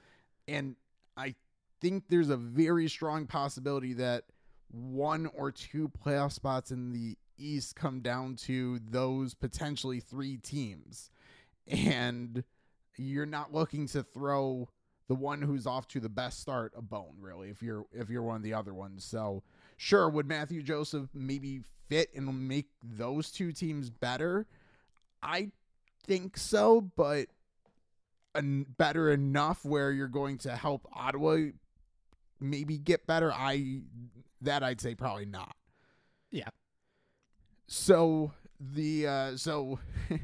And 0.47 0.77
I 1.17 1.35
think 1.81 2.05
there's 2.09 2.31
a 2.31 2.37
very 2.37 2.89
strong 2.89 3.27
possibility 3.27 3.93
that 3.95 4.25
one 4.71 5.27
or 5.35 5.53
two 5.53 5.91
playoff 6.05 6.33
spots 6.33 6.71
in 6.71 6.93
the 6.93 7.17
East 7.39 7.77
come 7.77 8.01
down 8.01 8.35
to 8.35 8.81
those 8.91 9.35
potentially 9.35 10.01
three 10.01 10.37
teams. 10.37 11.11
And 11.69 12.43
you're 12.97 13.27
not 13.27 13.55
looking 13.55 13.87
to 13.89 14.03
throw 14.03 14.69
the 15.09 15.15
one 15.15 15.43
who's 15.43 15.67
off 15.67 15.89
to 15.89 16.01
the 16.01 16.09
best 16.09 16.41
start 16.41 16.73
a 16.77 16.83
bone, 16.83 17.17
really, 17.19 17.49
if 17.51 17.63
you're 17.63 17.87
if 17.93 18.11
you're 18.11 18.23
one 18.23 18.37
of 18.37 18.43
the 18.43 18.55
other 18.55 18.75
ones. 18.75 19.05
So 19.05 19.43
sure, 19.77 20.09
would 20.09 20.29
Mathieu 20.29 20.63
Joseph 20.63 21.09
maybe 21.15 21.63
fit 21.89 22.11
and 22.15 22.47
make 22.47 22.69
those 22.83 23.31
two 23.31 23.53
teams 23.53 23.91
better? 23.91 24.47
I 25.23 25.51
think 26.07 26.37
so, 26.37 26.81
but 26.81 27.29
en- 28.35 28.67
better 28.77 29.11
enough 29.11 29.65
where 29.65 29.91
you're 29.91 30.09
going 30.09 30.39
to 30.39 30.55
help 30.55 30.87
Ottawa 30.93 31.39
maybe 32.41 32.79
get 32.79 33.07
better. 33.07 33.33
I 33.33 33.81
that 34.43 34.63
I'd 34.63 34.81
say 34.81 34.95
probably 34.95 35.27
not. 35.27 35.57
Yeah. 36.31 36.49
So 37.67 38.33
the 38.61 39.07
uh 39.07 39.37
so 39.37 39.79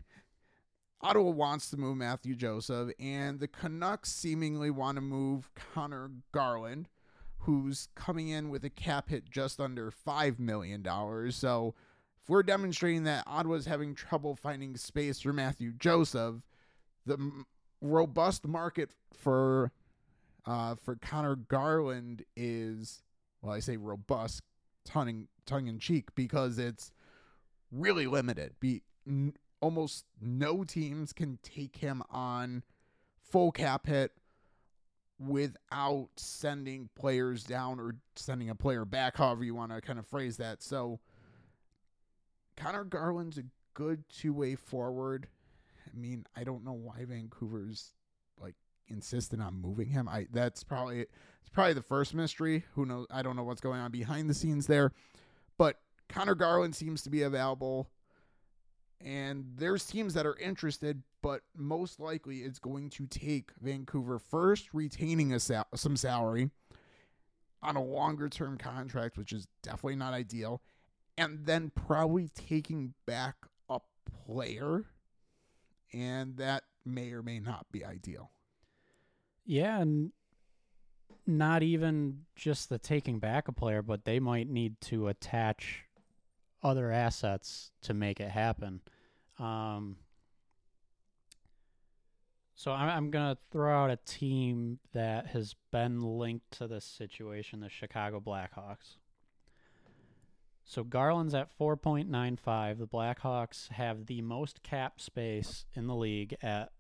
Ottawa 1.05 1.31
wants 1.31 1.69
to 1.71 1.77
move 1.77 1.99
Mathieu 1.99 2.35
Joseph 2.35 2.91
and 2.99 3.39
the 3.39 3.47
Canucks 3.47 4.11
seemingly 4.11 4.71
want 4.71 4.97
to 4.97 5.03
move 5.03 5.51
Conor 5.55 6.11
Garland 6.33 6.89
who's 7.41 7.89
coming 7.95 8.29
in 8.29 8.49
with 8.49 8.65
a 8.65 8.71
cap 8.71 9.11
hit 9.11 9.31
just 9.31 9.61
under 9.61 9.91
5 9.91 10.41
million 10.41 10.81
dollars. 10.81 11.37
So 11.37 11.75
if 12.23 12.31
we're 12.31 12.43
demonstrating 12.43 13.05
that 13.05 13.25
Ottawa's 13.27 13.67
having 13.67 13.95
trouble 13.95 14.35
finding 14.35 14.77
space 14.79 15.21
for 15.21 15.35
Mathieu 15.35 15.73
Joseph, 15.73 16.37
the 17.05 17.15
m- 17.15 17.45
robust 17.83 18.47
market 18.47 18.91
for 19.13 19.73
uh, 20.47 20.75
for 20.75 20.97
Conor 20.97 21.37
Garland 21.37 22.25
is, 22.35 23.03
well, 23.43 23.53
I 23.53 23.61
say 23.61 23.77
robust, 23.77 24.41
tongue 24.87 25.29
tongue 25.45 25.67
in 25.67 25.79
cheek 25.79 26.15
because 26.15 26.59
it's 26.59 26.93
really 27.71 28.07
limited. 28.07 28.55
Be 28.59 28.83
almost 29.65 30.05
no 30.21 30.63
teams 30.63 31.15
can 31.15 31.39
take 31.43 31.77
him 31.77 32.03
on 32.11 32.63
full 33.31 33.51
cap 33.51 33.87
hit 33.87 34.13
without 35.19 36.09
sending 36.17 36.91
players 36.95 37.45
down 37.45 37.81
or 37.81 37.97
sending 38.15 38.51
a 38.51 38.55
player 38.55 38.85
back, 38.85 39.17
however 39.17 39.43
you 39.43 39.55
want 39.55 39.73
to 39.73 39.81
kind 39.81 39.99
of 39.99 40.07
phrase 40.07 40.37
that. 40.37 40.63
So 40.63 41.01
Conor 42.59 42.85
Garland's 42.85 43.39
a 43.39 43.45
good 43.73 44.05
two 44.11 44.35
way 44.35 44.55
forward. 44.55 45.29
I 45.87 45.99
mean, 45.99 46.27
I 46.37 46.45
don't 46.45 46.63
know 46.63 46.75
why 46.75 47.07
Vancouver's 47.07 47.95
like 48.39 48.57
insistent 48.89 49.41
on 49.41 49.55
moving 49.55 49.89
him. 49.89 50.11
I 50.11 50.27
that's 50.31 50.63
probably 50.63 51.01
it's 51.01 51.51
probably 51.55 51.73
the 51.73 51.81
first 51.81 52.13
mystery. 52.13 52.65
Who 52.75 52.85
knows? 52.85 53.07
I 53.11 53.23
don't 53.23 53.37
know 53.37 53.45
what's 53.45 53.63
going 53.63 53.81
on 53.81 53.91
behind 53.91 54.29
the 54.29 54.35
scenes 54.35 54.67
there. 54.67 54.93
But 55.57 55.81
Conor 56.11 56.35
Garland 56.35 56.77
seems 56.77 57.01
to 57.05 57.11
be 57.11 57.23
available. 57.23 57.89
And 59.05 59.45
there's 59.57 59.85
teams 59.85 60.15
that 60.15 60.25
are 60.25 60.37
interested, 60.39 61.03
but 61.21 61.43
most 61.55 62.01
likely 62.01 62.39
it's 62.39 62.59
going 62.59 62.89
to 62.91 63.07
take 63.07 63.51
Vancouver 63.61 64.19
first 64.19 64.73
retaining 64.73 65.33
a 65.35 65.41
sal- 65.41 65.69
some 65.75 65.97
salary 65.97 66.51
on 67.63 67.77
a 67.77 67.83
longer 67.83 68.31
term 68.31 68.57
contract, 68.57 69.19
which 69.19 69.33
is 69.33 69.47
definitely 69.63 69.97
not 69.97 70.15
ideal, 70.15 70.63
and 71.19 71.45
then 71.45 71.71
probably 71.71 72.29
taking 72.29 72.95
back 73.05 73.37
a 73.69 73.81
player, 74.27 74.85
and 75.93 76.39
that 76.39 76.65
may 76.87 77.13
or 77.13 77.23
may 77.23 77.39
not 77.39 77.67
be 77.71 77.85
ideal. 77.85 78.31
Yeah, 79.45 79.81
and 79.81 80.13
not 81.27 81.63
even 81.63 82.25
just 82.37 82.71
the 82.71 82.79
taking 82.79 83.19
back 83.19 83.49
a 83.49 83.53
player, 83.53 83.83
but 83.83 84.05
they 84.05 84.19
might 84.19 84.49
need 84.49 84.81
to 84.83 85.09
attach 85.09 85.85
other 86.63 86.91
assets 86.91 87.71
to 87.83 87.93
make 87.93 88.21
it 88.21 88.31
happen. 88.31 88.81
Um, 89.39 89.97
so 92.55 92.73
I'm, 92.73 92.89
I'm 92.89 93.11
going 93.11 93.35
to 93.35 93.41
throw 93.51 93.85
out 93.85 93.91
a 93.91 93.99
team 94.07 94.79
that 94.93 95.29
has 95.29 95.55
been 95.71 96.01
linked 96.01 96.51
to 96.53 96.67
this 96.67 96.85
situation 96.85 97.61
the 97.61 97.69
Chicago 97.69 98.21
Blackhawks. 98.21 98.97
So 100.65 100.83
Garland's 100.83 101.35
at 101.35 101.51
4.95. 101.59 102.79
The 102.79 102.87
Blackhawks 102.87 103.69
have 103.71 104.07
the 104.07 104.23
most 104.23 104.63
cap 104.63 105.01
space 105.01 105.67
in 105.75 105.87
the 105.87 105.95
league 105.95 106.37
at 106.43 106.73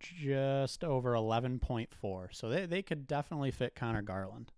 just 0.00 0.82
over 0.82 1.12
11.4. 1.12 2.28
So 2.32 2.48
they, 2.48 2.66
they 2.66 2.82
could 2.82 3.06
definitely 3.06 3.52
fit 3.52 3.76
Conor 3.76 4.02
Garland. 4.02 4.50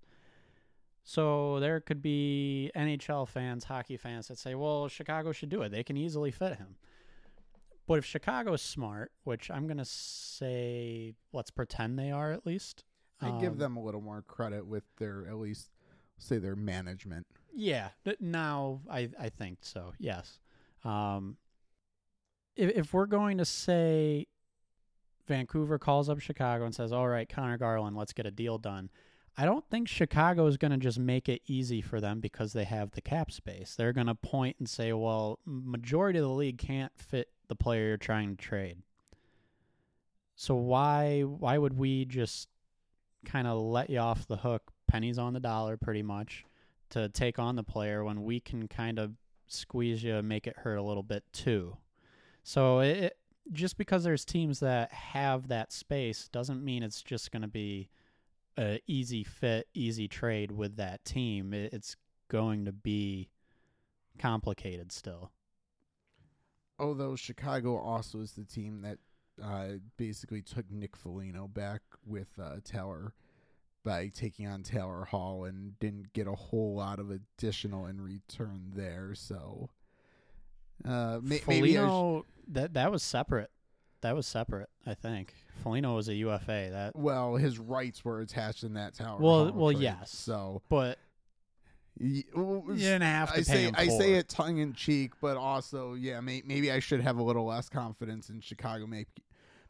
So 1.03 1.61
there 1.61 1.80
could 1.80 2.01
be 2.01 2.70
NHL 2.74 3.28
fans, 3.28 3.64
hockey 3.64 3.99
fans 3.99 4.28
that 4.28 4.39
say, 4.39 4.55
well, 4.55 4.89
Chicago 4.89 5.32
should 5.32 5.51
do 5.51 5.61
it. 5.61 5.70
They 5.70 5.82
can 5.82 5.99
easily 5.99 6.30
fit 6.30 6.57
him. 6.57 6.76
But 7.87 7.99
if 7.99 8.05
Chicago's 8.05 8.62
smart, 8.62 9.12
which 9.24 9.51
I'm 9.51 9.66
going 9.66 9.78
to 9.78 9.85
say, 9.85 11.14
let's 11.32 11.51
pretend 11.51 11.99
they 11.99 12.11
are 12.11 12.32
at 12.32 12.47
least. 12.47 12.85
I 13.20 13.30
give 13.41 13.53
um, 13.53 13.59
them 13.59 13.76
a 13.76 13.82
little 13.82 14.01
more 14.01 14.22
credit 14.22 14.66
with 14.66 14.85
their 14.99 15.26
at 15.26 15.37
least 15.37 15.70
say 16.18 16.39
their 16.39 16.57
management. 16.57 17.26
Yeah, 17.55 17.91
now 18.20 18.80
I 18.91 19.11
I 19.18 19.28
think 19.28 19.59
so. 19.62 19.93
Yes. 19.99 20.41
Um, 20.85 21.37
if 22.57 22.70
if 22.70 22.93
we're 22.93 23.07
going 23.07 23.39
to 23.39 23.45
say 23.45 24.26
Vancouver 25.26 25.78
calls 25.78 26.09
up 26.09 26.20
Chicago 26.20 26.64
and 26.64 26.74
says, 26.74 26.93
"All 26.93 27.09
right, 27.09 27.28
Conor 27.28 27.59
Garland, 27.59 27.97
let's 27.97 28.12
get 28.12 28.26
a 28.26 28.30
deal 28.30 28.59
done," 28.59 28.91
I 29.37 29.45
don't 29.45 29.64
think 29.70 29.89
Chicago 29.89 30.47
is 30.47 30.57
going 30.57 30.72
to 30.72 30.76
just 30.76 30.99
make 30.99 31.28
it 31.28 31.43
easy 31.47 31.80
for 31.80 32.01
them 32.01 32.20
because 32.20 32.53
they 32.53 32.64
have 32.64 32.93
the 32.93 33.01
cap 33.01 33.30
space. 33.30 33.74
They're 33.74 33.93
going 33.93 34.09
to 34.09 34.14
point 34.14 34.57
and 34.59 34.68
say, 34.68 34.93
"Well, 34.93 35.39
majority 35.45 36.18
of 36.18 36.24
the 36.24 36.30
league 36.30 36.59
can't 36.59 36.93
fit 36.97 37.28
the 37.59 37.64
player 37.64 37.88
you're 37.88 37.96
trying 37.96 38.36
to 38.36 38.42
trade." 38.42 38.78
So 40.36 40.55
why 40.55 41.22
why 41.22 41.59
would 41.59 41.78
we 41.78 42.05
just 42.05 42.48
kind 43.24 43.46
of 43.46 43.59
let 43.59 43.90
you 43.90 43.98
off 43.98 44.26
the 44.26 44.36
hook, 44.36 44.72
pennies 44.86 45.18
on 45.18 45.32
the 45.32 45.40
dollar, 45.40 45.76
pretty 45.76 46.02
much? 46.02 46.44
to 46.94 47.09
take 47.09 47.38
on 47.40 47.57
the 47.57 47.64
player 47.64 48.05
when 48.05 48.22
we 48.22 48.38
can 48.38 48.68
kind 48.68 48.98
of 49.00 49.12
squeeze 49.48 50.02
you 50.02 50.14
and 50.16 50.28
make 50.28 50.46
it 50.46 50.57
hurt 50.59 50.76
a 50.76 50.82
little 50.82 51.02
bit 51.02 51.24
too. 51.32 51.76
So 52.44 52.80
it, 52.80 53.16
just 53.50 53.76
because 53.76 54.05
there's 54.05 54.24
teams 54.24 54.61
that 54.61 54.92
have 54.92 55.48
that 55.48 55.72
space 55.72 56.28
doesn't 56.28 56.64
mean 56.64 56.84
it's 56.84 57.02
just 57.02 57.32
going 57.32 57.42
to 57.42 57.48
be 57.48 57.90
a 58.57 58.80
easy 58.86 59.24
fit, 59.24 59.66
easy 59.74 60.07
trade 60.07 60.52
with 60.52 60.76
that 60.76 61.05
team. 61.05 61.52
It, 61.52 61.72
it's 61.72 61.96
going 62.28 62.64
to 62.64 62.72
be 62.72 63.28
complicated 64.18 64.92
still. 64.92 65.32
Although 66.79 67.16
Chicago 67.16 67.77
also 67.79 68.20
is 68.20 68.33
the 68.33 68.45
team 68.45 68.83
that 68.83 68.99
uh, 69.43 69.79
basically 69.97 70.43
took 70.43 70.70
Nick 70.70 70.97
Foligno 70.97 71.49
back 71.49 71.83
with 72.07 72.29
uh, 72.41 72.57
Taylor 72.64 73.14
by 73.85 74.09
taking 74.09 74.47
on 74.47 74.62
Taylor 74.62 75.05
Hall 75.05 75.45
and 75.45 75.79
didn't 75.79 76.12
get 76.12 76.27
a 76.27 76.33
whole 76.35 76.75
lot 76.75 76.99
of 76.99 77.11
additional 77.11 77.87
in 77.87 78.01
return 78.01 78.72
there. 78.75 79.12
So 79.14 79.68
uh, 80.85 81.20
may- 81.22 81.43
maybe 81.47 81.72
sh- 81.72 81.77
Foligno, 81.77 82.27
that 82.49 82.75
that 82.75 82.91
was 82.91 83.03
separate. 83.03 83.51
That 84.01 84.14
was 84.14 84.27
separate. 84.27 84.68
I 84.87 84.93
think 84.95 85.33
Foligno 85.62 85.95
was 85.97 86.09
a 86.09 86.14
UFA. 86.14 86.68
That, 86.72 86.95
well, 86.97 87.37
his 87.37 87.59
rights 87.59 88.05
were 88.05 88.20
attached 88.20 88.62
in 88.64 88.75
that 88.75 88.95
Tower. 88.95 89.18
Well- 89.20 89.53
well, 89.53 89.70
trade, 89.72 89.83
yes. 89.83 90.11
So 90.11 90.62
but 90.68 90.99
you 91.99 92.22
didn't 92.76 93.03
have 93.03 93.28
to 93.28 93.34
I 93.34 93.36
pay 93.38 93.42
say 93.42 93.70
I 93.74 93.88
say 93.88 94.14
it 94.14 94.28
tongue 94.28 94.59
in 94.59 94.72
cheek, 94.72 95.12
but 95.20 95.36
also 95.36 95.95
yeah, 95.95 96.20
may, 96.20 96.42
maybe 96.45 96.70
I 96.72 96.80
should 96.80 97.01
have 97.01 97.18
a 97.18 97.22
little 97.22 97.47
less 97.47 97.68
confidence 97.68 98.30
in 98.30 98.40
Chicago 98.40 98.86
make, 98.86 99.09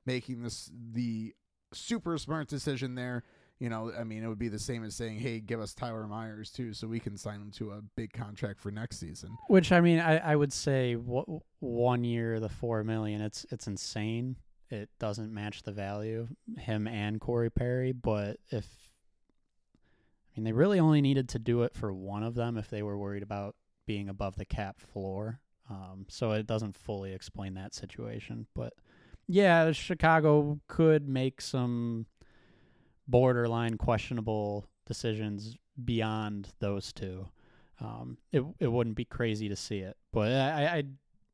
making 0.06 0.42
this 0.42 0.70
the 0.92 1.34
super 1.72 2.16
smart 2.18 2.48
decision 2.48 2.94
there. 2.94 3.24
You 3.60 3.68
know, 3.68 3.92
I 3.96 4.04
mean, 4.04 4.24
it 4.24 4.28
would 4.28 4.38
be 4.38 4.48
the 4.48 4.58
same 4.58 4.84
as 4.84 4.96
saying, 4.96 5.20
"Hey, 5.20 5.38
give 5.40 5.60
us 5.60 5.74
Tyler 5.74 6.06
Myers 6.06 6.50
too, 6.50 6.72
so 6.74 6.88
we 6.88 6.98
can 6.98 7.16
sign 7.16 7.40
him 7.40 7.50
to 7.52 7.70
a 7.72 7.82
big 7.96 8.12
contract 8.12 8.60
for 8.60 8.70
next 8.70 8.98
season." 8.98 9.36
Which 9.48 9.70
I 9.70 9.80
mean, 9.80 10.00
I, 10.00 10.18
I 10.18 10.36
would 10.36 10.52
say 10.52 10.94
w- 10.94 11.40
one 11.60 12.04
year 12.04 12.40
the 12.40 12.48
four 12.48 12.82
million. 12.84 13.20
It's 13.20 13.46
it's 13.50 13.66
insane. 13.66 14.36
It 14.70 14.88
doesn't 14.98 15.32
match 15.32 15.62
the 15.62 15.72
value 15.72 16.28
him 16.58 16.88
and 16.88 17.20
Corey 17.20 17.50
Perry. 17.50 17.92
But 17.92 18.38
if 18.50 18.66
I 20.34 20.40
mean, 20.40 20.44
they 20.44 20.52
really 20.52 20.80
only 20.80 21.00
needed 21.00 21.28
to 21.30 21.38
do 21.38 21.62
it 21.62 21.74
for 21.74 21.92
one 21.92 22.22
of 22.22 22.34
them 22.34 22.56
if 22.56 22.68
they 22.68 22.82
were 22.82 22.98
worried 22.98 23.22
about 23.22 23.54
being 23.86 24.08
above 24.08 24.36
the 24.36 24.44
cap 24.44 24.80
floor. 24.80 25.40
Um, 25.70 26.06
so 26.08 26.32
it 26.32 26.46
doesn't 26.46 26.76
fully 26.76 27.12
explain 27.12 27.54
that 27.54 27.74
situation. 27.74 28.46
But 28.54 28.74
yeah, 29.26 29.72
Chicago 29.72 30.60
could 30.66 31.08
make 31.08 31.40
some 31.40 32.06
borderline 33.06 33.76
questionable 33.76 34.66
decisions 34.86 35.56
beyond 35.82 36.48
those 36.60 36.92
two. 36.92 37.28
Um, 37.80 38.18
it 38.32 38.42
it 38.60 38.68
wouldn't 38.68 38.96
be 38.96 39.04
crazy 39.04 39.48
to 39.48 39.56
see 39.56 39.78
it, 39.78 39.96
but 40.12 40.30
I, 40.30 40.66
I 40.66 40.82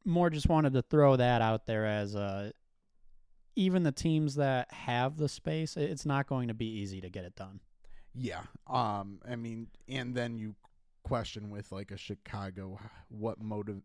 more 0.04 0.30
just 0.30 0.48
wanted 0.48 0.72
to 0.72 0.82
throw 0.82 1.16
that 1.16 1.42
out 1.42 1.66
there 1.66 1.84
as 1.84 2.16
uh, 2.16 2.50
even 3.56 3.82
the 3.82 3.92
teams 3.92 4.36
that 4.36 4.72
have 4.72 5.16
the 5.16 5.28
space, 5.28 5.76
it's 5.76 6.06
not 6.06 6.26
going 6.26 6.48
to 6.48 6.54
be 6.54 6.66
easy 6.66 7.00
to 7.02 7.10
get 7.10 7.24
it 7.24 7.36
done. 7.36 7.60
Yeah. 8.14 8.42
Um. 8.66 9.20
I 9.28 9.36
mean, 9.36 9.68
and 9.88 10.14
then 10.14 10.38
you 10.38 10.54
question 11.02 11.50
with 11.50 11.72
like 11.72 11.90
a 11.90 11.96
Chicago, 11.96 12.78
what 13.08 13.40
motive, 13.40 13.82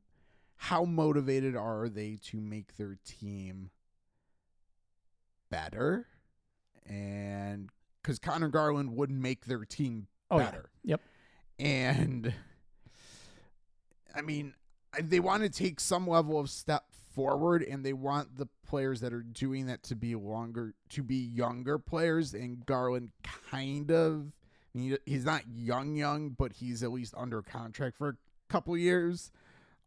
how 0.58 0.84
motivated 0.86 1.56
are 1.56 1.88
they 1.90 2.18
to 2.26 2.40
make 2.40 2.76
their 2.78 2.98
team 3.06 3.70
better? 5.50 6.08
And 6.88 7.70
because 8.02 8.20
Conor 8.20 8.50
Garland 8.50 8.96
would 8.96 9.10
make 9.10 9.46
their 9.46 9.66
team 9.66 10.08
Oh, 10.30 10.40
yeah. 10.40 10.46
better. 10.46 10.70
Yep. 10.84 11.02
And 11.60 12.34
I 14.16 14.22
mean, 14.22 14.54
they 15.02 15.20
want 15.20 15.44
to 15.44 15.50
take 15.50 15.80
some 15.80 16.08
level 16.08 16.40
of 16.40 16.50
step 16.50 16.86
forward, 17.16 17.64
and 17.64 17.86
they 17.86 17.94
want 17.94 18.38
the 18.38 18.48
players 18.68 19.00
that 19.02 19.14
are 19.14 19.24
doing 19.24 19.68
that 19.68 19.82
to 19.84 19.96
be 19.96 20.16
longer, 20.16 20.74
to 20.90 21.02
be 21.02 21.16
younger 21.16 21.80
players. 21.80 22.34
And 22.34 22.66
Garland 22.66 23.12
kind 23.24 23.90
of, 23.90 24.34
I 24.74 24.78
mean, 24.78 24.98
he's 25.06 25.26
not 25.26 25.44
young, 25.48 25.96
young, 25.96 26.30
but 26.30 26.54
he's 26.54 26.84
at 26.84 26.92
least 26.92 27.14
under 27.18 27.42
contract 27.42 27.98
for 27.98 28.10
a 28.10 28.18
couple 28.50 28.78
years. 28.78 29.32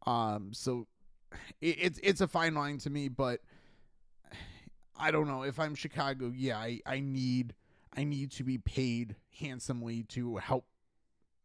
Um, 0.06 0.52
so 0.52 0.86
it, 1.60 1.76
it's 1.78 2.00
it's 2.02 2.20
a 2.20 2.28
fine 2.28 2.54
line 2.54 2.78
to 2.78 2.90
me, 2.90 3.08
but 3.08 3.40
I 4.96 5.10
don't 5.10 5.28
know 5.28 5.42
if 5.42 5.60
I'm 5.60 5.74
Chicago. 5.74 6.32
Yeah, 6.34 6.56
I, 6.56 6.80
I 6.86 7.00
need 7.00 7.54
I 7.96 8.04
need 8.04 8.30
to 8.32 8.44
be 8.44 8.58
paid 8.58 9.16
handsomely 9.38 10.04
to 10.04 10.36
help 10.36 10.64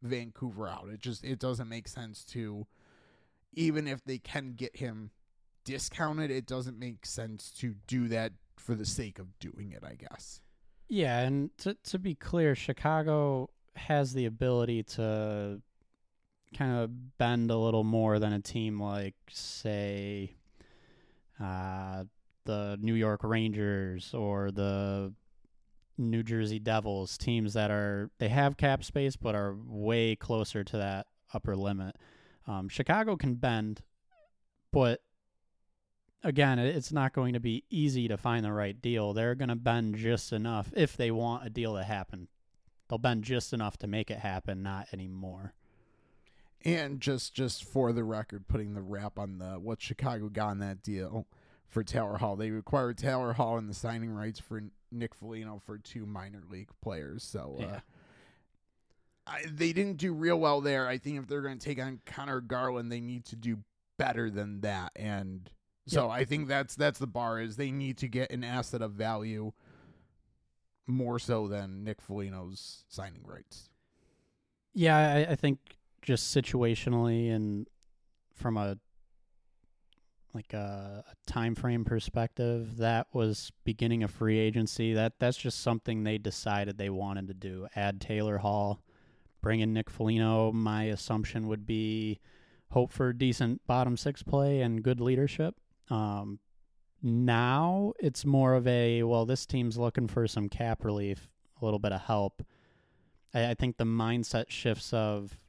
Vancouver 0.01 0.67
out. 0.67 0.87
It 0.91 1.01
just 1.01 1.23
it 1.23 1.39
doesn't 1.39 1.67
make 1.67 1.87
sense 1.87 2.23
to 2.25 2.67
even 3.53 3.87
if 3.87 4.03
they 4.03 4.17
can 4.17 4.53
get 4.53 4.77
him 4.77 5.11
discounted, 5.63 6.31
it 6.31 6.45
doesn't 6.45 6.77
make 6.77 7.05
sense 7.05 7.51
to 7.59 7.75
do 7.87 8.07
that 8.09 8.33
for 8.57 8.75
the 8.75 8.85
sake 8.85 9.19
of 9.19 9.37
doing 9.39 9.71
it, 9.71 9.83
I 9.83 9.95
guess. 9.95 10.41
Yeah, 10.87 11.19
and 11.19 11.49
to 11.59 11.75
to 11.85 11.99
be 11.99 12.15
clear, 12.15 12.55
Chicago 12.55 13.49
has 13.75 14.13
the 14.13 14.25
ability 14.25 14.83
to 14.83 15.61
kind 16.53 16.77
of 16.77 17.17
bend 17.17 17.49
a 17.49 17.57
little 17.57 17.83
more 17.83 18.19
than 18.19 18.33
a 18.33 18.39
team 18.39 18.79
like, 18.79 19.15
say, 19.29 20.35
uh, 21.41 22.03
the 22.45 22.77
New 22.81 22.93
York 22.93 23.23
Rangers 23.23 24.13
or 24.13 24.51
the 24.51 25.13
New 25.97 26.23
Jersey 26.23 26.59
Devils, 26.59 27.17
teams 27.17 27.53
that 27.53 27.71
are 27.71 28.09
they 28.19 28.29
have 28.29 28.57
cap 28.57 28.83
space 28.83 29.15
but 29.15 29.35
are 29.35 29.55
way 29.65 30.15
closer 30.15 30.63
to 30.63 30.77
that 30.77 31.07
upper 31.33 31.55
limit. 31.55 31.95
Um, 32.47 32.69
Chicago 32.69 33.15
can 33.15 33.35
bend, 33.35 33.81
but 34.71 35.01
again, 36.23 36.59
it's 36.59 36.91
not 36.91 37.13
going 37.13 37.33
to 37.33 37.39
be 37.39 37.63
easy 37.69 38.07
to 38.07 38.17
find 38.17 38.45
the 38.45 38.51
right 38.51 38.79
deal. 38.81 39.13
They're 39.13 39.35
going 39.35 39.49
to 39.49 39.55
bend 39.55 39.95
just 39.95 40.31
enough 40.31 40.71
if 40.75 40.95
they 40.95 41.11
want 41.11 41.45
a 41.45 41.49
deal 41.49 41.75
to 41.75 41.83
happen. 41.83 42.27
They'll 42.87 42.97
bend 42.97 43.23
just 43.23 43.53
enough 43.53 43.77
to 43.77 43.87
make 43.87 44.09
it 44.09 44.19
happen, 44.19 44.63
not 44.63 44.87
anymore. 44.93 45.53
And 46.65 47.01
just 47.01 47.33
just 47.33 47.65
for 47.65 47.91
the 47.91 48.03
record, 48.05 48.47
putting 48.47 48.73
the 48.73 48.81
wrap 48.81 49.19
on 49.19 49.37
the 49.37 49.55
what 49.59 49.81
Chicago 49.81 50.29
got 50.29 50.51
in 50.51 50.59
that 50.59 50.81
deal 50.81 51.27
for 51.67 51.83
Taylor 51.83 52.17
Hall. 52.17 52.37
They 52.37 52.51
required 52.51 52.97
Taylor 52.97 53.33
Hall 53.33 53.57
and 53.57 53.67
the 53.67 53.73
signing 53.73 54.11
rights 54.11 54.39
for 54.39 54.61
Nick 54.91 55.13
Foligno 55.13 55.61
for 55.65 55.77
two 55.77 56.05
minor 56.05 56.41
league 56.49 56.69
players. 56.81 57.23
So 57.23 57.59
uh, 57.59 57.79
I, 59.27 59.43
they 59.51 59.73
didn't 59.73 59.97
do 59.97 60.13
real 60.13 60.39
well 60.39 60.61
there. 60.61 60.87
I 60.87 60.97
think 60.97 61.19
if 61.19 61.27
they're 61.27 61.41
going 61.41 61.57
to 61.57 61.65
take 61.65 61.81
on 61.81 61.99
Conor 62.05 62.39
Garland, 62.39 62.91
they 62.91 63.01
need 63.01 63.25
to 63.25 63.35
do 63.35 63.57
better 63.97 64.29
than 64.29 64.61
that. 64.61 64.91
And 64.95 65.49
so 65.85 66.09
I 66.09 66.25
think 66.25 66.47
that's 66.47 66.75
that's 66.75 66.99
the 66.99 67.07
bar 67.07 67.39
is 67.39 67.55
they 67.55 67.71
need 67.71 67.97
to 67.99 68.07
get 68.07 68.31
an 68.31 68.43
asset 68.43 68.81
of 68.81 68.93
value 68.93 69.51
more 70.87 71.19
so 71.19 71.47
than 71.47 71.83
Nick 71.83 72.01
Foligno's 72.01 72.85
signing 72.87 73.23
rights. 73.25 73.69
Yeah, 74.73 74.97
I, 74.97 75.31
I 75.31 75.35
think 75.35 75.59
just 76.01 76.35
situationally 76.35 77.33
and 77.33 77.67
from 78.33 78.57
a 78.57 78.77
like 80.33 80.53
a, 80.53 81.03
a 81.07 81.31
time 81.31 81.53
frame 81.53 81.85
perspective, 81.85 82.77
that 82.77 83.07
was 83.13 83.51
beginning 83.63 84.03
of 84.03 84.11
free 84.11 84.39
agency. 84.39 84.93
That 84.93 85.13
that's 85.19 85.37
just 85.37 85.61
something 85.61 86.03
they 86.03 86.17
decided 86.17 86.77
they 86.77 86.89
wanted 86.89 87.27
to 87.27 87.33
do. 87.33 87.67
Add 87.75 88.01
Taylor 88.01 88.39
Hall, 88.39 88.81
bring 89.41 89.59
in 89.59 89.73
Nick 89.73 89.89
Foligno. 89.89 90.51
My 90.51 90.85
assumption 90.85 91.47
would 91.47 91.65
be 91.65 92.19
hope 92.71 92.91
for 92.91 93.13
decent 93.13 93.61
bottom 93.67 93.95
six 93.95 94.23
play 94.23 94.61
and 94.61 94.81
good 94.81 94.99
leadership. 94.99 95.55
Um, 95.89 96.39
now 97.01 97.93
it's 97.99 98.25
more 98.25 98.53
of 98.53 98.65
a 98.67 99.03
well, 99.03 99.25
this 99.25 99.45
team's 99.45 99.77
looking 99.77 100.07
for 100.07 100.27
some 100.27 100.49
cap 100.49 100.85
relief, 100.85 101.29
a 101.61 101.65
little 101.65 101.79
bit 101.79 101.91
of 101.91 102.01
help. 102.01 102.43
I, 103.33 103.51
I 103.51 103.53
think 103.53 103.77
the 103.77 103.83
mindset 103.83 104.49
shifts 104.49 104.93
of 104.93 105.39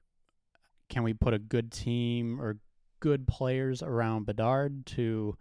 can 0.88 1.02
we 1.02 1.12
put 1.14 1.34
a 1.34 1.38
good 1.38 1.72
team 1.72 2.40
or 2.40 2.58
good 3.00 3.26
players 3.26 3.82
around 3.82 4.26
Bedard 4.26 4.86
to 4.86 5.36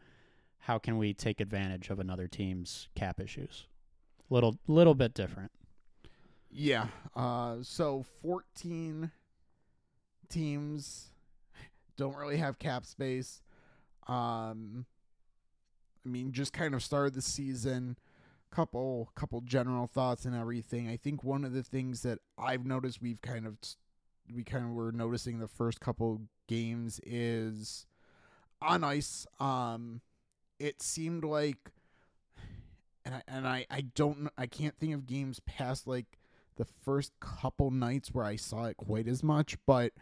how 0.60 0.78
can 0.78 0.98
we 0.98 1.14
take 1.14 1.42
advantage 1.42 1.90
of 1.90 2.00
another 2.00 2.28
team's 2.28 2.88
cap 2.96 3.20
issues? 3.20 3.68
Little 4.30 4.58
little 4.68 4.96
bit 4.96 5.14
different. 5.14 5.52
Yeah. 6.50 6.88
Uh, 7.16 7.58
so 7.62 8.06
14 8.22 9.12
teams 10.30 11.08
don't 11.98 12.16
really 12.16 12.38
have 12.38 12.60
cap 12.60 12.86
space. 12.86 13.42
Um, 14.08 14.86
I 16.06 16.10
mean, 16.10 16.32
just 16.32 16.54
kind 16.54 16.74
of 16.74 16.84
started 16.84 17.14
the 17.14 17.22
season. 17.22 17.98
Couple, 18.52 19.10
couple 19.16 19.42
general 19.42 19.88
thoughts 19.88 20.26
and 20.26 20.36
everything. 20.36 20.88
I 20.88 20.98
think 20.98 21.24
one 21.24 21.44
of 21.44 21.54
the 21.54 21.64
things 21.64 22.04
that 22.04 22.20
I've 22.38 22.66
noticed 22.66 23.02
we've 23.02 23.22
kind 23.22 23.48
of, 23.48 23.58
we 24.32 24.44
kind 24.44 24.66
of 24.66 24.72
were 24.72 24.92
noticing 24.92 25.40
the 25.40 25.48
first 25.48 25.80
couple 25.80 26.22
games 26.48 27.00
is 27.04 27.88
on 28.62 28.84
ice. 28.84 29.26
Um, 29.40 30.02
it 30.60 30.82
seemed 30.82 31.24
like, 31.24 31.72
and 33.06 33.16
I 33.16 33.22
and 33.28 33.48
I 33.48 33.66
I 33.70 33.82
don't 33.82 34.30
I 34.38 34.46
can't 34.46 34.78
think 34.78 34.94
of 34.94 35.06
games 35.06 35.42
past 35.46 35.88
like 35.88 36.20
the 36.56 36.66
first 36.66 37.12
couple 37.20 37.72
nights 37.72 38.14
where 38.14 38.26
I 38.26 38.36
saw 38.36 38.66
it 38.66 38.78
quite 38.78 39.08
as 39.08 39.24
much, 39.24 39.58
but 39.66 39.94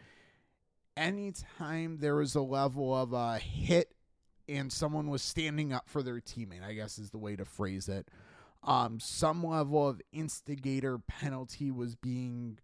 anytime 0.97 1.97
there 1.99 2.15
was 2.15 2.35
a 2.35 2.41
level 2.41 2.95
of 2.95 3.13
a 3.13 3.37
hit 3.37 3.93
and 4.47 4.71
someone 4.71 5.07
was 5.07 5.21
standing 5.21 5.71
up 5.71 5.87
for 5.87 6.03
their 6.03 6.19
teammate, 6.19 6.63
I 6.63 6.73
guess 6.73 6.97
is 6.97 7.11
the 7.11 7.17
way 7.17 7.35
to 7.35 7.45
phrase 7.45 7.87
it. 7.87 8.07
Um, 8.63 8.99
some 8.99 9.45
level 9.45 9.87
of 9.87 10.01
instigator 10.11 10.99
penalty 10.99 11.71
was 11.71 11.95
being 11.95 12.59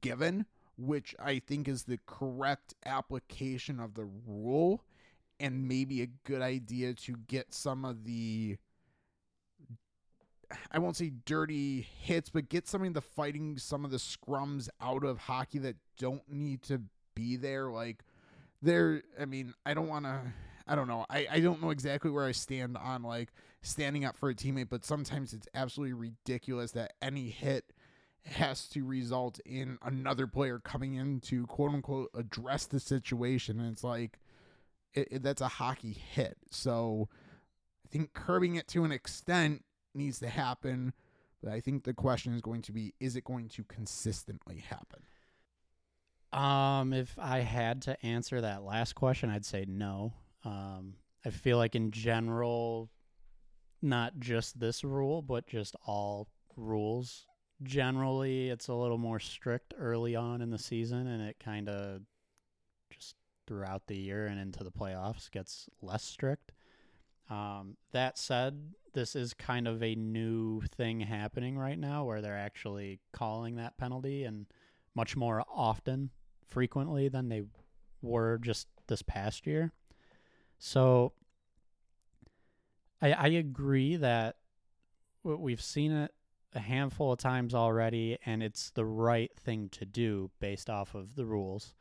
given, 0.00 0.46
which 0.76 1.14
I 1.22 1.38
think 1.38 1.68
is 1.68 1.84
the 1.84 1.98
correct 2.06 2.74
application 2.84 3.78
of 3.78 3.94
the 3.94 4.08
rule 4.26 4.82
and 5.38 5.68
maybe 5.68 6.02
a 6.02 6.08
good 6.24 6.42
idea 6.42 6.94
to 6.94 7.16
get 7.28 7.52
some 7.52 7.84
of 7.84 8.04
the 8.04 8.56
I 10.70 10.78
won't 10.78 10.96
say 10.96 11.10
dirty 11.24 11.88
hits, 12.00 12.30
but 12.30 12.48
get 12.48 12.68
some 12.68 12.84
of 12.84 12.94
the 12.94 13.00
fighting, 13.00 13.58
some 13.58 13.84
of 13.84 13.90
the 13.90 13.96
scrums 13.96 14.68
out 14.80 15.04
of 15.04 15.18
hockey 15.18 15.58
that 15.58 15.76
don't 15.98 16.22
need 16.28 16.62
to 16.64 16.82
be 17.14 17.36
there. 17.36 17.70
Like 17.70 18.04
there, 18.62 19.02
I 19.20 19.24
mean, 19.24 19.54
I 19.64 19.74
don't 19.74 19.88
want 19.88 20.04
to. 20.04 20.20
I 20.66 20.74
don't 20.74 20.88
know. 20.88 21.04
I, 21.10 21.26
I 21.30 21.40
don't 21.40 21.62
know 21.62 21.70
exactly 21.70 22.10
where 22.10 22.24
I 22.24 22.32
stand 22.32 22.78
on 22.78 23.02
like 23.02 23.30
standing 23.60 24.04
up 24.04 24.16
for 24.16 24.30
a 24.30 24.34
teammate, 24.34 24.70
but 24.70 24.84
sometimes 24.84 25.34
it's 25.34 25.48
absolutely 25.54 25.92
ridiculous 25.92 26.72
that 26.72 26.94
any 27.02 27.28
hit 27.28 27.72
has 28.24 28.68
to 28.68 28.84
result 28.84 29.38
in 29.44 29.78
another 29.82 30.26
player 30.26 30.58
coming 30.58 30.94
in 30.94 31.20
to 31.20 31.46
quote 31.46 31.72
unquote 31.72 32.10
address 32.14 32.66
the 32.66 32.80
situation. 32.80 33.60
And 33.60 33.72
it's 33.72 33.84
like, 33.84 34.18
it, 34.94 35.08
it, 35.10 35.22
that's 35.22 35.42
a 35.42 35.48
hockey 35.48 35.92
hit. 35.92 36.38
So 36.50 37.08
I 37.84 37.88
think 37.88 38.14
curbing 38.14 38.54
it 38.54 38.68
to 38.68 38.84
an 38.84 38.92
extent 38.92 39.64
needs 39.94 40.18
to 40.20 40.28
happen. 40.28 40.94
But 41.42 41.52
I 41.52 41.60
think 41.60 41.84
the 41.84 41.92
question 41.92 42.34
is 42.34 42.40
going 42.40 42.62
to 42.62 42.72
be 42.72 42.94
is 43.00 43.16
it 43.16 43.24
going 43.24 43.48
to 43.50 43.64
consistently 43.64 44.64
happen? 44.66 45.02
Um, 46.34 46.92
if 46.92 47.16
I 47.16 47.38
had 47.40 47.82
to 47.82 48.04
answer 48.04 48.40
that 48.40 48.64
last 48.64 48.94
question, 48.94 49.30
I'd 49.30 49.44
say 49.44 49.64
no. 49.68 50.14
Um, 50.44 50.94
I 51.24 51.30
feel 51.30 51.58
like 51.58 51.76
in 51.76 51.92
general, 51.92 52.90
not 53.80 54.18
just 54.18 54.58
this 54.58 54.82
rule, 54.82 55.22
but 55.22 55.46
just 55.46 55.76
all 55.86 56.28
rules. 56.56 57.26
Generally, 57.62 58.50
it's 58.50 58.66
a 58.66 58.74
little 58.74 58.98
more 58.98 59.20
strict 59.20 59.74
early 59.78 60.16
on 60.16 60.42
in 60.42 60.50
the 60.50 60.58
season, 60.58 61.06
and 61.06 61.22
it 61.22 61.36
kind 61.38 61.68
of 61.68 62.00
just 62.90 63.14
throughout 63.46 63.86
the 63.86 63.96
year 63.96 64.26
and 64.26 64.40
into 64.40 64.64
the 64.64 64.72
playoffs 64.72 65.30
gets 65.30 65.68
less 65.82 66.02
strict. 66.02 66.50
Um, 67.30 67.76
that 67.92 68.18
said, 68.18 68.74
this 68.92 69.14
is 69.14 69.34
kind 69.34 69.68
of 69.68 69.82
a 69.82 69.94
new 69.94 70.62
thing 70.76 71.00
happening 71.00 71.56
right 71.56 71.78
now 71.78 72.04
where 72.04 72.20
they're 72.20 72.36
actually 72.36 73.00
calling 73.12 73.56
that 73.56 73.78
penalty 73.78 74.24
and 74.24 74.46
much 74.94 75.16
more 75.16 75.44
often, 75.48 76.10
frequently 76.48 77.08
than 77.08 77.28
they 77.28 77.42
were 78.02 78.38
just 78.38 78.68
this 78.86 79.02
past 79.02 79.46
year. 79.46 79.72
So 80.58 81.12
I, 83.00 83.12
I 83.12 83.26
agree 83.28 83.96
that 83.96 84.36
we've 85.22 85.62
seen 85.62 85.92
it 85.92 86.12
a 86.54 86.60
handful 86.60 87.12
of 87.12 87.18
times 87.18 87.54
already, 87.54 88.18
and 88.24 88.42
it's 88.42 88.70
the 88.70 88.84
right 88.84 89.32
thing 89.36 89.68
to 89.70 89.84
do 89.84 90.30
based 90.38 90.70
off 90.70 90.94
of 90.94 91.16
the 91.16 91.26
rules. 91.26 91.74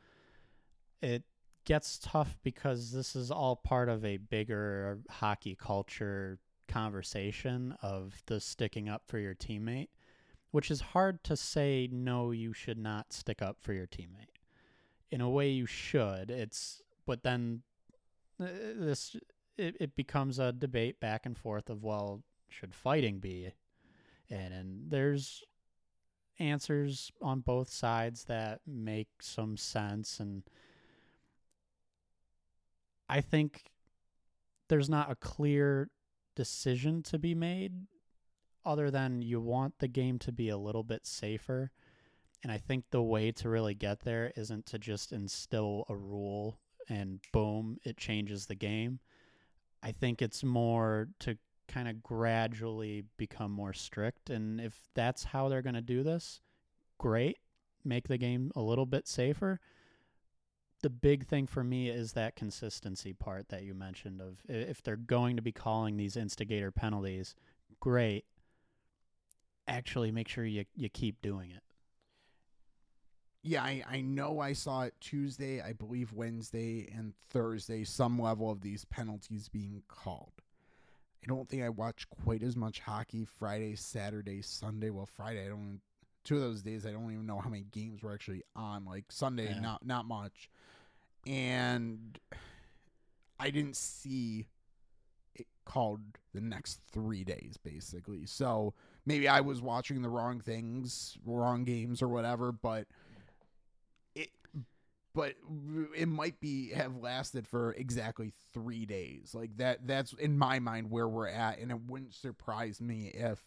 It 1.02 1.24
gets 1.66 2.00
tough 2.00 2.38
because 2.44 2.92
this 2.92 3.16
is 3.16 3.32
all 3.32 3.56
part 3.56 3.90
of 3.90 4.04
a 4.04 4.18
bigger 4.18 5.00
hockey 5.10 5.56
culture 5.56 6.40
conversation 6.68 7.76
of 7.82 8.22
the 8.26 8.40
sticking 8.40 8.90
up 8.90 9.04
for 9.06 9.20
your 9.20 9.36
teammate, 9.36 9.90
which 10.52 10.72
is 10.72 10.82
hard 10.82 11.24
to 11.26 11.38
say 11.38 11.88
no 11.92 12.32
you 12.32 12.54
should 12.54 12.78
not 12.78 13.14
stick 13.14 13.42
up 13.42 13.58
for 13.62 13.74
your 13.74 13.88
teammate. 13.88 14.33
In 15.14 15.22
a 15.22 15.30
way 15.30 15.50
you 15.50 15.68
should. 15.68 16.32
It's 16.32 16.82
but 17.06 17.22
then 17.22 17.62
uh, 18.42 18.48
this 18.76 19.16
it, 19.58 19.76
it 19.80 19.96
becomes 19.96 20.40
a 20.40 20.52
debate 20.52 21.00
back 21.00 21.28
and 21.28 21.38
forth 21.38 21.70
of 21.70 21.84
well 21.84 22.24
should 22.50 22.74
fighting 22.74 23.20
be 23.20 23.52
and 24.30 24.54
and 24.54 24.90
there's 24.90 25.44
answers 26.40 27.12
on 27.22 27.42
both 27.42 27.70
sides 27.70 28.24
that 28.26 28.62
make 28.66 29.10
some 29.22 29.56
sense 29.56 30.20
and 30.20 30.42
I 33.08 33.22
think 33.22 33.66
there's 34.68 34.90
not 34.90 35.12
a 35.12 35.16
clear 35.16 35.90
decision 36.36 37.04
to 37.04 37.20
be 37.20 37.36
made 37.36 37.86
other 38.66 38.90
than 38.90 39.22
you 39.22 39.40
want 39.40 39.78
the 39.78 39.88
game 39.88 40.18
to 40.20 40.32
be 40.32 40.50
a 40.50 40.58
little 40.58 40.84
bit 40.84 41.06
safer. 41.06 41.72
And 42.44 42.52
I 42.52 42.58
think 42.58 42.86
the 42.92 43.02
way 43.02 43.32
to 43.32 43.50
really 43.50 43.74
get 43.74 44.02
there 44.02 44.34
isn't 44.36 44.66
to 44.68 44.78
just 44.78 45.14
instill 45.14 45.86
a 45.90 45.96
rule 45.96 46.60
and 46.90 47.22
boom, 47.32 47.78
it 47.84 47.98
changes 47.98 48.46
the 48.46 48.56
game. 48.56 49.00
I 49.82 49.94
think 49.94 50.22
it's 50.22 50.44
more 50.44 51.08
to 51.20 51.38
kind 51.68 51.88
of 51.88 52.04
gradually 52.04 53.06
become 53.18 53.52
more 53.52 53.74
strict. 53.74 54.30
And 54.30 54.60
if 54.60 54.78
that's 54.94 55.24
how 55.24 55.48
they're 55.48 55.62
going 55.62 55.76
to 55.76 55.82
do 55.82 56.04
this, 56.04 56.42
great. 56.98 57.38
Make 57.86 58.08
the 58.08 58.18
game 58.18 58.52
a 58.56 58.62
little 58.62 58.86
bit 58.86 59.08
safer. 59.08 59.60
The 60.82 60.90
big 60.90 61.26
thing 61.26 61.48
for 61.48 61.64
me 61.64 61.90
is 61.90 62.12
that 62.14 62.36
consistency 62.36 63.14
part 63.14 63.48
that 63.50 63.64
you 63.64 63.74
mentioned 63.74 64.22
of 64.22 64.40
if 64.50 64.84
they're 64.84 64.98
going 64.98 65.38
to 65.38 65.42
be 65.42 65.54
calling 65.54 65.96
these 65.96 66.18
instigator 66.18 66.72
penalties, 66.72 67.36
great. 67.80 68.26
Actually 69.66 70.12
make 70.12 70.28
sure 70.28 70.44
you 70.44 70.66
you 70.76 70.90
keep 70.90 71.22
doing 71.22 71.52
it. 71.52 71.64
Yeah, 73.44 73.62
I, 73.62 73.84
I 73.90 74.02
know 74.02 74.40
I 74.40 74.54
saw 74.54 74.84
it 74.84 74.94
Tuesday, 75.02 75.62
I 75.62 75.74
believe 75.74 76.14
Wednesday 76.14 76.90
and 76.96 77.14
Thursday, 77.30 77.84
some 77.84 78.18
level 78.18 78.50
of 78.50 78.62
these 78.62 78.86
penalties 78.86 79.50
being 79.50 79.84
called. 79.90 80.32
I 81.22 81.28
don't 81.28 81.48
think 81.50 81.62
I 81.62 81.70
watched 81.70 82.10
quite 82.10 82.42
as 82.42 82.56
much 82.56 82.80
hockey 82.80 83.26
Friday, 83.26 83.76
Saturday, 83.76 84.42
Sunday. 84.42 84.90
Well, 84.90 85.06
Friday, 85.06 85.46
I 85.46 85.50
don't. 85.50 85.82
Two 86.24 86.36
of 86.36 86.42
those 86.42 86.62
days, 86.62 86.86
I 86.86 86.92
don't 86.92 87.12
even 87.12 87.26
know 87.26 87.40
how 87.40 87.50
many 87.50 87.66
games 87.72 88.02
were 88.02 88.14
actually 88.14 88.44
on. 88.56 88.86
Like 88.86 89.06
Sunday, 89.10 89.50
yeah. 89.50 89.60
not 89.60 89.86
not 89.86 90.06
much, 90.06 90.50
and 91.28 92.18
I 93.40 93.50
didn't 93.50 93.76
see 93.76 94.48
it 95.36 95.48
called 95.66 96.02
the 96.34 96.42
next 96.42 96.80
three 96.92 97.24
days, 97.24 97.58
basically. 97.62 98.26
So 98.26 98.74
maybe 99.06 99.28
I 99.28 99.42
was 99.42 99.62
watching 99.62 100.02
the 100.02 100.10
wrong 100.10 100.40
things, 100.40 101.18
wrong 101.26 101.64
games, 101.64 102.02
or 102.02 102.08
whatever. 102.08 102.52
But 102.52 102.88
but 105.14 105.36
it 105.96 106.08
might 106.08 106.40
be 106.40 106.72
have 106.72 106.98
lasted 106.98 107.48
for 107.48 107.74
exactly 107.74 108.32
three 108.54 108.86
days. 108.86 109.34
Like 109.34 109.58
that. 109.58 109.88
That's 109.88 110.14
in 110.14 110.38
my 110.38 110.60
mind 110.60 110.90
where 110.90 111.08
we're 111.08 111.28
at, 111.28 111.60
and 111.60 111.72
it 111.72 111.80
wouldn't 111.88 112.14
surprise 112.14 112.82
me 112.82 113.12
if 113.14 113.40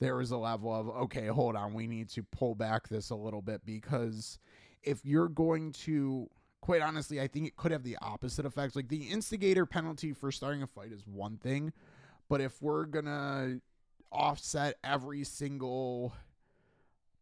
there 0.00 0.16
was 0.16 0.30
a 0.30 0.36
level 0.36 0.74
of 0.74 0.88
okay, 0.88 1.26
hold 1.26 1.56
on, 1.56 1.74
we 1.74 1.86
need 1.86 2.08
to 2.10 2.22
pull 2.22 2.54
back 2.54 2.88
this 2.88 3.10
a 3.10 3.16
little 3.16 3.42
bit 3.42 3.64
because 3.64 4.38
if 4.82 5.04
you're 5.04 5.28
going 5.28 5.72
to 5.72 6.28
quite 6.60 6.82
honestly, 6.82 7.20
I 7.20 7.28
think 7.28 7.46
it 7.46 7.56
could 7.56 7.72
have 7.72 7.82
the 7.82 7.96
opposite 8.02 8.44
effects. 8.44 8.76
Like 8.76 8.88
the 8.88 9.04
instigator 9.04 9.66
penalty 9.66 10.12
for 10.12 10.30
starting 10.30 10.62
a 10.62 10.66
fight 10.66 10.92
is 10.92 11.06
one 11.06 11.36
thing, 11.38 11.72
but 12.28 12.40
if 12.40 12.60
we're 12.60 12.84
gonna 12.84 13.60
offset 14.12 14.76
every 14.84 15.24
single 15.24 16.12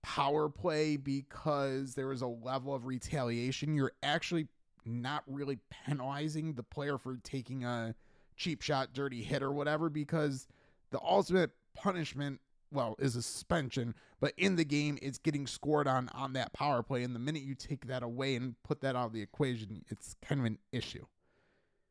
power 0.06 0.48
play 0.48 0.96
because 0.96 1.94
there 1.94 2.12
is 2.12 2.22
a 2.22 2.28
level 2.28 2.72
of 2.72 2.86
retaliation, 2.86 3.74
you're 3.74 3.92
actually 4.04 4.46
not 4.84 5.24
really 5.26 5.58
penalizing 5.68 6.54
the 6.54 6.62
player 6.62 6.96
for 6.96 7.18
taking 7.24 7.64
a 7.64 7.92
cheap 8.36 8.62
shot, 8.62 8.92
dirty 8.92 9.24
hit, 9.24 9.42
or 9.42 9.50
whatever, 9.50 9.90
because 9.90 10.46
the 10.92 11.00
ultimate 11.02 11.50
punishment, 11.74 12.40
well, 12.70 12.94
is 13.00 13.16
a 13.16 13.22
suspension, 13.22 13.96
but 14.20 14.32
in 14.36 14.54
the 14.54 14.64
game, 14.64 14.96
it's 15.02 15.18
getting 15.18 15.44
scored 15.44 15.88
on 15.88 16.08
on 16.14 16.34
that 16.34 16.52
power 16.52 16.84
play. 16.84 17.02
And 17.02 17.12
the 17.12 17.18
minute 17.18 17.42
you 17.42 17.56
take 17.56 17.88
that 17.88 18.04
away 18.04 18.36
and 18.36 18.54
put 18.62 18.80
that 18.82 18.94
out 18.94 19.06
of 19.06 19.12
the 19.12 19.22
equation, 19.22 19.82
it's 19.88 20.14
kind 20.22 20.40
of 20.40 20.44
an 20.44 20.58
issue. 20.70 21.04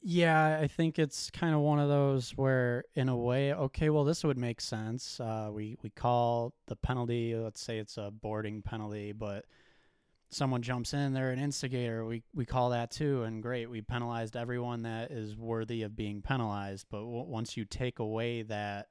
Yeah, 0.08 0.60
I 0.62 0.68
think 0.68 1.00
it's 1.00 1.32
kind 1.32 1.56
of 1.56 1.62
one 1.62 1.80
of 1.80 1.90
those 1.90 2.30
where, 2.38 2.84
in 2.94 3.10
a 3.10 3.18
way, 3.18 3.54
okay, 3.56 3.90
well, 3.90 4.04
this 4.04 4.24
would 4.24 4.38
make 4.38 4.62
sense. 4.62 5.20
Uh, 5.20 5.50
we 5.52 5.78
we 5.82 5.90
call 5.90 6.54
the 6.68 6.76
penalty, 6.76 7.36
let's 7.36 7.60
say 7.62 7.80
it's 7.80 7.98
a 7.98 8.12
boarding 8.12 8.62
penalty, 8.62 9.14
but 9.14 9.46
someone 10.30 10.62
jumps 10.62 10.94
in, 10.94 11.14
they're 11.14 11.32
an 11.32 11.40
instigator. 11.40 12.06
We 12.06 12.24
we 12.36 12.46
call 12.46 12.72
that 12.72 12.92
too, 12.92 13.24
and 13.24 13.42
great, 13.44 13.70
we 13.70 13.82
penalized 13.82 14.36
everyone 14.38 14.84
that 14.84 15.12
is 15.12 15.38
worthy 15.38 15.84
of 15.84 15.96
being 15.96 16.22
penalized. 16.22 16.88
But 16.92 17.00
w- 17.00 17.26
once 17.26 17.58
you 17.58 17.66
take 17.66 18.00
away 18.00 18.44
that, 18.44 18.90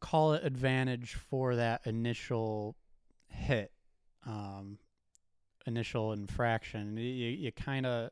call 0.00 0.34
it 0.34 0.44
advantage 0.44 1.14
for 1.14 1.56
that 1.56 1.82
initial 1.86 2.76
hit, 3.28 3.72
um, 4.26 4.78
initial 5.66 6.12
infraction, 6.12 6.96
you 6.96 7.04
you 7.04 7.52
kind 7.52 7.86
of 7.86 8.10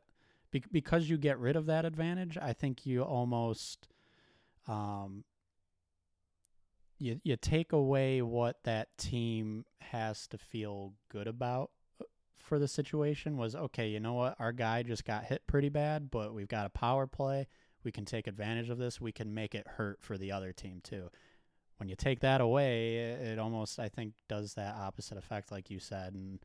be- 0.51 0.63
because 0.71 1.09
you 1.09 1.17
get 1.17 1.39
rid 1.39 1.55
of 1.55 1.65
that 1.67 1.85
advantage, 1.85 2.37
I 2.37 2.53
think 2.53 2.85
you 2.85 3.03
almost 3.03 3.87
um, 4.67 5.23
you 6.97 7.19
you 7.23 7.37
take 7.37 7.73
away 7.73 8.21
what 8.21 8.63
that 8.63 8.97
team 8.97 9.65
has 9.79 10.27
to 10.27 10.37
feel 10.37 10.93
good 11.09 11.27
about 11.27 11.71
uh, 12.01 12.05
for 12.37 12.59
the 12.59 12.67
situation 12.67 13.37
was 13.37 13.55
okay, 13.55 13.89
you 13.89 13.99
know 13.99 14.13
what? 14.13 14.35
Our 14.39 14.51
guy 14.51 14.83
just 14.83 15.05
got 15.05 15.25
hit 15.25 15.47
pretty 15.47 15.69
bad, 15.69 16.11
but 16.11 16.33
we've 16.33 16.47
got 16.47 16.65
a 16.65 16.69
power 16.69 17.07
play. 17.07 17.47
We 17.83 17.91
can 17.91 18.05
take 18.05 18.27
advantage 18.27 18.69
of 18.69 18.77
this. 18.77 18.99
We 18.99 19.13
can 19.13 19.33
make 19.33 19.55
it 19.55 19.65
hurt 19.65 20.01
for 20.01 20.17
the 20.17 20.31
other 20.31 20.51
team 20.51 20.81
too. 20.83 21.09
When 21.77 21.87
you 21.87 21.95
take 21.95 22.19
that 22.19 22.41
away, 22.41 22.97
it 22.97 23.39
almost 23.39 23.79
I 23.79 23.87
think 23.87 24.13
does 24.27 24.55
that 24.55 24.75
opposite 24.75 25.17
effect 25.17 25.51
like 25.51 25.69
you 25.69 25.79
said 25.79 26.13
and 26.13 26.39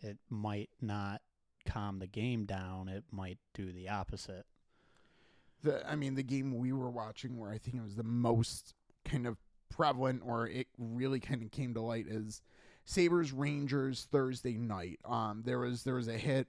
it 0.00 0.18
might 0.28 0.70
not 0.80 1.22
calm 1.64 1.98
the 1.98 2.06
game 2.06 2.44
down, 2.44 2.88
it 2.88 3.04
might 3.10 3.38
do 3.52 3.72
the 3.72 3.88
opposite. 3.88 4.46
The 5.62 5.88
I 5.90 5.96
mean, 5.96 6.14
the 6.14 6.22
game 6.22 6.58
we 6.58 6.72
were 6.72 6.90
watching, 6.90 7.38
where 7.38 7.50
I 7.50 7.58
think 7.58 7.76
it 7.76 7.82
was 7.82 7.96
the 7.96 8.02
most 8.02 8.74
kind 9.04 9.26
of 9.26 9.38
prevalent, 9.70 10.22
or 10.24 10.46
it 10.46 10.68
really 10.78 11.20
kind 11.20 11.42
of 11.42 11.50
came 11.50 11.74
to 11.74 11.80
light, 11.80 12.06
is 12.08 12.42
Sabres 12.84 13.32
Rangers 13.32 14.06
Thursday 14.10 14.56
night. 14.56 15.00
Um, 15.04 15.42
there 15.44 15.58
was 15.58 15.84
there 15.84 15.94
was 15.94 16.08
a 16.08 16.18
hit. 16.18 16.48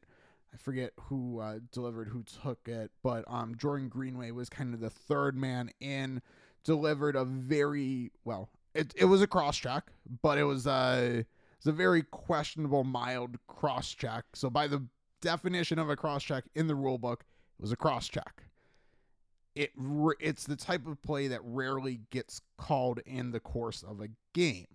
I 0.53 0.57
forget 0.57 0.91
who 1.01 1.39
uh, 1.39 1.59
delivered, 1.71 2.07
who 2.07 2.23
took 2.23 2.67
it, 2.67 2.91
but 3.03 3.25
um, 3.27 3.55
Jordan 3.57 3.89
Greenway 3.89 4.31
was 4.31 4.49
kind 4.49 4.73
of 4.73 4.79
the 4.79 4.89
third 4.89 5.35
man 5.35 5.69
in. 5.79 6.21
Delivered 6.63 7.15
a 7.15 7.25
very 7.25 8.11
well. 8.23 8.49
It 8.73 8.93
it 8.97 9.05
was 9.05 9.21
a 9.21 9.27
cross 9.27 9.57
check, 9.57 9.91
but 10.21 10.37
it 10.37 10.45
was 10.45 10.65
a 10.65 11.19
it 11.19 11.27
was 11.63 11.67
a 11.67 11.75
very 11.75 12.03
questionable 12.03 12.83
mild 12.83 13.37
cross 13.47 13.91
check. 13.91 14.25
So 14.33 14.49
by 14.49 14.67
the 14.67 14.83
definition 15.25 15.79
of 15.79 15.89
a 15.89 15.95
cross 15.95 16.23
check 16.23 16.43
in 16.53 16.67
the 16.67 16.75
rule 16.75 16.99
book 16.99 17.25
was 17.59 17.71
a 17.71 17.75
cross 17.75 18.07
check. 18.07 18.43
It 19.55 19.71
it's 20.19 20.45
the 20.45 20.55
type 20.55 20.85
of 20.85 21.01
play 21.01 21.27
that 21.29 21.41
rarely 21.43 22.01
gets 22.11 22.41
called 22.57 22.99
in 23.05 23.31
the 23.31 23.39
course 23.39 23.83
of 23.83 24.01
a 24.01 24.09
game. 24.33 24.67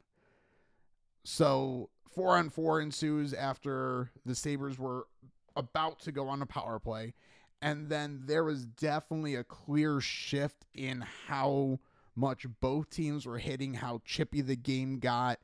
So 1.23 1.91
four 2.13 2.37
on 2.37 2.51
four 2.51 2.81
ensues 2.81 3.33
after 3.33 4.11
the 4.27 4.35
Sabres 4.35 4.79
were 4.79 5.07
about 5.55 6.01
to 6.01 6.13
go 6.13 6.29
on 6.29 6.43
a 6.43 6.47
power 6.47 6.81
play. 6.81 7.15
And 7.63 7.89
then 7.89 8.23
there 8.25 8.43
was 8.43 8.65
definitely 8.65 9.37
a 9.37 9.45
clear 9.45 10.01
shift 10.01 10.65
in 10.75 11.05
how 11.29 11.79
much 12.17 12.47
both 12.61 12.91
teams 12.91 13.27
were 13.27 13.39
hitting, 13.39 13.75
how 13.75 14.01
chippy 14.05 14.41
the 14.41 14.57
game 14.57 14.99
got. 14.99 15.39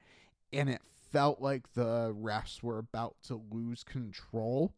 And 0.52 0.70
it 0.70 0.80
felt 1.12 1.40
like 1.40 1.74
the 1.74 2.14
refs 2.18 2.62
were 2.62 2.78
about 2.78 3.16
to 3.26 3.40
lose 3.52 3.84
control. 3.84 4.72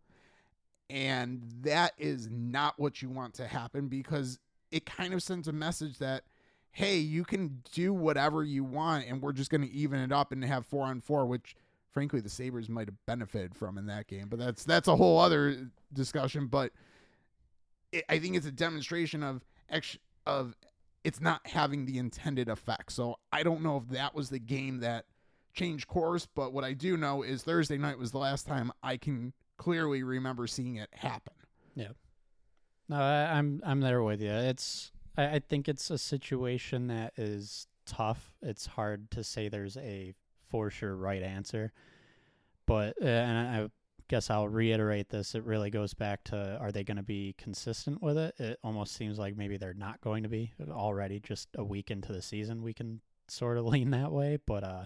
And 0.90 1.42
that 1.62 1.92
is 1.98 2.28
not 2.30 2.78
what 2.78 3.02
you 3.02 3.10
want 3.10 3.34
to 3.34 3.46
happen 3.46 3.88
because 3.88 4.38
it 4.70 4.86
kind 4.86 5.12
of 5.12 5.22
sends 5.22 5.48
a 5.48 5.52
message 5.52 5.98
that, 5.98 6.24
hey, 6.70 6.96
you 6.96 7.24
can 7.24 7.62
do 7.72 7.92
whatever 7.92 8.42
you 8.42 8.64
want 8.64 9.06
and 9.06 9.20
we're 9.20 9.32
just 9.32 9.50
going 9.50 9.62
to 9.62 9.70
even 9.70 10.00
it 10.00 10.12
up 10.12 10.32
and 10.32 10.44
have 10.44 10.66
four 10.66 10.86
on 10.86 11.00
four, 11.00 11.26
which 11.26 11.56
frankly 11.92 12.20
the 12.20 12.28
Sabres 12.28 12.68
might 12.68 12.88
have 12.88 12.96
benefited 13.06 13.54
from 13.54 13.76
in 13.76 13.86
that 13.86 14.06
game. 14.06 14.28
But 14.28 14.38
that's 14.38 14.64
that's 14.64 14.88
a 14.88 14.96
whole 14.96 15.18
other 15.18 15.70
discussion. 15.92 16.46
But 16.46 16.72
it, 17.92 18.04
I 18.08 18.18
think 18.18 18.36
it's 18.36 18.46
a 18.46 18.52
demonstration 18.52 19.22
of 19.22 19.42
of 20.26 20.54
it's 21.04 21.20
not 21.20 21.46
having 21.46 21.84
the 21.86 21.98
intended 21.98 22.48
effect. 22.48 22.92
So 22.92 23.16
I 23.32 23.42
don't 23.42 23.62
know 23.62 23.78
if 23.78 23.88
that 23.90 24.14
was 24.14 24.30
the 24.30 24.38
game 24.38 24.80
that 24.80 25.06
changed 25.54 25.88
course, 25.88 26.26
but 26.26 26.52
what 26.52 26.64
I 26.64 26.72
do 26.72 26.96
know 26.96 27.22
is 27.22 27.42
Thursday 27.42 27.78
night 27.78 27.98
was 27.98 28.10
the 28.10 28.18
last 28.18 28.46
time 28.46 28.70
I 28.82 28.96
can 28.96 29.32
clearly 29.58 30.02
remember 30.02 30.46
seeing 30.46 30.76
it 30.76 30.88
happen. 30.92 31.34
Yeah. 31.74 31.92
No, 32.88 32.96
I, 32.96 33.38
am 33.38 33.60
I'm, 33.64 33.70
I'm 33.70 33.80
there 33.80 34.02
with 34.02 34.22
you. 34.22 34.30
It's 34.30 34.92
I, 35.16 35.26
I 35.26 35.38
think 35.40 35.68
it's 35.68 35.90
a 35.90 35.98
situation 35.98 36.86
that 36.86 37.12
is 37.18 37.66
tough. 37.84 38.34
It's 38.40 38.66
hard 38.66 39.10
to 39.10 39.22
say 39.22 39.48
there's 39.48 39.76
a 39.76 40.14
for 40.48 40.70
sure 40.70 40.96
right 40.96 41.22
answer, 41.22 41.72
but 42.66 42.94
uh, 43.02 43.06
and 43.06 43.38
I 43.38 43.68
guess 44.08 44.30
I'll 44.30 44.48
reiterate 44.48 45.10
this. 45.10 45.34
It 45.34 45.44
really 45.44 45.70
goes 45.70 45.92
back 45.92 46.24
to 46.24 46.56
are 46.60 46.72
they 46.72 46.84
going 46.84 46.96
to 46.96 47.02
be 47.02 47.34
consistent 47.36 48.02
with 48.02 48.16
it? 48.16 48.34
It 48.38 48.58
almost 48.64 48.94
seems 48.94 49.18
like 49.18 49.36
maybe 49.36 49.58
they're 49.58 49.74
not 49.74 50.00
going 50.00 50.22
to 50.22 50.28
be 50.28 50.52
already. 50.70 51.20
Just 51.20 51.48
a 51.56 51.64
week 51.64 51.90
into 51.90 52.12
the 52.12 52.22
season, 52.22 52.62
we 52.62 52.72
can 52.72 53.00
sort 53.28 53.58
of 53.58 53.64
lean 53.66 53.90
that 53.90 54.12
way, 54.12 54.38
but 54.46 54.64
uh, 54.64 54.84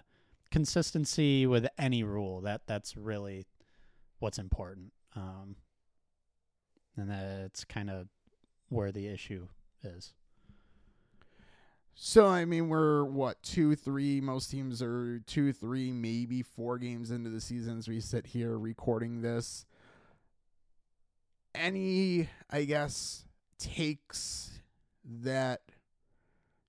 consistency 0.50 1.46
with 1.46 1.68
any 1.78 2.02
rule 2.02 2.40
that 2.40 2.62
that's 2.66 2.96
really 2.96 3.46
what's 4.22 4.38
important. 4.38 4.92
Um, 5.16 5.56
and 6.96 7.10
that's 7.10 7.64
kind 7.64 7.90
of 7.90 8.06
where 8.68 8.92
the 8.92 9.08
issue 9.08 9.48
is. 9.82 10.14
So 11.94 12.26
I 12.26 12.44
mean, 12.44 12.68
we're 12.68 13.04
what 13.04 13.42
two, 13.42 13.74
three. 13.74 14.20
Most 14.20 14.50
teams 14.50 14.80
are 14.80 15.20
two, 15.26 15.52
three, 15.52 15.92
maybe 15.92 16.42
four 16.42 16.78
games 16.78 17.10
into 17.10 17.30
the 17.30 17.40
season 17.40 17.78
as 17.78 17.88
we 17.88 18.00
sit 18.00 18.28
here 18.28 18.56
recording 18.56 19.20
this. 19.20 19.66
Any, 21.54 22.28
I 22.48 22.64
guess, 22.64 23.24
takes 23.58 24.52
that 25.04 25.60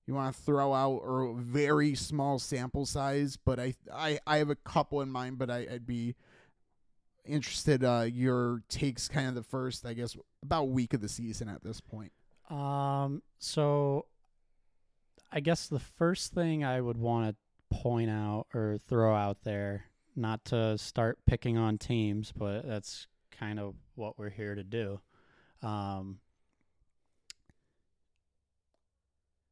you 0.06 0.14
want 0.14 0.34
to 0.34 0.42
throw 0.42 0.74
out 0.74 1.00
or 1.02 1.34
very 1.38 1.94
small 1.94 2.38
sample 2.38 2.84
size, 2.84 3.38
but 3.38 3.58
I 3.58 3.74
I, 3.92 4.18
I 4.26 4.38
have 4.38 4.50
a 4.50 4.56
couple 4.56 5.00
in 5.00 5.10
mind, 5.10 5.38
but 5.38 5.50
I, 5.50 5.66
I'd 5.72 5.86
be 5.86 6.16
interested 7.26 7.84
uh 7.84 8.06
your 8.10 8.62
takes 8.68 9.08
kind 9.08 9.28
of 9.28 9.34
the 9.34 9.42
first, 9.42 9.86
I 9.86 9.94
guess, 9.94 10.16
about 10.42 10.68
week 10.68 10.94
of 10.94 11.00
the 11.00 11.08
season 11.08 11.48
at 11.48 11.62
this 11.62 11.80
point. 11.80 12.12
Um, 12.50 13.22
so 13.38 14.06
I 15.32 15.40
guess 15.40 15.66
the 15.66 15.80
first 15.80 16.32
thing 16.32 16.64
I 16.64 16.80
would 16.80 16.98
want 16.98 17.30
to 17.30 17.76
point 17.76 18.10
out 18.10 18.46
or 18.54 18.78
throw 18.86 19.14
out 19.14 19.38
there, 19.42 19.86
not 20.14 20.44
to 20.46 20.78
start 20.78 21.18
picking 21.26 21.58
on 21.58 21.78
teams, 21.78 22.32
but 22.36 22.66
that's 22.66 23.08
kind 23.30 23.58
of 23.58 23.74
what 23.96 24.18
we're 24.18 24.30
here 24.30 24.54
to 24.54 24.62
do. 24.62 25.00
Um, 25.62 26.18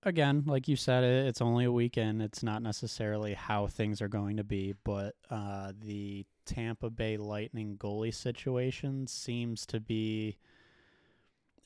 again, 0.03 0.45
like 0.47 0.69
you 0.69 0.77
said, 0.77 1.05
it's 1.05 1.41
only 1.41 1.65
a 1.65 1.73
weekend. 1.73 2.23
It's 2.23 2.43
not 2.43 2.63
necessarily 2.63 3.35
how 3.35 3.67
things 3.67 4.03
are 4.03 4.09
going 4.09 4.37
to 4.37 4.45
be, 4.45 4.75
but 4.85 5.15
uh, 5.31 5.73
the 5.81 6.27
Tampa 6.45 6.91
Bay 6.91 7.17
Lightning 7.17 7.77
goalie 7.79 8.15
situation 8.15 9.07
seems 9.07 9.65
to 9.67 9.81
be 9.81 10.37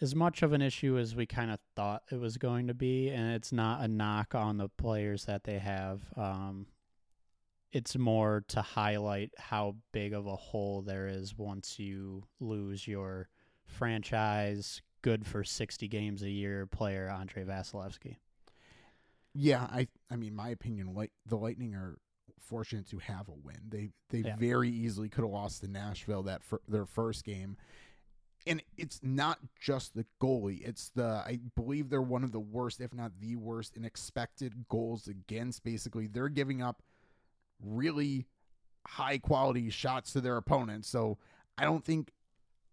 as 0.00 0.14
much 0.14 0.42
of 0.42 0.52
an 0.52 0.60
issue 0.60 0.98
as 0.98 1.16
we 1.16 1.24
kind 1.24 1.50
of 1.50 1.58
thought 1.74 2.02
it 2.10 2.20
was 2.20 2.36
going 2.36 2.66
to 2.66 2.74
be, 2.74 3.08
and 3.08 3.32
it's 3.32 3.52
not 3.52 3.82
a 3.82 3.88
knock 3.88 4.34
on 4.34 4.58
the 4.58 4.68
players 4.68 5.24
that 5.24 5.44
they 5.44 5.58
have. 5.58 6.02
Um, 6.16 6.66
it's 7.72 7.96
more 7.96 8.44
to 8.48 8.62
highlight 8.62 9.32
how 9.38 9.76
big 9.92 10.12
of 10.12 10.26
a 10.26 10.36
hole 10.36 10.82
there 10.82 11.08
is 11.08 11.36
once 11.36 11.78
you 11.78 12.24
lose 12.40 12.86
your 12.86 13.28
franchise, 13.64 14.82
good 15.02 15.26
for 15.26 15.42
60 15.42 15.88
games 15.88 16.22
a 16.22 16.30
year 16.30 16.66
player, 16.66 17.08
Andrei 17.10 17.44
Vasilevskiy. 17.44 18.16
Yeah, 19.36 19.64
I 19.70 19.88
I 20.10 20.16
mean, 20.16 20.34
my 20.34 20.48
opinion, 20.48 20.94
like 20.94 21.12
the 21.26 21.36
Lightning 21.36 21.74
are 21.74 21.98
fortunate 22.40 22.88
to 22.90 22.98
have 22.98 23.28
a 23.28 23.32
win. 23.32 23.60
They 23.68 23.90
they 24.10 24.20
Yeah. 24.20 24.36
very 24.36 24.70
easily 24.70 25.08
could 25.08 25.22
have 25.24 25.30
lost 25.32 25.60
to 25.62 25.68
Nashville 25.68 26.22
that 26.24 26.42
fir- 26.42 26.60
their 26.68 26.86
first 26.86 27.24
game. 27.24 27.56
And 28.46 28.62
it's 28.76 29.00
not 29.02 29.40
just 29.60 29.94
the 29.94 30.06
goalie. 30.20 30.60
It's 30.66 30.90
the 30.90 31.22
I 31.26 31.40
believe 31.56 31.90
they're 31.90 32.00
one 32.00 32.22
of 32.22 32.30
the 32.32 32.38
worst, 32.40 32.80
if 32.80 32.94
not 32.94 33.18
the 33.20 33.34
worst, 33.36 33.76
in 33.76 33.84
expected 33.84 34.68
goals 34.68 35.08
against. 35.08 35.64
Basically, 35.64 36.06
they're 36.06 36.28
giving 36.28 36.62
up 36.62 36.82
really 37.60 38.26
high 38.86 39.18
quality 39.18 39.68
shots 39.70 40.12
to 40.12 40.20
their 40.20 40.36
opponents. 40.36 40.88
So 40.88 41.18
I 41.58 41.64
don't 41.64 41.84
think 41.84 42.12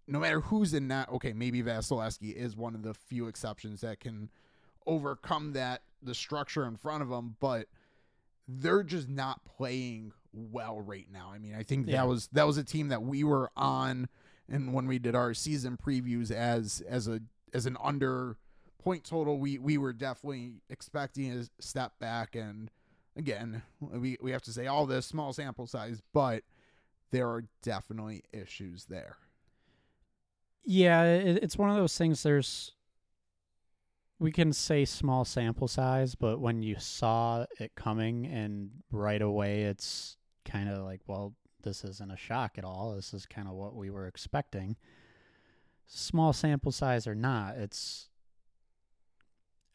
no 0.05 0.19
matter 0.19 0.41
who's 0.41 0.73
in 0.73 0.89
that, 0.89 1.09
okay, 1.09 1.33
maybe 1.33 1.63
Vasilevskiy 1.63 2.33
is 2.35 2.55
one 2.55 2.75
of 2.75 2.83
the 2.83 2.93
few 2.93 3.27
exceptions 3.27 3.81
that 3.81 3.99
can 3.99 4.29
overcome 4.85 5.53
that 5.53 5.81
the 6.05 6.15
structure 6.15 6.65
in 6.65 6.75
front 6.77 7.01
of 7.03 7.09
them, 7.09 7.35
but 7.39 7.67
they're 8.47 8.83
just 8.83 9.07
not 9.09 9.43
playing 9.45 10.11
well 10.33 10.79
right 10.81 11.07
now. 11.11 11.31
I 11.33 11.37
mean, 11.39 11.55
I 11.55 11.63
think 11.63 11.87
Yeah. 11.87 11.97
that 12.01 12.07
was 12.07 12.27
that 12.33 12.45
was 12.47 12.57
a 12.57 12.63
team 12.63 12.89
that 12.89 13.03
we 13.03 13.23
were 13.23 13.51
on 13.55 14.09
and 14.49 14.73
when 14.73 14.87
we 14.87 14.99
did 14.99 15.15
our 15.15 15.33
season 15.33 15.77
previews 15.77 16.31
as 16.31 16.81
as 16.87 17.07
a 17.07 17.21
as 17.53 17.65
an 17.65 17.77
under 17.81 18.37
point 18.79 19.03
total, 19.05 19.39
we 19.39 19.57
we 19.59 19.77
were 19.77 19.93
definitely 19.93 20.55
expecting 20.69 21.31
a 21.31 21.45
step 21.61 21.97
back 21.99 22.35
and 22.35 22.69
again, 23.15 23.61
we 23.79 24.17
we 24.21 24.31
have 24.31 24.41
to 24.43 24.51
say 24.51 24.67
all 24.67 24.85
this 24.85 25.05
small 25.05 25.31
sample 25.33 25.67
size, 25.67 26.01
but 26.13 26.43
there 27.11 27.29
are 27.29 27.43
definitely 27.61 28.23
issues 28.33 28.85
there. 28.85 29.17
Yeah, 30.65 31.03
it, 31.03 31.43
it's 31.43 31.57
one 31.57 31.69
of 31.69 31.75
those 31.75 31.97
things. 31.97 32.23
There's 32.23 32.71
we 34.19 34.31
can 34.31 34.53
say 34.53 34.85
small 34.85 35.25
sample 35.25 35.67
size, 35.67 36.15
but 36.15 36.39
when 36.39 36.61
you 36.63 36.75
saw 36.79 37.45
it 37.59 37.73
coming 37.75 38.25
and 38.25 38.69
right 38.91 39.21
away, 39.21 39.63
it's 39.63 40.17
kind 40.45 40.69
of 40.69 40.83
like, 40.83 41.01
well, 41.07 41.33
this 41.63 41.83
isn't 41.83 42.11
a 42.11 42.17
shock 42.17 42.57
at 42.57 42.63
all. 42.63 42.95
This 42.95 43.13
is 43.13 43.25
kind 43.25 43.47
of 43.47 43.55
what 43.55 43.75
we 43.75 43.89
were 43.89 44.07
expecting. 44.07 44.75
Small 45.87 46.33
sample 46.33 46.71
size 46.71 47.07
or 47.07 47.15
not, 47.15 47.55
it's 47.57 48.09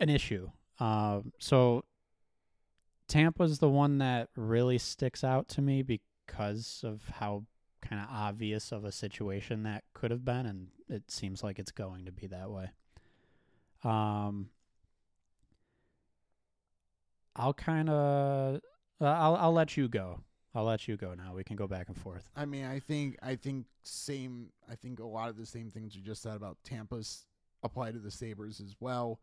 an 0.00 0.08
issue. 0.08 0.50
Um, 0.80 1.32
so 1.38 1.84
Tampa's 3.08 3.58
the 3.58 3.68
one 3.68 3.98
that 3.98 4.28
really 4.36 4.78
sticks 4.78 5.24
out 5.24 5.48
to 5.48 5.62
me 5.62 5.82
because 5.82 6.82
of 6.84 7.02
how 7.14 7.44
kind 7.80 8.02
of 8.02 8.08
obvious 8.10 8.70
of 8.72 8.84
a 8.84 8.92
situation 8.92 9.62
that 9.62 9.84
could 9.94 10.10
have 10.10 10.24
been, 10.24 10.46
and 10.46 10.68
it 10.88 11.10
seems 11.10 11.42
like 11.42 11.58
it's 11.58 11.72
going 11.72 12.04
to 12.04 12.12
be 12.12 12.26
that 12.26 12.50
way. 12.50 12.70
Um, 13.84 14.50
I'll 17.36 17.54
kind 17.54 17.88
of, 17.88 18.60
I'll 19.00 19.36
I'll 19.36 19.52
let 19.52 19.76
you 19.76 19.88
go. 19.88 20.20
I'll 20.54 20.64
let 20.64 20.88
you 20.88 20.96
go 20.96 21.14
now. 21.14 21.34
We 21.34 21.44
can 21.44 21.56
go 21.56 21.68
back 21.68 21.88
and 21.88 21.96
forth. 21.96 22.28
I 22.34 22.44
mean, 22.44 22.64
I 22.64 22.80
think 22.80 23.16
I 23.22 23.36
think 23.36 23.66
same. 23.84 24.48
I 24.70 24.74
think 24.74 24.98
a 24.98 25.06
lot 25.06 25.28
of 25.28 25.36
the 25.36 25.46
same 25.46 25.70
things 25.70 25.94
you 25.94 26.02
just 26.02 26.22
said 26.22 26.34
about 26.34 26.56
Tampa's 26.64 27.26
apply 27.62 27.92
to 27.92 27.98
the 27.98 28.10
Sabres 28.10 28.60
as 28.60 28.74
well. 28.80 29.20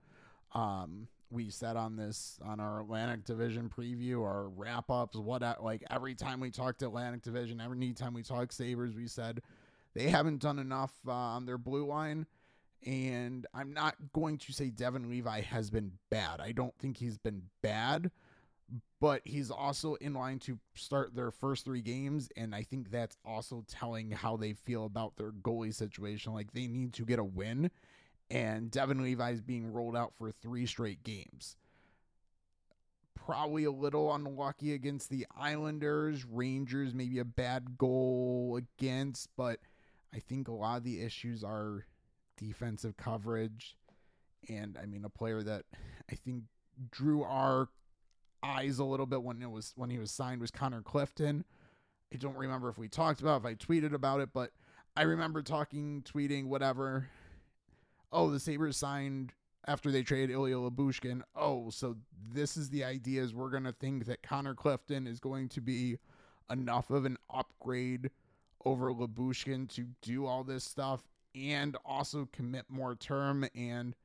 Um, 0.54 1.08
we 1.32 1.50
said 1.50 1.76
on 1.76 1.98
this 1.98 2.40
on 2.44 2.60
our 2.60 2.82
Atlantic 2.82 3.26
Division 3.26 3.70
preview, 3.70 4.24
our 4.24 4.48
wrap 4.50 4.90
ups, 4.90 5.18
what 5.18 5.42
like 5.62 5.84
every 5.90 6.16
time 6.16 6.40
we 6.40 6.52
talked 6.52 6.82
Atlantic 6.84 7.22
Division, 7.22 7.60
every 7.60 7.94
time 7.94 8.14
we 8.14 8.24
talked 8.24 8.54
Sabres, 8.54 8.96
we 8.96 9.08
said 9.08 9.42
they 9.94 10.10
haven't 10.10 10.42
done 10.42 10.60
enough 10.60 10.94
uh, 11.08 11.12
on 11.12 11.46
their 11.46 11.58
blue 11.58 11.86
line. 11.86 12.26
And 12.86 13.48
I'm 13.54 13.74
not 13.74 13.96
going 14.14 14.38
to 14.40 14.54
say 14.54 14.70
Devon 14.70 15.10
Levi 15.10 15.42
has 15.42 15.72
been 15.72 15.94
bad. 16.12 16.40
I 16.40 16.52
don't 16.52 16.78
think 16.78 16.98
he's 16.98 17.18
been 17.18 17.42
bad, 17.64 18.12
but 19.02 19.22
he's 19.26 19.50
also 19.50 19.96
in 19.96 20.14
line 20.14 20.38
to 20.40 20.60
start 20.76 21.16
their 21.16 21.32
first 21.32 21.66
three 21.66 21.82
games. 21.82 22.30
And 22.38 22.54
I 22.54 22.62
think 22.62 22.92
that's 22.92 23.18
also 23.26 23.66
telling 23.68 24.12
how 24.12 24.38
they 24.38 24.54
feel 24.54 24.86
about 24.86 25.16
their 25.18 25.32
goalie 25.32 25.74
situation. 25.74 26.34
Like 26.34 26.54
they 26.54 26.68
need 26.68 26.94
to 26.94 27.06
get 27.06 27.18
a 27.18 27.24
win. 27.24 27.72
And 28.30 28.70
Devon 28.70 29.02
Levi 29.02 29.32
is 29.32 29.42
being 29.42 29.72
rolled 29.72 29.96
out 29.96 30.14
for 30.16 30.32
three 30.32 30.68
straight 30.68 31.04
games. 31.04 31.58
Probably 33.16 33.64
a 33.64 33.72
little 33.72 34.14
unlucky 34.14 34.74
against 34.74 35.10
the 35.10 35.26
Islanders, 35.36 36.24
Rangers, 36.24 36.94
maybe 36.94 37.18
a 37.18 37.26
bad 37.26 37.80
goal 37.80 38.60
against, 38.60 39.30
but 39.36 39.60
I 40.14 40.20
think 40.20 40.48
a 40.48 40.52
lot 40.52 40.78
of 40.78 40.84
the 40.84 41.02
issues 41.02 41.44
are 41.44 41.86
defensive 42.38 42.98
coverage. 42.98 43.76
And 44.50 44.78
I 44.82 44.86
mean, 44.86 45.06
a 45.06 45.10
player 45.10 45.42
that 45.44 45.64
I 46.12 46.16
think 46.16 46.44
drew 46.92 47.24
our 47.24 47.70
eyes 48.44 48.80
a 48.80 48.84
little 48.84 49.06
bit 49.06 49.24
when 49.24 49.42
it 49.42 49.50
was 49.50 49.74
when 49.76 49.90
he 49.90 49.98
was 49.98 50.12
signed 50.12 50.42
was 50.42 50.52
Connor 50.52 50.82
Clifton. 50.82 51.46
I 52.14 52.18
don't 52.18 52.38
remember 52.38 52.70
if 52.70 52.78
we 52.78 52.88
talked 52.88 53.22
about 53.22 53.42
if 53.42 53.46
I 53.46 53.56
tweeted 53.56 53.94
about 53.94 54.20
it, 54.22 54.30
but 54.34 54.52
I 54.96 55.02
remember 55.04 55.42
talking, 55.42 56.04
tweeting, 56.04 56.46
whatever. 56.46 57.10
Oh, 58.12 58.30
the 58.30 58.40
Sabres 58.40 58.78
signed 58.78 59.34
after 59.68 59.92
they 59.92 60.04
traded 60.04 60.30
Ilya 60.30 60.56
Lyubushkin. 60.56 61.22
Oh, 61.36 61.70
so 61.70 61.98
this 62.32 62.56
is 62.56 62.70
the 62.70 62.84
idea 62.84 63.24
is 63.24 63.34
we're 63.34 63.50
gonna 63.50 63.74
think 63.74 64.06
that 64.06 64.22
Connor 64.22 64.54
Clifton 64.54 65.08
is 65.08 65.20
going 65.20 65.50
to 65.50 65.62
be 65.62 65.98
enough 66.50 66.92
of 66.92 67.06
an 67.06 67.18
upgrade 67.34 68.12
over 68.64 68.92
Lyubushkin 68.92 69.68
to 69.76 69.88
do 70.02 70.26
all 70.26 70.44
this 70.44 70.64
stuff 70.64 71.02
and 71.36 71.78
also 71.86 72.28
commit 72.32 72.66
more 72.70 72.96
term 72.96 73.46
and 73.56 73.96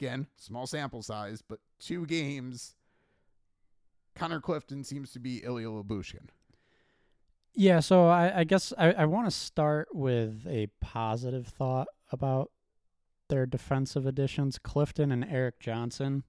again, 0.00 0.26
small 0.36 0.66
sample 0.66 1.02
size, 1.02 1.42
but 1.46 1.60
two 1.78 2.06
games. 2.06 2.74
Connor 4.14 4.40
Clifton 4.40 4.82
seems 4.82 5.12
to 5.12 5.18
be 5.18 5.38
Ilya 5.44 5.68
Lyubushkin. 5.68 6.28
Yeah, 7.54 7.80
so 7.80 8.06
I, 8.06 8.40
I 8.40 8.44
guess 8.44 8.72
I, 8.78 8.92
I 8.92 9.04
want 9.06 9.26
to 9.26 9.30
start 9.30 9.88
with 9.92 10.46
a 10.48 10.68
positive 10.80 11.46
thought 11.46 11.88
about 12.10 12.50
their 13.28 13.46
defensive 13.46 14.06
additions, 14.06 14.58
Clifton 14.58 15.12
and 15.12 15.24
Erik 15.24 15.60
Johnson. 15.60 16.24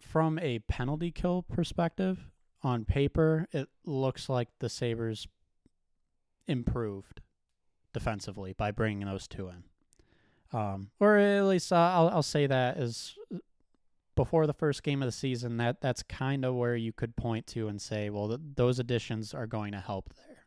From 0.00 0.38
a 0.38 0.60
penalty 0.60 1.10
kill 1.10 1.42
perspective, 1.42 2.30
on 2.62 2.84
paper, 2.84 3.46
it 3.52 3.68
looks 3.84 4.28
like 4.28 4.48
the 4.58 4.68
Sabres 4.68 5.28
improved 6.46 7.20
defensively 7.92 8.52
by 8.52 8.70
bringing 8.70 9.06
those 9.06 9.28
two 9.28 9.48
in. 9.48 9.64
Um, 10.52 10.90
or 10.98 11.16
at 11.18 11.44
least 11.44 11.72
uh, 11.72 11.76
I'll, 11.76 12.08
I'll 12.08 12.22
say 12.22 12.46
that 12.46 12.78
is 12.78 13.14
before 14.16 14.46
the 14.46 14.54
first 14.54 14.82
game 14.82 15.02
of 15.02 15.06
the 15.06 15.12
season, 15.12 15.58
that 15.58 15.80
that's 15.80 16.02
kind 16.02 16.44
of 16.44 16.54
where 16.54 16.74
you 16.74 16.92
could 16.92 17.16
point 17.16 17.46
to 17.48 17.68
and 17.68 17.80
say, 17.80 18.10
well, 18.10 18.28
th- 18.28 18.40
those 18.56 18.78
additions 18.78 19.34
are 19.34 19.46
going 19.46 19.72
to 19.72 19.78
help 19.78 20.12
there. 20.14 20.46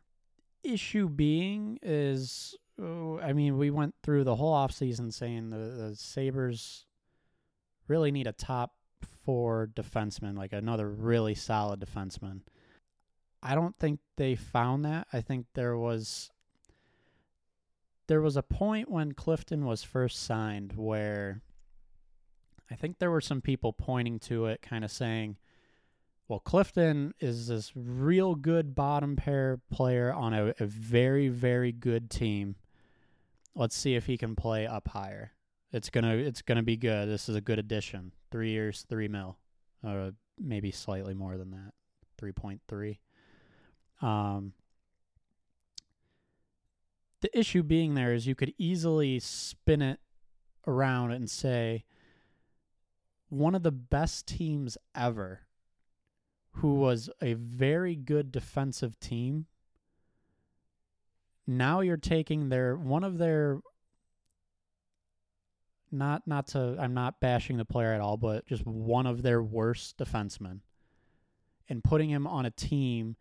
Issue 0.62 1.08
being 1.08 1.78
is, 1.82 2.54
uh, 2.80 3.16
I 3.16 3.32
mean, 3.32 3.58
we 3.58 3.70
went 3.70 3.94
through 4.02 4.24
the 4.24 4.36
whole 4.36 4.54
offseason 4.54 5.12
saying 5.12 5.50
the, 5.50 5.56
the 5.56 5.96
Sabres 5.96 6.84
really 7.88 8.10
need 8.10 8.26
a 8.26 8.32
top 8.32 8.72
four 9.24 9.70
defenseman, 9.72 10.36
like 10.36 10.52
another 10.52 10.88
really 10.90 11.34
solid 11.34 11.80
defenseman. 11.80 12.40
I 13.42 13.54
don't 13.54 13.78
think 13.78 14.00
they 14.16 14.34
found 14.34 14.84
that. 14.84 15.06
I 15.12 15.20
think 15.20 15.46
there 15.54 15.76
was 15.76 16.30
there 18.08 18.20
was 18.20 18.36
a 18.36 18.42
point 18.42 18.90
when 18.90 19.12
Clifton 19.12 19.64
was 19.64 19.82
first 19.82 20.22
signed 20.22 20.74
where 20.76 21.42
I 22.70 22.74
think 22.74 22.98
there 22.98 23.10
were 23.10 23.20
some 23.20 23.40
people 23.40 23.72
pointing 23.72 24.18
to 24.20 24.46
it, 24.46 24.62
kind 24.62 24.84
of 24.84 24.90
saying, 24.90 25.36
well, 26.28 26.40
Clifton 26.40 27.12
is 27.20 27.48
this 27.48 27.72
real 27.74 28.34
good 28.34 28.74
bottom 28.74 29.16
pair 29.16 29.60
player 29.70 30.12
on 30.12 30.32
a, 30.32 30.54
a 30.58 30.66
very, 30.66 31.28
very 31.28 31.72
good 31.72 32.08
team. 32.10 32.56
Let's 33.54 33.76
see 33.76 33.94
if 33.94 34.06
he 34.06 34.16
can 34.16 34.34
play 34.34 34.66
up 34.66 34.88
higher. 34.88 35.32
It's 35.72 35.90
gonna 35.90 36.14
it's 36.14 36.42
gonna 36.42 36.62
be 36.62 36.76
good. 36.76 37.08
This 37.08 37.28
is 37.28 37.36
a 37.36 37.40
good 37.40 37.58
addition. 37.58 38.12
Three 38.30 38.50
years, 38.50 38.86
three 38.88 39.08
mil, 39.08 39.36
or 39.84 40.12
maybe 40.38 40.70
slightly 40.70 41.12
more 41.12 41.36
than 41.36 41.50
that, 41.50 41.72
three 42.16 42.32
point 42.32 42.60
three. 42.66 42.98
Um, 44.00 44.54
the 47.22 47.38
issue 47.38 47.62
being 47.62 47.94
there 47.94 48.12
is 48.12 48.26
you 48.26 48.34
could 48.34 48.52
easily 48.58 49.18
spin 49.18 49.80
it 49.80 49.98
around 50.66 51.12
and 51.12 51.30
say 51.30 51.84
one 53.28 53.54
of 53.54 53.62
the 53.62 53.72
best 53.72 54.26
teams 54.26 54.76
ever 54.94 55.40
who 56.56 56.74
was 56.74 57.08
a 57.22 57.32
very 57.34 57.96
good 57.96 58.30
defensive 58.30 58.98
team 59.00 59.46
now 61.46 61.80
you're 61.80 61.96
taking 61.96 62.48
their 62.48 62.76
one 62.76 63.02
of 63.04 63.18
their 63.18 63.58
not 65.90 66.26
not 66.26 66.48
to 66.48 66.76
I'm 66.78 66.94
not 66.94 67.20
bashing 67.20 67.58
the 67.58 67.64
player 67.64 67.92
at 67.92 68.00
all, 68.00 68.16
but 68.16 68.46
just 68.46 68.66
one 68.66 69.06
of 69.06 69.22
their 69.22 69.42
worst 69.42 69.98
defensemen 69.98 70.60
and 71.68 71.84
putting 71.84 72.10
him 72.10 72.26
on 72.26 72.46
a 72.46 72.50
team 72.50 73.16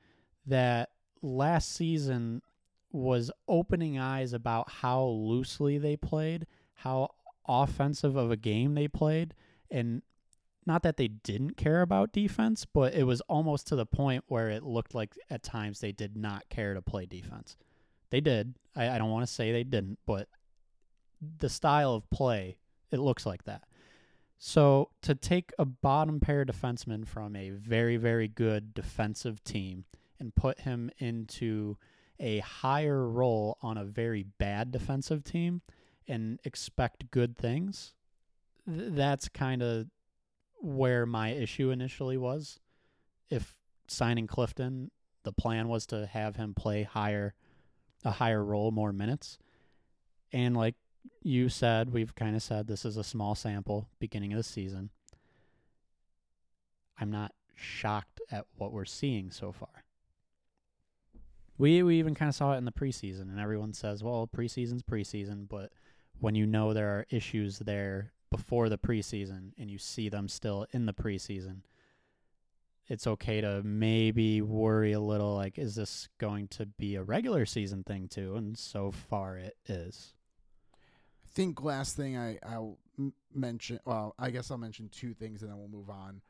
that 0.47 0.89
last 1.21 1.73
season 1.73 2.41
was 2.91 3.31
opening 3.47 3.97
eyes 3.97 4.33
about 4.33 4.69
how 4.69 5.03
loosely 5.03 5.77
they 5.77 5.95
played, 5.95 6.45
how 6.75 7.11
offensive 7.47 8.15
of 8.15 8.31
a 8.31 8.37
game 8.37 8.75
they 8.75 8.87
played, 8.87 9.33
and 9.69 10.01
not 10.65 10.83
that 10.83 10.97
they 10.97 11.07
didn't 11.07 11.57
care 11.57 11.81
about 11.81 12.11
defense, 12.13 12.65
but 12.65 12.93
it 12.93 13.03
was 13.03 13.21
almost 13.21 13.67
to 13.67 13.75
the 13.75 13.85
point 13.85 14.23
where 14.27 14.49
it 14.49 14.63
looked 14.63 14.93
like 14.93 15.17
at 15.29 15.43
times 15.43 15.79
they 15.79 15.91
did 15.91 16.15
not 16.15 16.49
care 16.49 16.73
to 16.73 16.81
play 16.81 17.05
defense. 17.05 17.57
They 18.11 18.21
did. 18.21 18.55
I, 18.75 18.89
I 18.89 18.97
don't 18.97 19.09
want 19.09 19.25
to 19.25 19.33
say 19.33 19.51
they 19.51 19.63
didn't, 19.63 19.99
but 20.05 20.27
the 21.39 21.49
style 21.49 21.93
of 21.93 22.09
play, 22.09 22.57
it 22.91 22.99
looks 22.99 23.25
like 23.25 23.43
that. 23.45 23.63
So 24.37 24.89
to 25.03 25.15
take 25.15 25.51
a 25.59 25.65
bottom 25.65 26.19
pair 26.19 26.45
defenseman 26.45 27.07
from 27.07 27.35
a 27.35 27.51
very, 27.51 27.97
very 27.97 28.27
good 28.27 28.73
defensive 28.73 29.43
team 29.43 29.85
and 30.19 30.35
put 30.35 30.61
him 30.61 30.89
into 30.97 31.77
a 32.21 32.39
higher 32.39 33.05
role 33.07 33.57
on 33.61 33.77
a 33.77 33.83
very 33.83 34.23
bad 34.37 34.71
defensive 34.71 35.23
team 35.23 35.61
and 36.07 36.39
expect 36.45 37.09
good 37.11 37.35
things, 37.35 37.93
th- 38.69 38.91
that's 38.93 39.27
kind 39.27 39.63
of 39.63 39.87
where 40.61 41.05
my 41.05 41.29
issue 41.29 41.71
initially 41.71 42.17
was. 42.17 42.59
If 43.29 43.55
signing 43.87 44.27
Clifton, 44.27 44.91
the 45.23 45.33
plan 45.33 45.67
was 45.67 45.85
to 45.87 46.05
have 46.05 46.35
him 46.35 46.53
play 46.53 46.83
higher, 46.83 47.33
a 48.05 48.11
higher 48.11 48.43
role, 48.43 48.71
more 48.71 48.93
minutes. 48.93 49.39
And 50.31 50.55
like 50.55 50.75
you 51.23 51.49
said, 51.49 51.91
we've 51.91 52.13
kind 52.13 52.35
of 52.35 52.43
said 52.43 52.67
this 52.67 52.85
is 52.85 52.97
a 52.97 53.03
small 53.03 53.33
sample 53.33 53.89
beginning 53.99 54.31
of 54.31 54.37
the 54.37 54.43
season. 54.43 54.91
I'm 56.99 57.09
not 57.09 57.31
shocked 57.55 58.21
at 58.31 58.45
what 58.55 58.71
we're 58.71 58.85
seeing 58.85 59.31
so 59.31 59.51
far. 59.51 59.83
We 61.57 61.83
we 61.83 61.99
even 61.99 62.15
kind 62.15 62.29
of 62.29 62.35
saw 62.35 62.53
it 62.53 62.57
in 62.57 62.65
the 62.65 62.71
preseason, 62.71 63.23
and 63.23 63.39
everyone 63.39 63.73
says, 63.73 64.03
"Well, 64.03 64.27
preseason's 64.27 64.83
preseason," 64.83 65.47
but 65.47 65.71
when 66.19 66.35
you 66.35 66.45
know 66.45 66.73
there 66.73 66.89
are 66.89 67.05
issues 67.09 67.59
there 67.59 68.13
before 68.29 68.69
the 68.69 68.77
preseason 68.77 69.51
and 69.57 69.69
you 69.69 69.77
see 69.77 70.07
them 70.07 70.27
still 70.27 70.65
in 70.71 70.85
the 70.85 70.93
preseason, 70.93 71.61
it's 72.87 73.07
okay 73.07 73.41
to 73.41 73.61
maybe 73.63 74.41
worry 74.41 74.93
a 74.93 74.99
little 74.99 75.35
like, 75.35 75.57
is 75.57 75.75
this 75.75 76.09
going 76.17 76.47
to 76.49 76.65
be 76.65 76.95
a 76.95 77.03
regular 77.03 77.45
season 77.45 77.83
thing 77.83 78.07
too? 78.07 78.35
And 78.35 78.57
so 78.57 78.91
far 78.91 79.37
it 79.37 79.57
is. 79.67 80.13
I 80.73 81.29
think 81.33 81.63
last 81.63 81.95
thing 81.95 82.17
I, 82.17 82.37
I'll 82.43 82.77
mention, 83.33 83.79
well, 83.85 84.15
I 84.19 84.29
guess 84.29 84.51
I'll 84.51 84.57
mention 84.57 84.89
two 84.89 85.13
things 85.13 85.41
and 85.41 85.51
then 85.51 85.57
we'll 85.57 85.67
move 85.67 85.89
on. 85.89 86.21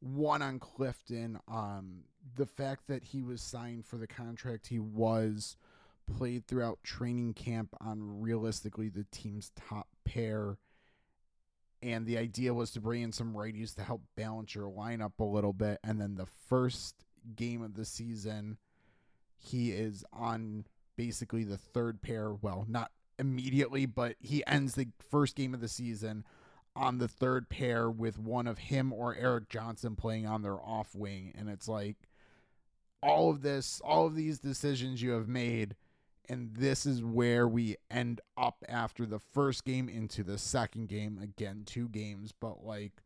One 0.00 0.42
on 0.42 0.58
Clifton, 0.58 1.40
um, 1.48 2.04
the 2.36 2.46
fact 2.46 2.86
that 2.88 3.02
he 3.02 3.22
was 3.22 3.40
signed 3.42 3.84
for 3.84 3.96
the 3.96 4.06
contract 4.06 4.68
he 4.68 4.78
was 4.78 5.56
played 6.16 6.46
throughout 6.46 6.82
training 6.82 7.34
camp 7.34 7.74
on 7.80 8.20
realistically 8.20 8.88
the 8.88 9.06
team's 9.10 9.50
top 9.56 9.88
pair 10.04 10.56
and 11.82 12.06
the 12.06 12.18
idea 12.18 12.52
was 12.52 12.70
to 12.72 12.80
bring 12.80 13.02
in 13.02 13.12
some 13.12 13.34
righties 13.34 13.74
to 13.76 13.82
help 13.82 14.02
balance 14.16 14.54
your 14.54 14.70
lineup 14.70 15.12
a 15.20 15.24
little 15.24 15.52
bit. 15.52 15.78
And 15.84 16.00
then 16.00 16.16
the 16.16 16.26
first 16.26 17.04
game 17.36 17.62
of 17.62 17.74
the 17.74 17.84
season, 17.84 18.58
he 19.36 19.70
is 19.70 20.04
on 20.12 20.66
basically 20.96 21.44
the 21.44 21.56
third 21.56 22.02
pair. 22.02 22.32
Well, 22.32 22.64
not 22.68 22.90
immediately, 23.18 23.86
but 23.86 24.16
he 24.20 24.44
ends 24.46 24.74
the 24.74 24.88
first 25.10 25.36
game 25.36 25.54
of 25.54 25.60
the 25.60 25.68
season 25.68 26.24
on 26.78 26.98
the 26.98 27.08
third 27.08 27.48
pair 27.48 27.90
with 27.90 28.18
one 28.18 28.46
of 28.46 28.58
him 28.58 28.92
or 28.92 29.16
Erik 29.16 29.48
Johnson 29.48 29.96
playing 29.96 30.26
on 30.26 30.42
their 30.42 30.60
off 30.60 30.94
wing. 30.94 31.34
And 31.36 31.48
it's 31.48 31.66
like 31.68 31.96
all 33.02 33.30
of 33.30 33.42
this, 33.42 33.82
all 33.84 34.06
of 34.06 34.14
these 34.14 34.38
decisions 34.38 35.02
you 35.02 35.10
have 35.10 35.28
made 35.28 35.74
and 36.30 36.54
this 36.54 36.84
is 36.84 37.02
where 37.02 37.48
we 37.48 37.76
end 37.90 38.20
up 38.36 38.62
after 38.68 39.06
the 39.06 39.18
first 39.18 39.64
game 39.64 39.88
into 39.88 40.22
the 40.22 40.38
second 40.38 40.88
game. 40.88 41.18
Again 41.22 41.64
two 41.66 41.88
games 41.88 42.32
but 42.38 42.64
like 42.64 43.02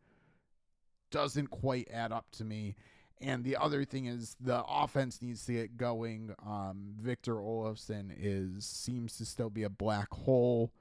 doesn't 1.10 1.48
quite 1.48 1.88
add 1.90 2.12
up 2.12 2.26
to 2.32 2.44
me. 2.44 2.76
And 3.20 3.44
the 3.44 3.56
other 3.56 3.84
thing 3.84 4.06
is 4.06 4.36
the 4.40 4.64
offense 4.64 5.22
needs 5.22 5.46
to 5.46 5.52
get 5.52 5.76
going. 5.76 6.34
Um, 6.44 6.94
victor 7.00 7.36
olofsson 7.36 8.10
is 8.18 8.66
seems 8.66 9.16
to 9.18 9.24
still 9.24 9.50
be 9.50 9.62
a 9.62 9.70
black 9.70 10.12
hole. 10.12 10.72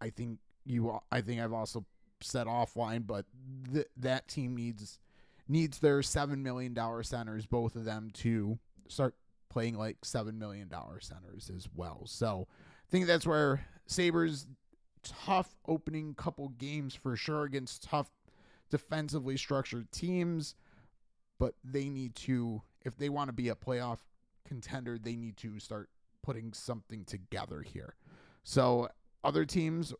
I 0.00 0.10
think 0.10 0.40
you 0.64 0.98
i 1.10 1.20
think 1.20 1.40
i've 1.40 1.52
also 1.52 1.84
said 2.22 2.46
offline 2.46 3.06
but 3.06 3.26
th- 3.72 3.88
that 3.96 4.28
team 4.28 4.54
needs 4.56 4.98
needs 5.48 5.78
their 5.80 6.02
seven 6.02 6.42
million 6.42 6.72
dollar 6.72 7.02
centers 7.02 7.46
both 7.46 7.76
of 7.76 7.84
them 7.84 8.10
to 8.12 8.58
start 8.88 9.14
playing 9.52 9.76
like 9.76 10.00
$7 10.00 10.34
million 10.34 10.70
centers 11.00 11.50
as 11.54 11.68
well. 11.76 12.02
So 12.06 12.48
I 12.50 12.90
think 12.90 13.06
that's 13.06 13.26
where 13.26 13.66
Sabres 13.86 14.46
tough 15.02 15.54
opening 15.68 16.14
couple 16.14 16.48
games 16.50 16.94
for 16.94 17.16
sure 17.16 17.44
against 17.44 17.82
tough 17.82 18.10
defensively 18.70 19.36
structured 19.36 19.92
teams, 19.92 20.54
but 21.38 21.54
they 21.62 21.90
need 21.90 22.14
to 22.16 22.62
if 22.84 22.96
they 22.96 23.10
want 23.10 23.28
to 23.28 23.32
be 23.32 23.48
a 23.50 23.54
playoff 23.54 23.98
contender, 24.46 24.98
they 24.98 25.14
need 25.14 25.36
to 25.36 25.60
start 25.60 25.88
putting 26.22 26.52
something 26.52 27.04
together 27.04 27.60
here. 27.62 27.94
So 28.42 28.88
other 29.22 29.44
teams 29.44 29.92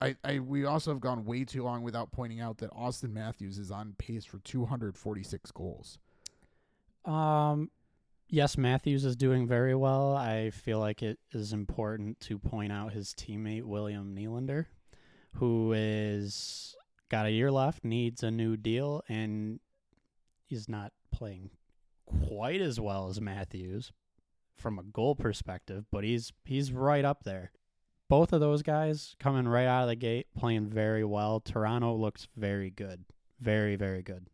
I, 0.00 0.16
I 0.22 0.38
we 0.38 0.64
also 0.64 0.92
have 0.92 1.00
gone 1.00 1.24
way 1.24 1.44
too 1.44 1.64
long 1.64 1.82
without 1.82 2.12
pointing 2.12 2.40
out 2.40 2.58
that 2.58 2.70
Auston 2.72 3.12
Matthews 3.12 3.58
is 3.58 3.70
on 3.70 3.94
pace 3.98 4.24
for 4.24 4.38
246 4.38 5.50
goals. 5.52 5.98
Um 7.04 7.70
yes, 8.28 8.56
Matthews 8.56 9.04
is 9.04 9.16
doing 9.16 9.46
very 9.46 9.74
well. 9.74 10.16
I 10.16 10.50
feel 10.50 10.78
like 10.78 11.02
it 11.02 11.18
is 11.32 11.52
important 11.52 12.20
to 12.20 12.38
point 12.38 12.72
out 12.72 12.92
his 12.92 13.12
teammate 13.14 13.64
William 13.64 14.14
Nylander, 14.14 14.66
who 15.34 15.72
is 15.72 16.76
got 17.08 17.26
a 17.26 17.30
year 17.30 17.50
left, 17.50 17.84
needs 17.84 18.22
a 18.22 18.30
new 18.30 18.56
deal, 18.56 19.02
and 19.08 19.60
he's 20.46 20.68
not 20.68 20.92
playing 21.10 21.50
quite 22.06 22.60
as 22.60 22.78
well 22.80 23.08
as 23.08 23.20
Matthews 23.20 23.92
from 24.56 24.78
a 24.78 24.82
goal 24.82 25.14
perspective, 25.14 25.86
but 25.90 26.04
he's 26.04 26.32
he's 26.44 26.72
right 26.72 27.04
up 27.04 27.24
there. 27.24 27.52
Both 28.08 28.32
of 28.32 28.40
those 28.40 28.62
guys 28.62 29.14
coming 29.18 29.46
right 29.46 29.66
out 29.66 29.82
of 29.82 29.88
the 29.88 29.96
gate, 29.96 30.28
playing 30.36 30.68
very 30.68 31.04
well. 31.04 31.40
Toronto 31.40 31.94
looks 31.94 32.26
very 32.36 32.70
good, 32.70 33.04
very 33.40 33.76
very 33.76 34.02
good 34.02 34.28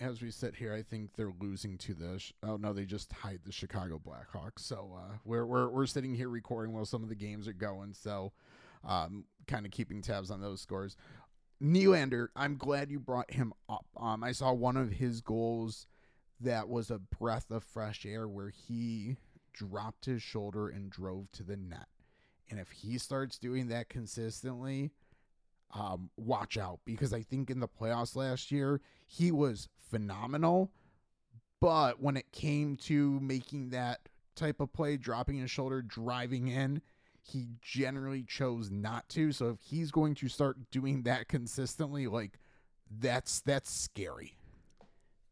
as 0.00 0.22
we 0.22 0.30
sit 0.30 0.54
here, 0.54 0.72
I 0.72 0.82
think 0.82 1.10
they're 1.14 1.32
losing 1.40 1.76
to 1.78 1.94
the. 1.94 2.22
Oh 2.42 2.56
no, 2.56 2.72
they 2.72 2.84
just 2.84 3.10
tied 3.10 3.40
the 3.44 3.52
Chicago 3.52 4.00
Blackhawks. 4.04 4.60
So 4.60 4.96
uh, 4.96 5.14
we're 5.24 5.46
we're 5.46 5.68
we're 5.68 5.86
sitting 5.86 6.14
here 6.14 6.28
recording 6.28 6.74
while 6.74 6.84
some 6.84 7.02
of 7.02 7.08
the 7.08 7.14
games 7.14 7.48
are 7.48 7.52
going. 7.52 7.94
So, 7.94 8.32
um, 8.84 9.24
kind 9.46 9.66
of 9.66 9.72
keeping 9.72 10.02
tabs 10.02 10.30
on 10.30 10.40
those 10.40 10.60
scores. 10.60 10.96
Nylander, 11.62 12.28
I'm 12.36 12.56
glad 12.56 12.90
you 12.90 13.00
brought 13.00 13.32
him 13.32 13.52
up. 13.68 13.86
Um, 13.96 14.22
I 14.22 14.32
saw 14.32 14.52
one 14.52 14.76
of 14.76 14.92
his 14.92 15.20
goals 15.20 15.86
that 16.40 16.68
was 16.68 16.90
a 16.90 16.98
breath 16.98 17.50
of 17.50 17.64
fresh 17.64 18.06
air 18.06 18.28
where 18.28 18.50
he 18.50 19.16
dropped 19.52 20.04
his 20.04 20.22
shoulder 20.22 20.68
and 20.68 20.88
drove 20.88 21.32
to 21.32 21.42
the 21.42 21.56
net. 21.56 21.88
And 22.50 22.58
if 22.58 22.70
he 22.70 22.98
starts 22.98 23.38
doing 23.38 23.68
that 23.68 23.88
consistently, 23.88 24.90
um, 25.74 26.10
watch 26.16 26.56
out 26.56 26.80
because 26.84 27.12
I 27.12 27.22
think 27.22 27.50
in 27.50 27.60
the 27.60 27.68
playoffs 27.68 28.16
last 28.16 28.50
year 28.50 28.80
he 29.06 29.30
was 29.30 29.68
phenomenal, 29.90 30.70
but 31.60 32.00
when 32.00 32.16
it 32.16 32.32
came 32.32 32.76
to 32.76 33.20
making 33.20 33.70
that 33.70 34.08
type 34.34 34.60
of 34.60 34.72
play, 34.72 34.96
dropping 34.96 35.38
his 35.38 35.50
shoulder, 35.50 35.82
driving 35.82 36.48
in, 36.48 36.80
he 37.20 37.48
generally 37.60 38.22
chose 38.22 38.70
not 38.70 39.08
to. 39.10 39.32
So 39.32 39.50
if 39.50 39.58
he's 39.60 39.90
going 39.90 40.14
to 40.16 40.28
start 40.28 40.70
doing 40.70 41.02
that 41.02 41.28
consistently, 41.28 42.06
like 42.06 42.38
that's 42.90 43.40
that's 43.40 43.70
scary. 43.70 44.37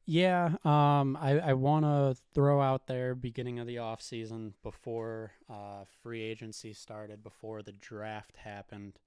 Yeah, 0.08 0.54
um, 0.64 1.18
I, 1.20 1.40
I 1.40 1.52
want 1.54 1.84
to 1.84 2.16
throw 2.32 2.60
out 2.60 2.86
there 2.86 3.16
beginning 3.16 3.58
of 3.58 3.66
the 3.66 3.78
off 3.78 4.00
season 4.00 4.54
before 4.62 5.32
uh, 5.50 5.82
free 6.00 6.22
agency 6.22 6.72
started, 6.72 7.24
before 7.24 7.62
the 7.62 7.72
draft 7.72 8.36
happened. 8.36 9.00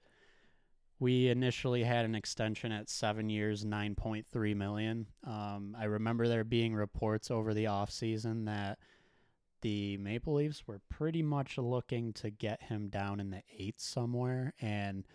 We 1.00 1.30
initially 1.30 1.84
had 1.84 2.04
an 2.04 2.16
extension 2.16 2.74
at 2.74 2.89
seven 2.89 3.30
years, 3.30 3.64
nine 3.64 3.95
point 3.95 4.26
three 4.28 4.54
million. 4.54 5.06
Um, 5.26 5.74
I 5.80 5.86
remember 5.86 6.28
there 6.28 6.43
being 6.43 6.76
reports 6.76 7.32
over 7.32 7.54
the 7.54 7.68
off 7.68 7.89
season 7.89 8.43
that 8.45 8.80
the 9.62 9.95
Maple 9.97 10.34
Leafs 10.34 10.68
were 10.68 10.82
pretty 10.89 11.24
much 11.24 11.58
looking 11.58 12.12
to 12.14 12.30
get 12.30 12.64
him 12.64 12.89
down 12.89 13.22
in 13.22 13.30
the 13.30 13.43
eights 13.58 13.86
somewhere, 13.88 14.54
and 14.60 15.06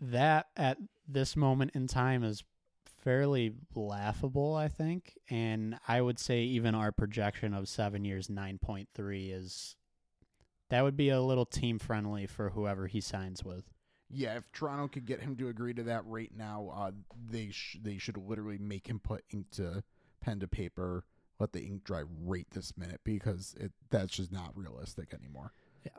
that 0.00 0.46
at 0.56 0.78
this 1.06 1.36
moment 1.36 1.72
in 1.74 1.86
time 1.86 2.24
is 2.24 2.42
fairly 3.06 3.52
laughable, 3.72 4.56
I 4.56 4.66
think. 4.66 5.16
And 5.30 5.78
I 5.86 6.00
would 6.00 6.18
say 6.18 6.40
even 6.40 6.74
our 6.74 6.90
projection 6.90 7.54
of 7.54 7.68
seven 7.68 8.04
years, 8.04 8.26
9.3 8.26 9.32
is 9.32 9.76
that 10.70 10.82
would 10.82 10.96
be 10.96 11.10
a 11.10 11.22
little 11.22 11.46
team 11.46 11.78
friendly 11.78 12.26
for 12.26 12.50
whoever 12.50 12.88
he 12.88 13.00
signs 13.00 13.44
with. 13.44 13.70
Yeah, 14.10 14.34
if 14.34 14.50
Toronto 14.50 14.88
could 14.88 15.06
get 15.06 15.20
him 15.20 15.36
to 15.36 15.46
agree 15.46 15.72
to 15.74 15.84
that 15.84 16.04
right 16.04 16.32
now, 16.36 16.72
uh, 16.74 16.90
they 17.30 17.50
sh- 17.50 17.78
they 17.80 17.96
should 17.98 18.16
literally 18.16 18.58
make 18.58 18.88
him 18.88 18.98
put 18.98 19.24
ink 19.32 19.50
to 19.52 19.84
pen 20.20 20.40
to 20.40 20.48
paper, 20.48 21.04
let 21.38 21.52
the 21.52 21.62
ink 21.62 21.84
dry 21.84 22.02
right 22.24 22.46
this 22.52 22.76
minute 22.76 23.00
because 23.04 23.54
it 23.60 23.72
that's 23.90 24.16
just 24.16 24.32
not 24.32 24.56
realistic 24.56 25.14
anymore. 25.14 25.52
Yeah. 25.84 25.98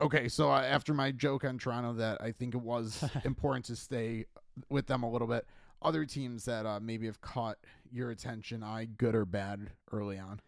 Okay, 0.00 0.28
so 0.28 0.50
uh, 0.50 0.62
after 0.62 0.94
my 0.94 1.10
joke 1.10 1.44
on 1.44 1.58
Toronto, 1.58 1.94
that 1.94 2.20
I 2.20 2.30
think 2.30 2.54
it 2.54 2.62
was 2.62 3.04
important 3.24 3.64
to 3.66 3.76
stay 3.76 4.26
with 4.68 4.86
them 4.86 5.02
a 5.02 5.10
little 5.10 5.28
bit. 5.28 5.46
Other 5.80 6.04
teams 6.04 6.44
that 6.44 6.64
uh, 6.64 6.80
maybe 6.80 7.06
have 7.06 7.20
caught 7.20 7.58
your 7.90 8.10
attention, 8.10 8.62
I 8.62 8.84
good 8.84 9.14
or 9.14 9.24
bad 9.24 9.70
early 9.90 10.18
on. 10.18 10.40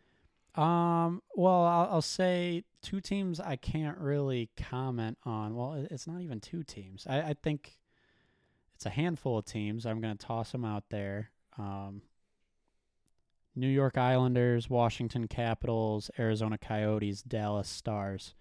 Um. 0.57 1.21
Well, 1.35 1.65
I'll, 1.65 1.89
I'll 1.95 2.03
say 2.03 2.63
two 2.81 3.01
teams 3.01 3.41
I 3.41 3.57
can't 3.57 3.99
really 3.99 4.51
comment 4.57 5.19
on. 5.25 5.57
Well, 5.57 5.87
it's 5.91 6.07
not 6.07 6.21
even 6.21 6.39
two 6.39 6.63
teams. 6.63 7.07
I, 7.09 7.21
I 7.21 7.35
think 7.43 7.79
it's 8.77 8.87
a 8.87 8.91
handful 8.91 9.39
of 9.39 9.47
teams. 9.47 9.85
I'm 9.85 10.01
going 10.01 10.17
to 10.17 10.27
toss 10.27 10.53
them 10.53 10.65
out 10.65 10.85
there. 10.91 11.31
Um, 11.59 12.03
New 13.57 13.69
York 13.69 13.97
Islanders, 13.97 14.69
Washington 14.69 15.29
Capitals, 15.29 16.11
Arizona 16.19 16.59
Coyotes, 16.59 17.23
Dallas 17.23 17.69
Stars. 17.69 18.35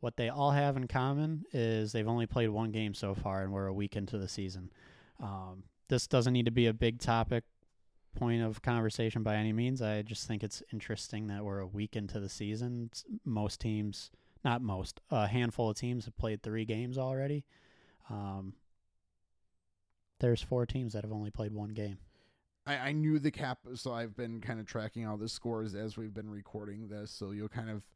What 0.00 0.16
they 0.16 0.28
all 0.28 0.50
have 0.50 0.76
in 0.76 0.88
common 0.88 1.44
is 1.52 1.92
they've 1.92 2.08
only 2.08 2.26
played 2.26 2.50
one 2.50 2.70
game 2.70 2.92
so 2.92 3.14
far, 3.14 3.42
and 3.42 3.52
we're 3.52 3.66
a 3.66 3.72
week 3.72 3.96
into 3.96 4.18
the 4.18 4.28
season. 4.28 4.70
Um, 5.22 5.62
this 5.88 6.06
doesn't 6.06 6.32
need 6.32 6.46
to 6.46 6.52
be 6.52 6.66
a 6.66 6.74
big 6.74 7.00
topic 7.00 7.44
point 8.14 8.42
of 8.42 8.60
conversation 8.60 9.22
by 9.22 9.36
any 9.36 9.52
means. 9.52 9.80
I 9.80 10.02
just 10.02 10.26
think 10.26 10.42
it's 10.42 10.62
interesting 10.72 11.28
that 11.28 11.44
we're 11.44 11.60
a 11.60 11.66
week 11.66 11.96
into 11.96 12.20
the 12.20 12.28
season. 12.28 12.90
Most 13.24 13.60
teams, 13.60 14.10
not 14.44 14.60
most, 14.60 15.00
a 15.10 15.28
handful 15.28 15.70
of 15.70 15.76
teams 15.76 16.04
have 16.04 16.16
played 16.16 16.42
three 16.42 16.64
games 16.64 16.98
already. 16.98 17.44
Um, 18.10 18.54
there's 20.20 20.42
four 20.42 20.66
teams 20.66 20.92
that 20.92 21.04
have 21.04 21.12
only 21.12 21.30
played 21.30 21.52
one 21.52 21.70
game. 21.70 21.98
I, 22.66 22.76
I 22.76 22.92
knew 22.92 23.18
the 23.18 23.30
cap, 23.30 23.58
so 23.74 23.92
I've 23.92 24.16
been 24.16 24.40
kind 24.40 24.60
of 24.60 24.66
tracking 24.66 25.06
all 25.06 25.16
the 25.16 25.28
scores 25.28 25.74
as 25.74 25.96
we've 25.96 26.14
been 26.14 26.30
recording 26.30 26.88
this. 26.88 27.10
So 27.10 27.30
you'll 27.30 27.48
kind 27.48 27.70
of 27.70 27.86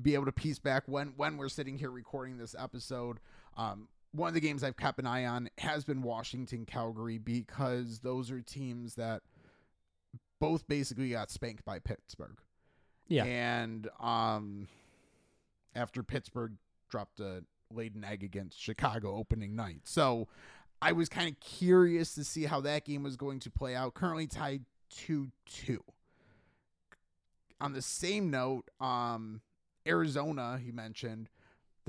be 0.00 0.14
able 0.14 0.26
to 0.26 0.32
piece 0.32 0.58
back 0.58 0.84
when 0.86 1.14
when 1.16 1.36
we're 1.36 1.48
sitting 1.48 1.78
here 1.78 1.90
recording 1.90 2.38
this 2.38 2.54
episode. 2.58 3.18
Um, 3.56 3.88
one 4.12 4.28
of 4.28 4.34
the 4.34 4.40
games 4.40 4.64
I've 4.64 4.76
kept 4.76 4.98
an 4.98 5.06
eye 5.06 5.24
on 5.24 5.48
has 5.58 5.84
been 5.84 6.02
Washington 6.02 6.66
Calgary 6.66 7.18
because 7.18 8.00
those 8.00 8.30
are 8.30 8.40
teams 8.40 8.94
that 8.96 9.22
both 10.40 10.66
basically 10.66 11.10
got 11.10 11.30
spanked 11.30 11.64
by 11.64 11.78
Pittsburgh. 11.78 12.38
Yeah. 13.08 13.24
And 13.24 13.88
um, 14.00 14.68
after 15.74 16.02
Pittsburgh 16.02 16.52
dropped 16.88 17.20
a 17.20 17.44
laid 17.72 17.94
an 17.94 18.04
egg 18.04 18.24
against 18.24 18.60
Chicago 18.60 19.14
opening 19.16 19.54
night. 19.54 19.82
So 19.84 20.28
I 20.82 20.92
was 20.92 21.08
kind 21.08 21.28
of 21.28 21.38
curious 21.40 22.14
to 22.14 22.24
see 22.24 22.44
how 22.44 22.60
that 22.62 22.84
game 22.84 23.02
was 23.02 23.16
going 23.16 23.40
to 23.40 23.50
play 23.50 23.74
out. 23.74 23.94
Currently 23.94 24.26
tied 24.26 24.64
2 24.90 25.30
2. 25.46 25.82
On 27.60 27.72
the 27.72 27.82
same 27.82 28.30
note, 28.30 28.70
um, 28.80 29.42
Arizona, 29.86 30.58
he 30.62 30.72
mentioned, 30.72 31.28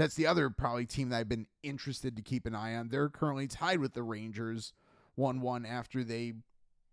that's 0.01 0.15
the 0.15 0.25
other 0.25 0.49
probably 0.49 0.87
team 0.87 1.09
that 1.09 1.19
I've 1.19 1.29
been 1.29 1.45
interested 1.61 2.15
to 2.15 2.23
keep 2.23 2.47
an 2.47 2.55
eye 2.55 2.75
on. 2.75 2.89
They're 2.89 3.07
currently 3.07 3.47
tied 3.47 3.79
with 3.79 3.93
the 3.93 4.01
Rangers 4.01 4.73
1 5.13 5.41
1 5.41 5.65
after 5.65 6.03
they 6.03 6.33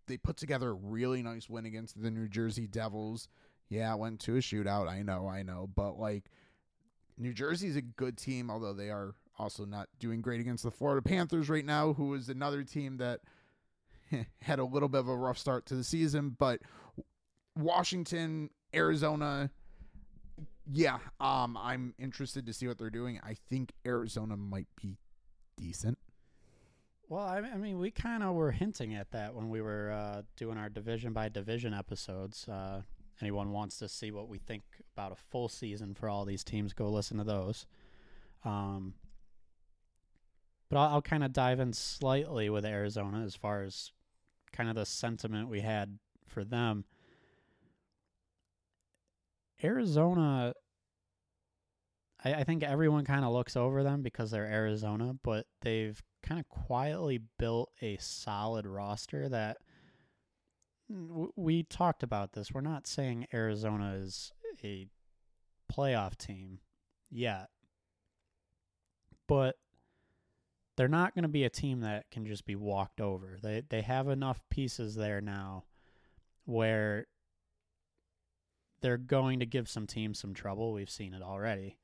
they 0.05 0.17
put 0.17 0.37
together 0.37 0.69
a 0.69 0.73
really 0.73 1.23
nice 1.23 1.49
win 1.49 1.65
against 1.65 1.99
the 1.99 2.11
New 2.11 2.27
Jersey 2.27 2.67
Devils. 2.67 3.27
Yeah, 3.67 3.95
went 3.95 4.19
to 4.21 4.35
a 4.35 4.39
shootout. 4.39 4.87
I 4.87 5.01
know, 5.01 5.27
I 5.27 5.41
know. 5.41 5.67
But 5.73 5.99
like 5.99 6.25
New 7.17 7.33
Jersey's 7.33 7.75
a 7.75 7.81
good 7.81 8.15
team, 8.15 8.51
although 8.51 8.73
they 8.73 8.91
are 8.91 9.15
also 9.39 9.65
not 9.65 9.89
doing 9.99 10.21
great 10.21 10.39
against 10.39 10.63
the 10.63 10.71
Florida 10.71 11.01
Panthers 11.01 11.49
right 11.49 11.65
now, 11.65 11.93
who 11.93 12.13
is 12.13 12.29
another 12.29 12.63
team 12.63 12.97
that 12.97 13.21
had 14.41 14.59
a 14.59 14.65
little 14.65 14.89
bit 14.89 14.99
of 14.99 15.07
a 15.07 15.15
rough 15.15 15.39
start 15.39 15.65
to 15.67 15.75
the 15.75 15.83
season. 15.83 16.35
But 16.37 16.61
Washington, 17.55 18.51
Arizona, 18.71 19.49
yeah, 20.71 20.99
um, 21.19 21.57
I'm 21.57 21.93
interested 21.97 22.45
to 22.45 22.53
see 22.53 22.67
what 22.67 22.77
they're 22.77 22.89
doing. 22.89 23.19
I 23.23 23.35
think 23.49 23.73
Arizona 23.85 24.37
might 24.37 24.67
be 24.79 24.97
decent. 25.57 25.97
Well, 27.07 27.25
I, 27.25 27.39
I 27.39 27.57
mean, 27.57 27.79
we 27.79 27.89
kind 27.89 28.21
of 28.21 28.35
were 28.35 28.51
hinting 28.51 28.93
at 28.93 29.11
that 29.11 29.33
when 29.33 29.49
we 29.49 29.61
were 29.61 29.91
uh, 29.91 30.21
doing 30.37 30.57
our 30.57 30.69
division 30.69 31.11
by 31.11 31.29
division 31.29 31.73
episodes. 31.73 32.47
Uh, 32.47 32.81
anyone 33.19 33.51
wants 33.51 33.79
to 33.79 33.89
see 33.89 34.11
what 34.11 34.29
we 34.29 34.37
think 34.37 34.61
about 34.95 35.11
a 35.11 35.15
full 35.15 35.49
season 35.49 35.95
for 35.95 36.07
all 36.07 36.23
these 36.23 36.43
teams, 36.43 36.73
go 36.73 36.87
listen 36.87 37.17
to 37.17 37.23
those. 37.23 37.65
Um, 38.45 38.93
but 40.69 40.77
I'll, 40.77 40.95
I'll 40.95 41.01
kind 41.01 41.23
of 41.23 41.33
dive 41.33 41.59
in 41.59 41.73
slightly 41.73 42.49
with 42.49 42.63
Arizona 42.63 43.23
as 43.23 43.35
far 43.35 43.63
as 43.63 43.91
kind 44.53 44.69
of 44.69 44.75
the 44.75 44.85
sentiment 44.85 45.49
we 45.49 45.61
had 45.61 45.97
for 46.27 46.43
them. 46.43 46.85
Arizona, 49.63 50.53
I, 52.23 52.33
I 52.35 52.43
think 52.43 52.63
everyone 52.63 53.05
kind 53.05 53.25
of 53.25 53.31
looks 53.31 53.55
over 53.55 53.83
them 53.83 54.01
because 54.01 54.31
they're 54.31 54.45
Arizona, 54.45 55.15
but 55.23 55.45
they've 55.61 56.01
kind 56.23 56.39
of 56.39 56.49
quietly 56.49 57.19
built 57.37 57.71
a 57.81 57.97
solid 57.97 58.65
roster 58.65 59.29
that 59.29 59.57
w- 60.89 61.33
we 61.35 61.63
talked 61.63 62.03
about 62.03 62.33
this. 62.33 62.51
We're 62.51 62.61
not 62.61 62.87
saying 62.87 63.27
Arizona 63.33 63.95
is 63.95 64.31
a 64.63 64.87
playoff 65.71 66.17
team 66.17 66.59
yet, 67.09 67.49
but 69.27 69.55
they're 70.75 70.87
not 70.87 71.13
going 71.13 71.23
to 71.23 71.29
be 71.29 71.43
a 71.43 71.49
team 71.49 71.81
that 71.81 72.09
can 72.09 72.25
just 72.25 72.45
be 72.45 72.55
walked 72.55 73.01
over. 73.01 73.37
They 73.41 73.63
they 73.69 73.81
have 73.81 74.07
enough 74.07 74.41
pieces 74.49 74.95
there 74.95 75.19
now 75.21 75.65
where 76.45 77.05
they're 78.81 78.97
going 78.97 79.39
to 79.39 79.45
give 79.45 79.69
some 79.69 79.87
teams 79.87 80.19
some 80.19 80.33
trouble. 80.33 80.73
We've 80.73 80.89
seen 80.89 81.13
it 81.13 81.21
already. 81.21 81.77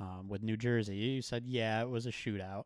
Um, 0.00 0.28
with 0.28 0.42
New 0.42 0.56
Jersey, 0.56 0.96
you 0.96 1.22
said, 1.22 1.46
yeah, 1.46 1.80
it 1.80 1.88
was 1.88 2.06
a 2.06 2.10
shootout. 2.10 2.64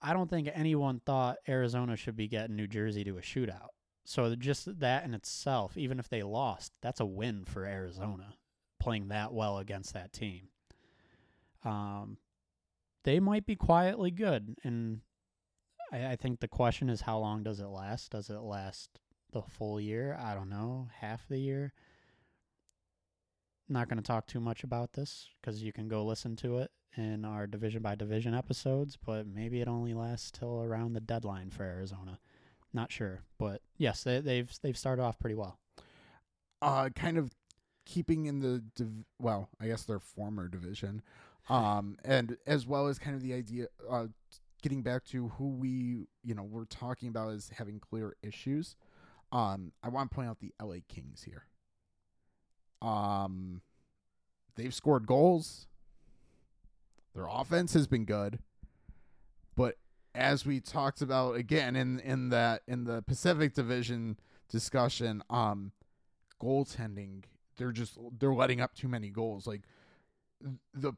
I 0.00 0.14
don't 0.14 0.30
think 0.30 0.48
anyone 0.52 1.00
thought 1.04 1.36
Arizona 1.48 1.94
should 1.96 2.16
be 2.16 2.26
getting 2.26 2.56
New 2.56 2.66
Jersey 2.66 3.04
to 3.04 3.18
a 3.18 3.20
shootout. 3.20 3.68
So 4.04 4.34
just 4.34 4.80
that 4.80 5.04
in 5.04 5.14
itself, 5.14 5.76
even 5.76 5.98
if 5.98 6.08
they 6.08 6.22
lost, 6.22 6.72
that's 6.80 7.00
a 7.00 7.06
win 7.06 7.44
for 7.44 7.64
Arizona 7.64 8.34
playing 8.80 9.08
that 9.08 9.32
well 9.32 9.58
against 9.58 9.94
that 9.94 10.12
team. 10.12 10.48
Um, 11.64 12.16
they 13.04 13.20
might 13.20 13.46
be 13.46 13.54
quietly 13.54 14.10
good, 14.10 14.56
and 14.64 15.00
I, 15.92 16.08
I 16.08 16.16
think 16.16 16.40
the 16.40 16.48
question 16.48 16.90
is 16.90 17.02
how 17.02 17.18
long 17.18 17.44
does 17.44 17.60
it 17.60 17.68
last? 17.68 18.10
Does 18.10 18.28
it 18.28 18.40
last 18.40 18.90
the 19.30 19.42
full 19.42 19.80
year? 19.80 20.18
I 20.20 20.34
don't 20.34 20.50
know, 20.50 20.88
half 21.00 21.28
the 21.28 21.38
year. 21.38 21.72
Not 23.72 23.88
going 23.88 23.96
to 23.96 24.06
talk 24.06 24.26
too 24.26 24.40
much 24.40 24.64
about 24.64 24.92
this 24.92 25.30
because 25.40 25.62
you 25.62 25.72
can 25.72 25.88
go 25.88 26.04
listen 26.04 26.36
to 26.36 26.58
it 26.58 26.70
in 26.94 27.24
our 27.24 27.46
division 27.46 27.80
by 27.80 27.94
division 27.94 28.34
episodes, 28.34 28.98
but 29.02 29.26
maybe 29.26 29.62
it 29.62 29.68
only 29.68 29.94
lasts 29.94 30.30
till 30.30 30.62
around 30.62 30.92
the 30.92 31.00
deadline 31.00 31.48
for 31.48 31.62
Arizona. 31.62 32.18
Not 32.74 32.92
sure, 32.92 33.22
but 33.38 33.62
yes, 33.78 34.02
they, 34.02 34.20
they've 34.20 34.52
they've 34.62 34.76
started 34.76 35.02
off 35.02 35.18
pretty 35.18 35.36
well. 35.36 35.58
Uh, 36.60 36.90
kind 36.94 37.16
of 37.16 37.32
keeping 37.86 38.26
in 38.26 38.40
the 38.40 38.62
div- 38.76 39.06
well, 39.18 39.48
I 39.58 39.68
guess 39.68 39.84
their 39.84 40.00
former 40.00 40.48
division, 40.48 41.00
um, 41.48 41.96
and 42.04 42.36
as 42.46 42.66
well 42.66 42.88
as 42.88 42.98
kind 42.98 43.16
of 43.16 43.22
the 43.22 43.32
idea, 43.32 43.68
uh, 43.90 44.08
getting 44.62 44.82
back 44.82 45.04
to 45.06 45.28
who 45.28 45.48
we 45.48 46.08
you 46.22 46.34
know 46.34 46.42
we're 46.42 46.66
talking 46.66 47.08
about 47.08 47.32
as 47.32 47.50
having 47.56 47.80
clear 47.80 48.16
issues. 48.22 48.76
Um, 49.32 49.72
I 49.82 49.88
want 49.88 50.10
to 50.10 50.14
point 50.14 50.28
out 50.28 50.40
the 50.40 50.52
LA 50.62 50.76
Kings 50.88 51.22
here. 51.22 51.46
Um, 52.82 53.62
they've 54.56 54.74
scored 54.74 55.06
goals. 55.06 55.66
Their 57.14 57.26
offense 57.30 57.74
has 57.74 57.86
been 57.86 58.04
good. 58.04 58.40
But 59.56 59.76
as 60.14 60.44
we 60.44 60.60
talked 60.60 61.00
about 61.00 61.36
again 61.36 61.76
in 61.76 62.00
in 62.00 62.30
that 62.30 62.62
in 62.66 62.84
the 62.84 63.02
Pacific 63.02 63.54
Division 63.54 64.18
discussion, 64.50 65.22
um 65.30 65.72
goaltending, 66.42 67.24
they're 67.56 67.72
just 67.72 67.98
they're 68.18 68.34
letting 68.34 68.60
up 68.60 68.74
too 68.74 68.88
many 68.88 69.10
goals. 69.10 69.46
Like 69.46 69.62
the 70.74 70.92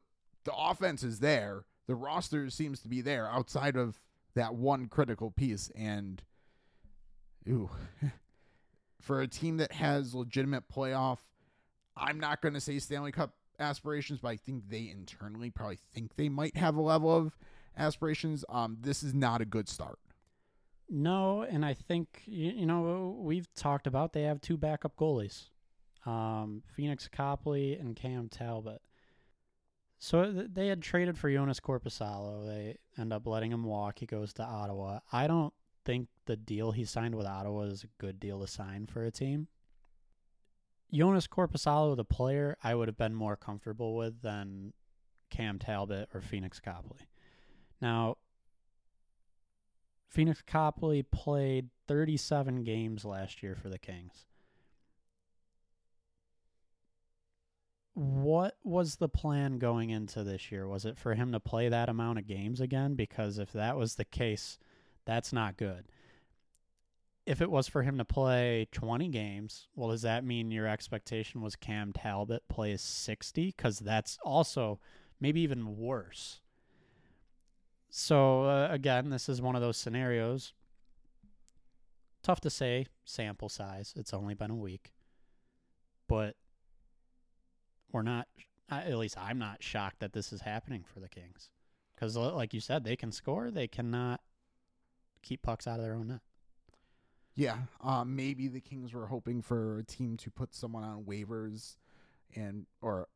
the 0.44 0.54
offense 0.54 1.02
is 1.02 1.20
there, 1.20 1.64
the 1.86 1.94
roster 1.94 2.48
seems 2.50 2.80
to 2.80 2.88
be 2.88 3.00
there 3.00 3.28
outside 3.28 3.76
of 3.76 4.00
that 4.34 4.54
one 4.54 4.86
critical 4.88 5.30
piece 5.30 5.70
and 5.76 6.22
ooh 7.48 7.70
for 9.00 9.20
a 9.20 9.28
team 9.28 9.58
that 9.58 9.72
has 9.72 10.14
legitimate 10.14 10.64
playoff 10.68 11.18
I'm 11.96 12.18
not 12.18 12.40
going 12.42 12.54
to 12.54 12.60
say 12.60 12.78
Stanley 12.78 13.12
Cup 13.12 13.34
aspirations, 13.58 14.20
but 14.20 14.28
I 14.28 14.36
think 14.36 14.68
they 14.68 14.90
internally 14.90 15.50
probably 15.50 15.78
think 15.92 16.16
they 16.16 16.28
might 16.28 16.56
have 16.56 16.76
a 16.76 16.82
level 16.82 17.14
of 17.14 17.36
aspirations. 17.76 18.44
Um, 18.48 18.78
this 18.80 19.02
is 19.02 19.14
not 19.14 19.40
a 19.40 19.44
good 19.44 19.68
start. 19.68 19.98
No, 20.88 21.42
and 21.42 21.64
I 21.64 21.74
think 21.74 22.22
you, 22.26 22.52
you 22.52 22.66
know 22.66 23.16
we've 23.18 23.52
talked 23.54 23.86
about 23.86 24.12
they 24.12 24.22
have 24.22 24.40
two 24.40 24.56
backup 24.56 24.96
goalies, 24.96 25.48
um, 26.04 26.62
Pheonix 26.76 27.10
Copley 27.10 27.74
and 27.74 27.96
Cam 27.96 28.28
Talbot. 28.28 28.82
So 29.98 30.30
they 30.30 30.66
had 30.66 30.82
traded 30.82 31.16
for 31.16 31.30
Joonas 31.30 31.60
Korpisalo. 31.60 32.46
They 32.46 32.76
end 32.98 33.12
up 33.12 33.26
letting 33.26 33.50
him 33.50 33.64
walk. 33.64 34.00
He 34.00 34.06
goes 34.06 34.34
to 34.34 34.42
Ottawa. 34.42 34.98
I 35.10 35.26
don't 35.26 35.54
think 35.86 36.08
the 36.26 36.36
deal 36.36 36.72
he 36.72 36.84
signed 36.84 37.14
with 37.14 37.26
Ottawa 37.26 37.62
is 37.62 37.84
a 37.84 37.88
good 37.98 38.20
deal 38.20 38.40
to 38.40 38.46
sign 38.46 38.86
for 38.86 39.04
a 39.04 39.10
team. 39.10 39.48
Joonas 40.94 41.28
Korpisalo, 41.28 41.96
the 41.96 42.04
player, 42.04 42.56
I 42.62 42.74
would 42.74 42.88
have 42.88 42.96
been 42.96 43.14
more 43.14 43.36
comfortable 43.36 43.96
with 43.96 44.22
than 44.22 44.72
Cam 45.30 45.58
Talbot 45.58 46.08
or 46.14 46.20
Pheonix 46.20 46.62
Copley. 46.62 47.08
Now, 47.80 48.16
Pheonix 50.14 50.46
Copley 50.46 51.02
played 51.02 51.70
37 51.88 52.62
games 52.62 53.04
last 53.04 53.42
year 53.42 53.56
for 53.56 53.68
the 53.68 53.78
Kings. 53.78 54.26
What 57.94 58.56
was 58.62 58.96
the 58.96 59.08
plan 59.08 59.58
going 59.58 59.90
into 59.90 60.24
this 60.24 60.50
year? 60.50 60.66
Was 60.66 60.84
it 60.84 60.98
for 60.98 61.14
him 61.14 61.32
to 61.32 61.40
play 61.40 61.68
that 61.68 61.88
amount 61.88 62.18
of 62.18 62.26
games 62.26 62.60
again? 62.60 62.94
Because 62.94 63.38
if 63.38 63.52
that 63.52 63.76
was 63.76 63.94
the 63.94 64.04
case, 64.04 64.58
that's 65.04 65.32
not 65.32 65.56
good 65.56 65.84
if 67.26 67.40
it 67.40 67.50
was 67.50 67.68
for 67.68 67.82
him 67.82 67.98
to 67.98 68.04
play 68.04 68.68
20 68.72 69.08
games, 69.08 69.68
well, 69.74 69.90
does 69.90 70.02
that 70.02 70.24
mean 70.24 70.50
your 70.50 70.66
expectation 70.66 71.40
was 71.40 71.56
Cam 71.56 71.92
Talbot 71.92 72.42
plays 72.48 72.82
60? 72.82 73.54
Because 73.56 73.78
that's 73.78 74.18
also 74.24 74.78
maybe 75.20 75.40
even 75.40 75.76
worse. 75.78 76.40
So, 77.88 78.44
uh, 78.44 78.68
again, 78.70 79.08
this 79.08 79.28
is 79.28 79.40
one 79.40 79.54
of 79.54 79.62
those 79.62 79.76
scenarios. 79.76 80.52
Tough 82.22 82.40
to 82.40 82.50
say, 82.50 82.86
sample 83.04 83.48
size. 83.48 83.94
It's 83.96 84.12
only 84.12 84.34
been 84.34 84.50
a 84.50 84.56
week. 84.56 84.92
But 86.08 86.36
we're 87.90 88.02
not, 88.02 88.28
at 88.70 88.98
least 88.98 89.16
I'm 89.16 89.38
not 89.38 89.62
shocked 89.62 90.00
that 90.00 90.12
this 90.12 90.32
is 90.32 90.42
happening 90.42 90.84
for 90.92 91.00
the 91.00 91.08
Kings. 91.08 91.50
Because, 91.94 92.16
like 92.16 92.52
you 92.52 92.60
said, 92.60 92.84
they 92.84 92.96
can 92.96 93.12
score, 93.12 93.50
they 93.50 93.68
cannot 93.68 94.20
keep 95.22 95.42
pucks 95.42 95.66
out 95.66 95.78
of 95.78 95.84
their 95.84 95.94
own 95.94 96.08
net. 96.08 96.20
Yeah, 97.36 97.56
um, 97.82 98.14
maybe 98.14 98.46
the 98.46 98.60
Kings 98.60 98.92
were 98.92 99.06
hoping 99.06 99.42
for 99.42 99.78
a 99.78 99.84
team 99.84 100.16
to 100.18 100.30
put 100.30 100.54
someone 100.54 100.84
on 100.84 101.02
waivers, 101.02 101.76
and 102.34 102.66
or 102.80 103.08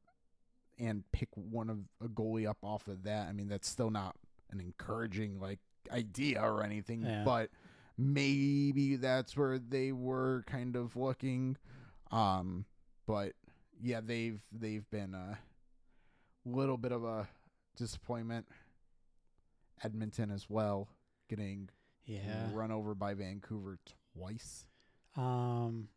and 0.79 1.05
pick 1.13 1.29
one 1.35 1.71
of 1.71 1.79
a 2.05 2.09
goalie 2.09 2.49
up 2.49 2.59
off 2.63 2.89
of 2.89 3.05
that. 3.05 3.29
I 3.29 3.33
mean, 3.33 3.49
that's 3.49 3.69
still 3.69 3.91
not 3.91 4.17
an 4.51 4.61
encouraging 4.61 5.41
like 5.41 5.59
idea 5.93 6.41
or 6.41 6.63
anything, 6.63 7.03
yeah. 7.03 7.23
but 7.25 7.51
maybe 7.97 8.97
that's 8.97 9.37
where 9.37 9.59
they 9.59 9.93
were 9.93 10.45
kind 10.47 10.77
of 10.77 10.97
looking. 10.97 11.57
Um, 12.11 12.65
but 13.07 13.33
yeah, 13.81 14.01
they've 14.05 14.41
they've 14.53 14.89
been 14.91 15.15
a 15.15 15.39
little 16.45 16.77
bit 16.77 16.93
of 16.93 17.05
a 17.05 17.29
disappointment. 17.77 18.47
Edmonton 19.83 20.31
as 20.31 20.49
well, 20.49 20.89
getting 21.29 21.69
yeah 22.05 22.49
run 22.53 22.73
over 22.73 22.95
by 22.95 23.15
Vancouver 23.15 23.79
twice. 24.19 24.65
Um, 25.17 25.89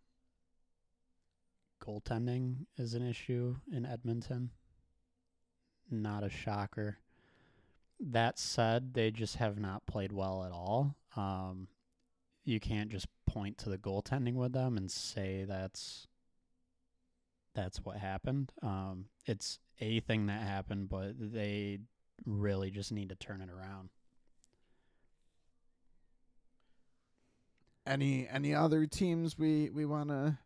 goaltending 1.83 2.65
is 2.77 2.93
an 2.93 3.07
issue 3.07 3.55
in 3.71 3.85
Edmonton. 3.85 4.51
Not 5.89 6.23
a 6.23 6.29
shocker. 6.29 6.97
That 7.99 8.39
said, 8.39 8.93
they 8.93 9.11
just 9.11 9.35
have 9.37 9.59
not 9.59 9.85
played 9.85 10.11
well 10.11 10.43
at 10.43 10.51
all. 10.51 10.95
Um, 11.15 11.67
you 12.45 12.59
can't 12.59 12.89
just 12.89 13.07
point 13.27 13.57
to 13.59 13.69
the 13.69 13.77
goaltending 13.77 14.33
with 14.33 14.53
them 14.53 14.77
and 14.77 14.89
say 14.89 15.45
that's 15.47 16.07
that's 17.53 17.79
what 17.83 17.97
happened. 17.97 18.51
Um, 18.63 19.05
it's 19.25 19.59
a 19.81 19.99
thing 19.99 20.27
that 20.27 20.41
happened, 20.41 20.89
but 20.89 21.13
they 21.17 21.79
really 22.25 22.71
just 22.71 22.91
need 22.91 23.09
to 23.09 23.15
turn 23.15 23.41
it 23.41 23.49
around. 23.49 23.89
Any 27.85 28.27
any 28.31 28.53
other 28.53 28.85
teams 28.85 29.37
we 29.37 29.69
we 29.69 29.85
want 29.85 30.09
to 30.09 30.37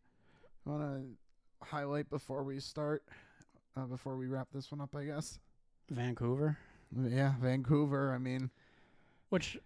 want 0.66 0.82
to 0.82 1.66
highlight 1.66 2.10
before 2.10 2.44
we 2.44 2.60
start 2.60 3.04
uh, 3.76 3.86
before 3.86 4.16
we 4.16 4.28
wrap 4.28 4.48
this 4.54 4.72
one 4.72 4.82
up, 4.82 4.96
I 4.96 5.04
guess. 5.06 5.40
Vancouver. 5.90 6.58
Yeah, 6.96 7.34
Vancouver. 7.42 8.14
I 8.14 8.18
mean, 8.18 8.50
which 9.30 9.58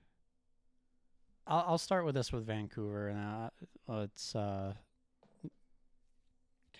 I'll 1.46 1.66
I'll 1.68 1.78
start 1.78 2.06
with 2.06 2.16
this 2.16 2.32
with 2.32 2.46
Vancouver 2.46 3.10
and 3.10 3.20
uh, 3.20 3.50
let's 3.88 4.36
uh, 4.36 4.74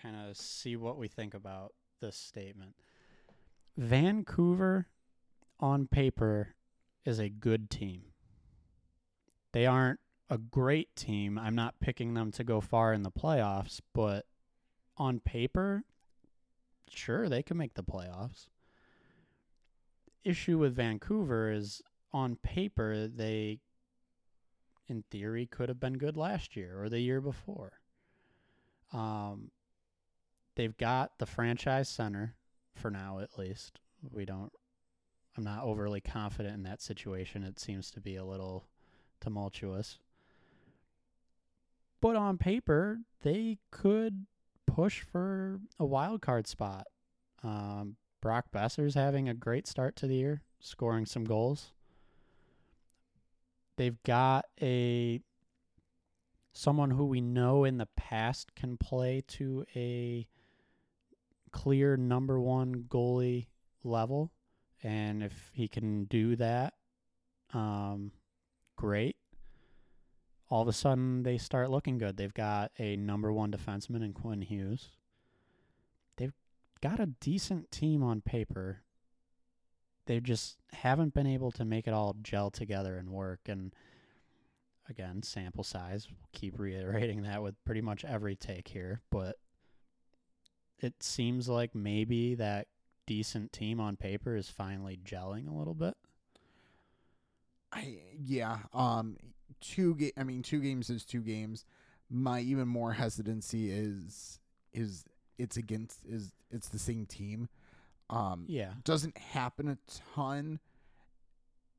kind 0.02 0.16
of 0.16 0.36
see 0.36 0.76
what 0.76 0.96
we 0.96 1.08
think 1.08 1.34
about 1.34 1.72
this 2.00 2.16
statement. 2.16 2.74
Vancouver 3.76 4.86
on 5.58 5.86
paper 5.86 6.54
is 7.04 7.18
a 7.18 7.28
good 7.28 7.70
team. 7.70 8.02
They 9.52 9.66
aren't 9.66 10.00
a 10.30 10.38
great 10.38 10.94
team. 10.94 11.36
I'm 11.36 11.56
not 11.56 11.80
picking 11.80 12.14
them 12.14 12.30
to 12.32 12.44
go 12.44 12.60
far 12.60 12.92
in 12.92 13.02
the 13.02 13.10
playoffs, 13.10 13.80
but 13.92 14.26
on 14.96 15.18
paper, 15.18 15.82
sure, 16.88 17.28
they 17.28 17.42
can 17.42 17.56
make 17.56 17.74
the 17.74 17.82
playoffs. 17.82 18.46
Issue 20.22 20.58
with 20.58 20.76
Vancouver 20.76 21.50
is 21.50 21.82
on 22.12 22.36
paper, 22.36 23.08
they, 23.08 23.58
in 24.86 25.02
theory, 25.10 25.46
could 25.46 25.68
have 25.68 25.80
been 25.80 25.98
good 25.98 26.16
last 26.16 26.56
year 26.56 26.80
or 26.80 26.88
the 26.88 27.00
year 27.00 27.20
before. 27.20 27.80
Um, 28.92 29.50
they've 30.54 30.76
got 30.76 31.18
the 31.18 31.26
franchise 31.26 31.88
center 31.88 32.36
for 32.74 32.90
now, 32.90 33.18
at 33.18 33.38
least. 33.38 33.80
We 34.12 34.24
don't, 34.24 34.52
I'm 35.36 35.44
not 35.44 35.64
overly 35.64 36.00
confident 36.00 36.54
in 36.54 36.62
that 36.64 36.82
situation. 36.82 37.42
It 37.42 37.58
seems 37.58 37.90
to 37.92 38.00
be 38.00 38.16
a 38.16 38.24
little 38.24 38.66
tumultuous. 39.20 39.98
But 42.00 42.16
on 42.16 42.38
paper, 42.38 43.00
they 43.22 43.58
could 43.70 44.26
push 44.66 45.00
for 45.00 45.60
a 45.78 45.84
wild 45.84 46.22
card 46.22 46.46
spot. 46.46 46.86
Um, 47.42 47.96
Brock 48.20 48.46
Boeser's 48.52 48.94
having 48.94 49.28
a 49.28 49.34
great 49.34 49.66
start 49.66 49.96
to 49.96 50.06
the 50.06 50.16
year, 50.16 50.42
scoring 50.60 51.06
some 51.06 51.24
goals. 51.24 51.72
They've 53.76 54.02
got 54.02 54.46
a 54.60 55.20
someone 56.52 56.90
who 56.90 57.06
we 57.06 57.20
know 57.20 57.64
in 57.64 57.78
the 57.78 57.88
past 57.96 58.54
can 58.54 58.76
play 58.76 59.22
to 59.26 59.64
a 59.74 60.26
clear 61.52 61.96
number 61.96 62.40
one 62.40 62.84
goalie 62.88 63.46
level, 63.84 64.32
and 64.82 65.22
if 65.22 65.50
he 65.54 65.68
can 65.68 66.04
do 66.04 66.36
that, 66.36 66.74
um, 67.54 68.12
great 68.76 69.16
all 70.50 70.62
of 70.62 70.68
a 70.68 70.72
sudden 70.72 71.22
they 71.22 71.38
start 71.38 71.70
looking 71.70 71.96
good. 71.96 72.16
They've 72.16 72.34
got 72.34 72.72
a 72.78 72.96
number 72.96 73.32
one 73.32 73.52
defenseman 73.52 74.04
in 74.04 74.12
Quinn 74.12 74.42
Hughes. 74.42 74.88
They've 76.16 76.34
got 76.80 76.98
a 77.00 77.06
decent 77.06 77.70
team 77.70 78.02
on 78.02 78.20
paper. 78.20 78.82
They 80.06 80.18
just 80.18 80.56
haven't 80.72 81.14
been 81.14 81.28
able 81.28 81.52
to 81.52 81.64
make 81.64 81.86
it 81.86 81.94
all 81.94 82.16
gel 82.20 82.50
together 82.50 82.98
and 82.98 83.10
work. 83.10 83.40
And 83.46 83.72
again, 84.88 85.22
sample 85.22 85.62
size. 85.62 86.08
We'll 86.10 86.28
keep 86.32 86.58
reiterating 86.58 87.22
that 87.22 87.42
with 87.42 87.54
pretty 87.64 87.80
much 87.80 88.04
every 88.04 88.34
take 88.34 88.68
here, 88.68 89.02
but 89.10 89.36
it 90.80 91.02
seems 91.02 91.48
like 91.48 91.74
maybe 91.76 92.34
that 92.34 92.66
decent 93.06 93.52
team 93.52 93.78
on 93.80 93.96
paper 93.96 94.34
is 94.34 94.50
finally 94.50 94.98
gelling 95.04 95.48
a 95.48 95.56
little 95.56 95.74
bit. 95.74 95.94
I 97.72 97.98
yeah, 98.18 98.58
um 98.72 99.16
two 99.60 99.94
ga- 99.96 100.12
I 100.16 100.24
mean 100.24 100.42
two 100.42 100.60
games 100.60 100.90
is 100.90 101.04
two 101.04 101.20
games. 101.20 101.64
My 102.10 102.40
even 102.40 102.66
more 102.68 102.92
hesitancy 102.92 103.70
is 103.70 104.40
is 104.72 105.04
it's 105.38 105.56
against 105.56 106.04
is 106.06 106.32
it's 106.50 106.68
the 106.68 106.78
same 106.78 107.06
team. 107.06 107.48
Um, 108.10 108.44
Yeah. 108.48 108.72
doesn't 108.84 109.16
happen 109.16 109.68
a 109.68 109.78
ton. 110.14 110.58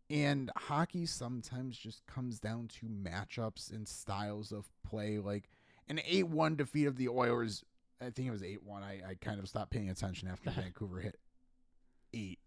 And 0.09 0.51
hockey 0.57 1.05
sometimes 1.05 1.77
just 1.77 2.05
comes 2.05 2.39
down 2.39 2.67
to 2.79 2.87
matchups 2.87 3.71
and 3.71 3.87
styles 3.87 4.51
of 4.51 4.69
play. 4.85 5.19
Like 5.19 5.49
an 5.87 5.99
8 6.05 6.27
1 6.27 6.55
defeat 6.57 6.85
of 6.85 6.97
the 6.97 7.07
Oilers, 7.09 7.63
I 8.01 8.09
think 8.09 8.27
it 8.27 8.31
was 8.31 8.43
8 8.43 8.63
1. 8.63 8.83
I, 8.83 9.01
I 9.11 9.15
kind 9.21 9.39
of 9.39 9.47
stopped 9.47 9.71
paying 9.71 9.89
attention 9.89 10.27
after 10.27 10.49
Vancouver 10.55 10.99
hit 10.99 11.17
8. 12.13 12.39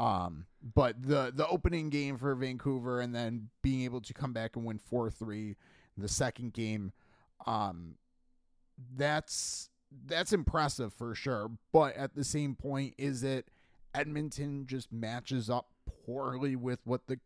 Um, 0.00 0.46
but 0.74 1.02
the 1.02 1.30
the 1.34 1.46
opening 1.46 1.90
game 1.90 2.16
for 2.16 2.34
Vancouver 2.34 3.00
and 3.00 3.14
then 3.14 3.50
being 3.60 3.82
able 3.82 4.00
to 4.00 4.14
come 4.14 4.32
back 4.32 4.56
and 4.56 4.64
win 4.64 4.78
4 4.78 5.10
3 5.10 5.56
the 5.98 6.08
second 6.08 6.54
game, 6.54 6.92
um, 7.46 7.96
that's 8.96 9.68
that's 10.06 10.32
impressive 10.32 10.94
for 10.94 11.14
sure. 11.14 11.50
But 11.70 11.96
at 11.96 12.14
the 12.14 12.24
same 12.24 12.54
point, 12.54 12.94
is 12.96 13.22
it 13.22 13.48
Edmonton 13.94 14.66
just 14.66 14.90
matches 14.90 15.50
up 15.50 15.68
poorly 16.06 16.56
with 16.56 16.78
what 16.84 17.06
the 17.06 17.20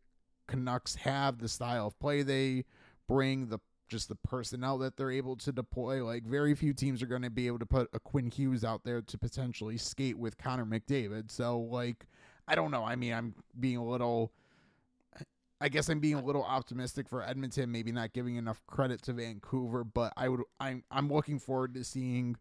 Canucks 0.47 0.95
have, 0.95 1.39
the 1.39 1.47
style 1.47 1.87
of 1.87 1.99
play 1.99 2.23
they 2.23 2.65
bring, 3.07 3.47
the 3.47 3.59
just 3.87 4.09
the 4.09 4.15
personnel 4.15 4.79
that 4.79 4.97
they're 4.97 5.11
able 5.11 5.37
to 5.37 5.53
deploy. 5.53 6.03
Like 6.03 6.25
very 6.25 6.55
few 6.55 6.73
teams 6.73 7.01
are 7.01 7.07
going 7.07 7.21
to 7.21 7.29
be 7.29 7.47
able 7.47 7.59
to 7.59 7.65
put 7.65 7.87
a 7.93 7.99
Quinn 8.01 8.31
Hughes 8.31 8.65
out 8.65 8.83
there 8.83 9.01
to 9.01 9.17
potentially 9.17 9.77
skate 9.77 10.17
with 10.17 10.37
Connor 10.37 10.65
McDavid. 10.65 11.31
So 11.31 11.57
like 11.59 12.05
I 12.47 12.55
don't 12.55 12.71
know. 12.71 12.83
I 12.83 12.95
mean, 12.95 13.13
I'm 13.13 13.33
being 13.59 13.77
a 13.77 13.85
little 13.85 14.31
I 15.61 15.69
guess 15.69 15.87
I'm 15.89 15.99
being 16.01 16.15
a 16.15 16.23
little 16.23 16.43
optimistic 16.43 17.07
for 17.07 17.23
Edmonton, 17.23 17.71
maybe 17.71 17.91
not 17.91 18.11
giving 18.13 18.35
enough 18.35 18.61
credit 18.67 19.01
to 19.03 19.13
Vancouver, 19.13 19.83
but 19.83 20.11
I 20.17 20.27
would 20.29 20.41
I'm 20.59 20.83
I'm 20.91 21.11
looking 21.11 21.39
forward 21.39 21.73
to 21.75 21.83
seeing 21.83 22.35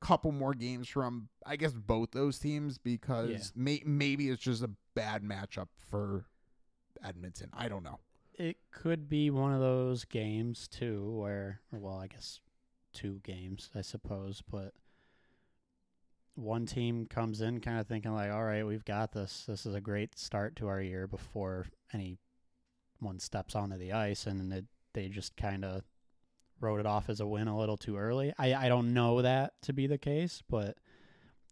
a 0.00 0.04
couple 0.04 0.32
more 0.32 0.52
games 0.54 0.86
from 0.88 1.28
I 1.46 1.56
guess 1.56 1.72
both 1.72 2.10
those 2.12 2.38
teams 2.38 2.76
because 2.78 3.30
Yeah. 3.30 3.38
may, 3.54 3.82
maybe 3.86 4.28
it's 4.28 4.42
just 4.42 4.62
a 4.62 4.70
bad 4.94 5.22
matchup 5.22 5.68
for 5.78 6.26
Edmonton. 7.02 7.48
I 7.54 7.68
don't 7.68 7.82
know. 7.82 7.98
It 8.34 8.58
could 8.70 9.08
be 9.08 9.30
one 9.30 9.52
of 9.52 9.60
those 9.60 10.04
games 10.04 10.68
too 10.68 11.10
where 11.18 11.60
well, 11.72 11.98
I 11.98 12.06
guess 12.06 12.40
two 12.92 13.20
games, 13.24 13.70
I 13.74 13.80
suppose, 13.80 14.42
but 14.48 14.74
one 16.38 16.66
team 16.66 17.06
comes 17.06 17.40
in 17.40 17.60
kind 17.60 17.78
of 17.80 17.86
thinking 17.86 18.12
like, 18.12 18.30
"All 18.30 18.44
right, 18.44 18.66
we've 18.66 18.84
got 18.84 19.12
this. 19.12 19.44
This 19.46 19.66
is 19.66 19.74
a 19.74 19.80
great 19.80 20.18
start 20.18 20.56
to 20.56 20.68
our 20.68 20.80
year 20.80 21.06
before 21.06 21.66
anyone 21.92 23.18
steps 23.18 23.54
onto 23.54 23.76
the 23.76 23.92
ice 23.92 24.26
and 24.26 24.52
it, 24.52 24.64
they 24.94 25.08
just 25.08 25.36
kind 25.36 25.64
of 25.64 25.82
wrote 26.60 26.80
it 26.80 26.86
off 26.86 27.08
as 27.08 27.20
a 27.20 27.26
win 27.26 27.48
a 27.48 27.58
little 27.58 27.76
too 27.76 27.96
early." 27.96 28.32
I 28.38 28.54
I 28.54 28.68
don't 28.68 28.94
know 28.94 29.22
that 29.22 29.60
to 29.62 29.72
be 29.72 29.86
the 29.86 29.98
case, 29.98 30.42
but 30.48 30.78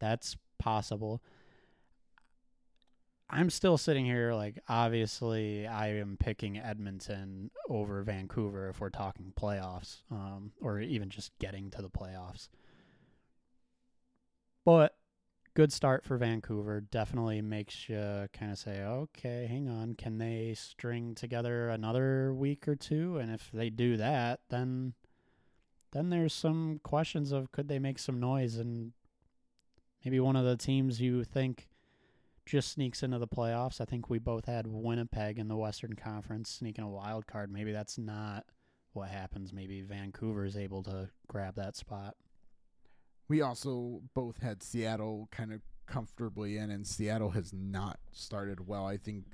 that's 0.01 0.37
possible. 0.59 1.23
I'm 3.29 3.51
still 3.51 3.77
sitting 3.77 4.05
here 4.05 4.35
like 4.35 4.61
obviously 4.69 5.67
I 5.67 5.89
am 5.95 6.17
picking 6.17 6.59
Edmonton 6.59 7.51
over 7.69 8.03
Vancouver 8.03 8.69
if 8.69 8.81
we're 8.81 8.91
talking 8.91 9.33
playoffs, 9.37 10.03
um, 10.13 10.53
or 10.61 10.81
even 10.81 11.11
just 11.11 11.37
getting 11.41 11.71
to 11.73 11.83
the 11.83 11.91
playoffs. 11.91 12.49
But 14.67 14.97
good 15.55 15.73
start 15.73 16.05
for 16.05 16.19
Vancouver. 16.19 16.81
Definitely 16.81 17.41
makes 17.41 17.89
you 17.89 18.27
kind 18.33 18.51
of 18.51 18.59
say, 18.59 18.83
okay, 18.83 19.47
hang 19.49 19.69
on, 19.69 19.95
can 19.95 20.19
they 20.19 20.55
string 20.59 21.15
together 21.15 21.69
another 21.69 22.35
week 22.35 22.67
or 22.67 22.75
two? 22.75 23.17
And 23.19 23.33
if 23.33 23.49
they 23.53 23.71
do 23.71 23.97
that, 23.97 24.41
then 24.51 24.95
then 25.93 26.11
there's 26.11 26.35
some 26.35 26.81
questions 26.83 27.31
of 27.31 27.53
could 27.53 27.69
they 27.69 27.79
make 27.79 28.01
some 28.01 28.19
noise 28.19 28.57
and 28.57 28.91
maybe 30.05 30.19
one 30.19 30.35
of 30.35 30.45
the 30.45 30.57
teams 30.57 31.01
you 31.01 31.23
think 31.23 31.69
just 32.45 32.73
sneaks 32.73 33.05
into 33.05 33.21
the 33.21 33.29
playoffs. 33.29 33.81
I 33.81 33.85
think 33.85 34.11
we 34.11 34.19
both 34.19 34.47
had 34.47 34.67
Winnipeg 34.67 35.39
in 35.39 35.47
the 35.47 35.57
Western 35.57 35.95
Conference 35.95 36.51
sneaking 36.51 36.85
a 36.85 36.91
wild 36.91 37.29
card. 37.29 37.53
Maybe 37.53 37.71
that's 37.71 37.99
not 37.99 38.47
what 38.95 39.11
happens. 39.11 39.53
Maybe 39.53 39.83
Vancouver 39.83 40.45
is 40.45 40.57
able 40.57 40.83
to 40.83 41.09
grab 41.29 41.55
that 41.55 41.77
spot. 41.77 42.17
We 43.29 43.43
also 43.43 44.03
both 44.15 44.41
had 44.41 44.63
Seattle 44.63 45.29
kind 45.31 45.53
of 45.53 45.61
comfortably 45.87 46.57
in, 46.57 46.71
and 46.71 46.87
Seattle 46.87 47.31
has 47.31 47.53
not 47.53 47.99
started 48.13 48.67
well. 48.67 48.87
I 48.87 48.97
think 48.97 49.25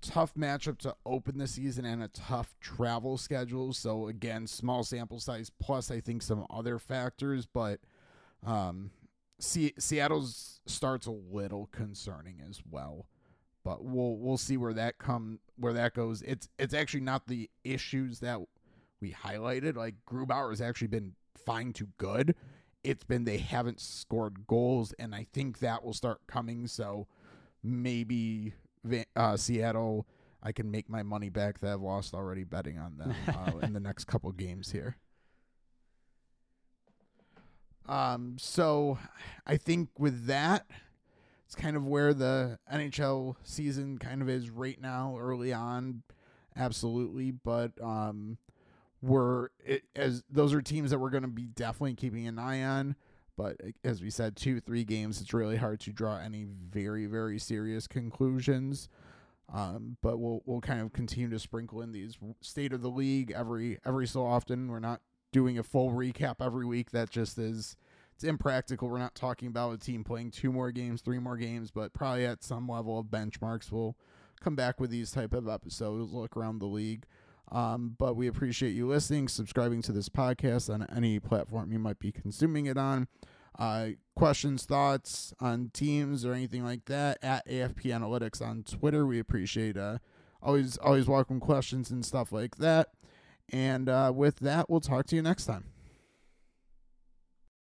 tough 0.00 0.34
matchup 0.34 0.78
to 0.78 0.94
open 1.04 1.38
the 1.38 1.46
season 1.48 1.84
and 1.84 2.02
a 2.02 2.08
tough 2.08 2.54
travel 2.60 3.16
schedule. 3.18 3.72
So 3.72 4.08
again, 4.08 4.46
small 4.46 4.84
sample 4.84 5.18
size 5.18 5.50
plus 5.60 5.90
I 5.90 6.00
think 6.00 6.22
some 6.22 6.46
other 6.50 6.78
factors, 6.78 7.46
but 7.46 7.80
um, 8.46 8.90
Se- 9.38 9.74
Seattle's 9.78 10.60
starts 10.66 11.06
a 11.06 11.10
little 11.10 11.68
concerning 11.72 12.40
as 12.48 12.60
well. 12.70 13.06
But 13.64 13.84
we'll 13.84 14.16
we'll 14.18 14.38
see 14.38 14.56
where 14.56 14.74
that 14.74 14.98
come 14.98 15.40
where 15.56 15.72
that 15.72 15.94
goes. 15.94 16.22
It's 16.22 16.48
it's 16.58 16.74
actually 16.74 17.00
not 17.00 17.26
the 17.26 17.50
issues 17.64 18.20
that 18.20 18.38
we 19.00 19.12
highlighted. 19.12 19.76
Like 19.76 19.96
Grubauer 20.08 20.50
has 20.50 20.60
actually 20.60 20.86
been 20.88 21.14
fine 21.44 21.72
to 21.74 21.88
good. 21.98 22.36
It's 22.86 23.04
been 23.04 23.24
they 23.24 23.38
haven't 23.38 23.80
scored 23.80 24.46
goals, 24.46 24.92
and 24.98 25.14
I 25.14 25.26
think 25.32 25.58
that 25.58 25.84
will 25.84 25.92
start 25.92 26.20
coming. 26.26 26.66
So 26.68 27.06
maybe 27.62 28.54
uh, 29.16 29.36
Seattle, 29.36 30.06
I 30.42 30.52
can 30.52 30.70
make 30.70 30.88
my 30.88 31.02
money 31.02 31.28
back 31.28 31.60
that 31.60 31.72
I've 31.72 31.80
lost 31.80 32.14
already 32.14 32.44
betting 32.44 32.78
on 32.78 32.96
them 32.96 33.14
uh, 33.28 33.58
in 33.62 33.72
the 33.72 33.80
next 33.80 34.04
couple 34.04 34.30
games 34.32 34.70
here. 34.70 34.96
Um, 37.88 38.36
so 38.38 38.98
I 39.46 39.56
think 39.56 39.90
with 39.98 40.26
that, 40.26 40.66
it's 41.44 41.54
kind 41.54 41.76
of 41.76 41.86
where 41.86 42.12
the 42.14 42.58
NHL 42.72 43.36
season 43.44 43.98
kind 43.98 44.22
of 44.22 44.28
is 44.28 44.50
right 44.50 44.80
now, 44.80 45.16
early 45.18 45.52
on, 45.52 46.02
absolutely. 46.56 47.30
But 47.30 47.72
um, 47.80 48.38
we're 49.02 49.48
it, 49.64 49.84
as 49.94 50.22
those 50.30 50.52
are 50.52 50.62
teams 50.62 50.90
that 50.90 50.98
we're 50.98 51.10
going 51.10 51.22
to 51.22 51.28
be 51.28 51.46
definitely 51.46 51.94
keeping 51.94 52.26
an 52.26 52.38
eye 52.38 52.62
on. 52.62 52.96
But 53.36 53.60
as 53.84 54.02
we 54.02 54.10
said, 54.10 54.36
two 54.36 54.60
three 54.60 54.84
games, 54.84 55.20
it's 55.20 55.34
really 55.34 55.56
hard 55.56 55.80
to 55.80 55.92
draw 55.92 56.18
any 56.18 56.44
very 56.44 57.06
very 57.06 57.38
serious 57.38 57.86
conclusions. 57.86 58.88
Um, 59.52 59.96
but 60.02 60.18
we'll 60.18 60.42
we'll 60.44 60.60
kind 60.60 60.80
of 60.80 60.92
continue 60.92 61.30
to 61.30 61.38
sprinkle 61.38 61.82
in 61.82 61.92
these 61.92 62.16
state 62.40 62.72
of 62.72 62.82
the 62.82 62.90
league 62.90 63.30
every 63.30 63.78
every 63.84 64.06
so 64.06 64.24
often. 64.24 64.68
We're 64.68 64.80
not 64.80 65.02
doing 65.32 65.58
a 65.58 65.62
full 65.62 65.90
recap 65.90 66.36
every 66.40 66.66
week. 66.66 66.90
That 66.90 67.10
just 67.10 67.38
is 67.38 67.76
it's 68.16 68.24
impractical. 68.24 68.88
We're 68.88 68.98
not 68.98 69.14
talking 69.14 69.48
about 69.48 69.74
a 69.74 69.78
team 69.78 70.02
playing 70.02 70.30
two 70.30 70.50
more 70.50 70.72
games, 70.72 71.02
three 71.02 71.18
more 71.18 71.36
games, 71.36 71.70
but 71.70 71.92
probably 71.92 72.24
at 72.24 72.42
some 72.42 72.66
level 72.66 72.98
of 72.98 73.06
benchmarks, 73.06 73.70
we'll 73.70 73.94
come 74.40 74.56
back 74.56 74.80
with 74.80 74.88
these 74.88 75.10
type 75.10 75.34
of 75.34 75.46
episodes. 75.46 76.12
Look 76.12 76.34
around 76.34 76.58
the 76.58 76.66
league. 76.66 77.04
Um, 77.52 77.94
but 77.98 78.16
we 78.16 78.26
appreciate 78.26 78.70
you 78.74 78.88
listening, 78.88 79.28
subscribing 79.28 79.82
to 79.82 79.92
this 79.92 80.08
podcast 80.08 80.72
on 80.72 80.86
any 80.94 81.20
platform 81.20 81.72
you 81.72 81.78
might 81.78 81.98
be 81.98 82.10
consuming 82.12 82.66
it 82.66 82.76
on. 82.76 83.08
Uh, 83.58 83.90
questions, 84.16 84.64
thoughts 84.64 85.32
on 85.40 85.70
teams 85.72 86.24
or 86.24 86.32
anything 86.32 86.64
like 86.64 86.84
that 86.86 87.18
at 87.22 87.46
AFP 87.48 87.84
Analytics 87.84 88.42
on 88.42 88.62
Twitter. 88.64 89.06
We 89.06 89.18
appreciate 89.18 89.76
uh, 89.76 89.98
always 90.42 90.76
always 90.78 91.06
welcome 91.06 91.40
questions 91.40 91.90
and 91.90 92.04
stuff 92.04 92.32
like 92.32 92.56
that. 92.56 92.90
And 93.50 93.88
uh, 93.88 94.12
with 94.14 94.40
that, 94.40 94.68
we'll 94.68 94.80
talk 94.80 95.06
to 95.06 95.16
you 95.16 95.22
next 95.22 95.46
time. 95.46 95.64